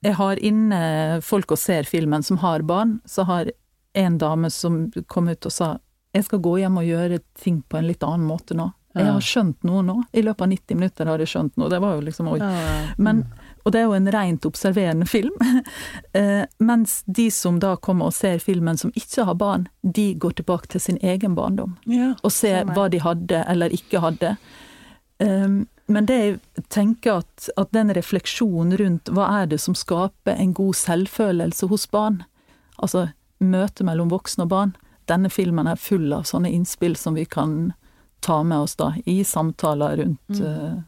jeg 0.06 0.14
har 0.18 0.40
inne 0.44 0.80
folk 1.24 1.52
og 1.52 1.60
ser 1.60 1.88
filmen 1.88 2.24
som 2.24 2.40
har 2.40 2.64
barn, 2.66 2.98
så 3.08 3.24
har 3.28 3.50
en 3.96 4.18
dame 4.20 4.50
som 4.52 4.86
kom 5.08 5.28
ut 5.28 5.48
og 5.48 5.52
sa 5.52 5.76
jeg 6.16 6.24
skal 6.24 6.40
gå 6.40 6.54
hjem 6.62 6.78
og 6.80 6.86
gjøre 6.88 7.18
ting 7.36 7.58
på 7.68 7.76
en 7.76 7.88
litt 7.90 8.04
annen 8.06 8.24
måte 8.24 8.54
nå. 8.56 8.70
Jeg 8.96 9.12
har 9.12 9.24
skjønt 9.24 9.66
noe 9.68 9.82
nå. 9.84 9.96
I 10.16 10.22
løpet 10.24 10.44
av 10.46 10.48
90 10.52 10.78
minutter 10.78 11.10
har 11.10 11.22
jeg 11.22 11.32
skjønt 11.32 11.56
noe. 11.60 11.68
Det 11.72 11.80
var 11.82 11.96
jo 11.98 12.04
liksom 12.06 12.30
oi. 12.32 12.38
Men, 12.96 13.22
og 13.64 13.74
det 13.74 13.80
er 13.80 13.86
jo 13.86 13.96
en 13.98 14.10
rent 14.14 14.48
observerende 14.48 15.08
film. 15.10 15.36
eh, 16.18 16.44
mens 16.58 16.98
de 17.06 17.28
som 17.34 17.60
da 17.62 17.74
kommer 17.76 18.10
og 18.10 18.16
ser 18.16 18.40
filmen 18.42 18.80
som 18.80 18.94
ikke 18.96 19.26
har 19.28 19.38
barn, 19.40 19.68
de 19.82 20.08
går 20.14 20.38
tilbake 20.40 20.72
til 20.72 20.82
sin 20.88 21.00
egen 21.04 21.36
barndom. 21.36 21.76
Ja, 21.90 22.14
og 22.22 22.32
ser 22.32 22.64
hva 22.72 22.88
de 22.92 23.02
hadde 23.04 23.44
eller 23.44 23.74
ikke 23.74 24.00
hadde. 24.04 24.36
Um, 25.18 25.64
men 25.86 26.08
det 26.08 26.16
jeg 26.18 26.64
tenker 26.72 27.22
at, 27.22 27.48
at 27.56 27.70
den 27.72 27.92
refleksjonen 27.94 28.74
rundt 28.80 29.10
hva 29.14 29.28
er 29.42 29.52
det 29.52 29.60
som 29.62 29.76
skaper 29.78 30.34
en 30.34 30.52
god 30.56 30.74
selvfølelse 30.76 31.68
hos 31.70 31.86
barn, 31.92 32.24
altså 32.82 33.08
møtet 33.38 33.86
mellom 33.86 34.10
voksne 34.10 34.48
og 34.48 34.52
barn, 34.52 34.74
denne 35.06 35.30
filmen 35.30 35.68
er 35.70 35.78
full 35.78 36.10
av 36.12 36.26
sånne 36.26 36.50
innspill 36.50 36.96
som 36.98 37.14
vi 37.14 37.24
kan 37.30 37.70
ta 38.26 38.40
med 38.42 38.64
oss 38.64 38.74
da, 38.78 38.90
i 39.06 39.20
samtaler 39.24 40.00
rundt 40.00 40.40
mm. 40.40 40.46
uh, 40.46 40.80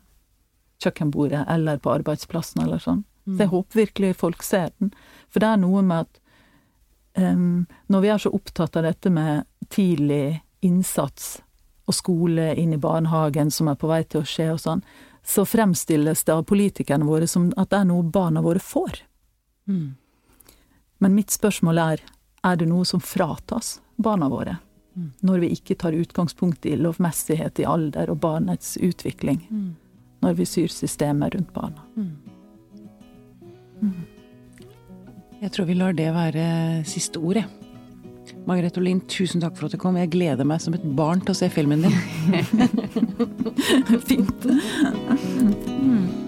kjøkkenbordet 0.83 1.45
eller 1.49 1.79
på 1.83 1.93
arbeidsplassen 1.95 2.65
eller 2.65 2.83
sånn. 2.83 3.05
Mm. 3.29 3.37
Så 3.37 3.43
jeg 3.45 3.53
håper 3.53 3.81
virkelig 3.83 4.15
folk 4.19 4.43
ser 4.43 4.73
den. 4.79 4.91
For 5.31 5.45
det 5.45 5.53
er 5.53 5.61
noe 5.63 5.83
med 5.87 6.07
at 6.07 6.21
um, 7.23 7.67
når 7.87 8.05
vi 8.05 8.13
er 8.15 8.25
så 8.25 8.33
opptatt 8.35 8.79
av 8.81 8.89
dette 8.89 9.13
med 9.15 9.47
tidlig 9.71 10.41
innsats 10.67 11.37
og 11.89 11.97
skole 11.97 12.51
inn 12.59 12.75
i 12.75 12.81
barnehagen 12.81 13.53
som 13.55 13.71
er 13.71 13.79
på 13.79 13.89
vei 13.91 14.03
til 14.05 14.25
å 14.25 14.29
skje 14.29 14.51
og 14.57 14.63
sånn, 14.63 14.83
så 15.25 15.45
fremstilles 15.47 16.25
det 16.25 16.35
av 16.35 16.47
politikerne 16.49 17.07
våre 17.07 17.29
som 17.31 17.51
at 17.57 17.71
det 17.71 17.83
er 17.83 17.89
noe 17.89 18.03
barna 18.03 18.43
våre 18.45 18.63
får. 18.63 19.03
Mm. 19.69 19.95
Men 20.99 21.15
mitt 21.15 21.31
spørsmål 21.31 21.81
er, 21.85 22.03
er 22.43 22.59
det 22.59 22.69
noe 22.71 22.87
som 22.89 23.01
fratas 23.01 23.79
barna 23.97 24.31
våre? 24.33 24.57
Mm. 24.99 25.11
Når 25.23 25.43
vi 25.45 25.51
ikke 25.55 25.77
tar 25.79 25.95
utgangspunkt 25.95 26.67
i 26.67 26.75
lovmessighet 26.79 27.61
i 27.63 27.67
alder 27.69 28.11
og 28.11 28.21
barnets 28.25 28.75
utvikling. 28.83 29.45
Mm. 29.51 29.71
Når 30.25 30.35
vi 30.41 30.49
syr 30.51 30.73
systemet 30.75 31.35
rundt 31.37 31.53
barna. 31.55 31.85
Mm. 31.95 32.11
Mm. 33.81 34.05
Jeg 35.39 35.55
tror 35.55 35.69
vi 35.69 35.79
lar 35.79 35.95
det 35.95 36.11
være 36.15 36.49
siste 36.89 37.23
ordet. 37.23 37.47
Margrethe 38.49 38.81
Olin, 38.81 39.01
tusen 39.09 39.41
takk 39.41 39.57
for 39.57 39.69
at 39.69 39.77
du 39.77 39.81
kom. 39.81 39.97
Jeg 40.01 40.11
gleder 40.13 40.45
meg 40.49 40.61
som 40.65 40.75
et 40.75 40.85
barn 40.99 41.23
til 41.23 41.37
å 41.37 41.39
se 41.39 41.49
filmen 41.53 41.85
din. 41.87 41.95
Fint. 44.09 44.49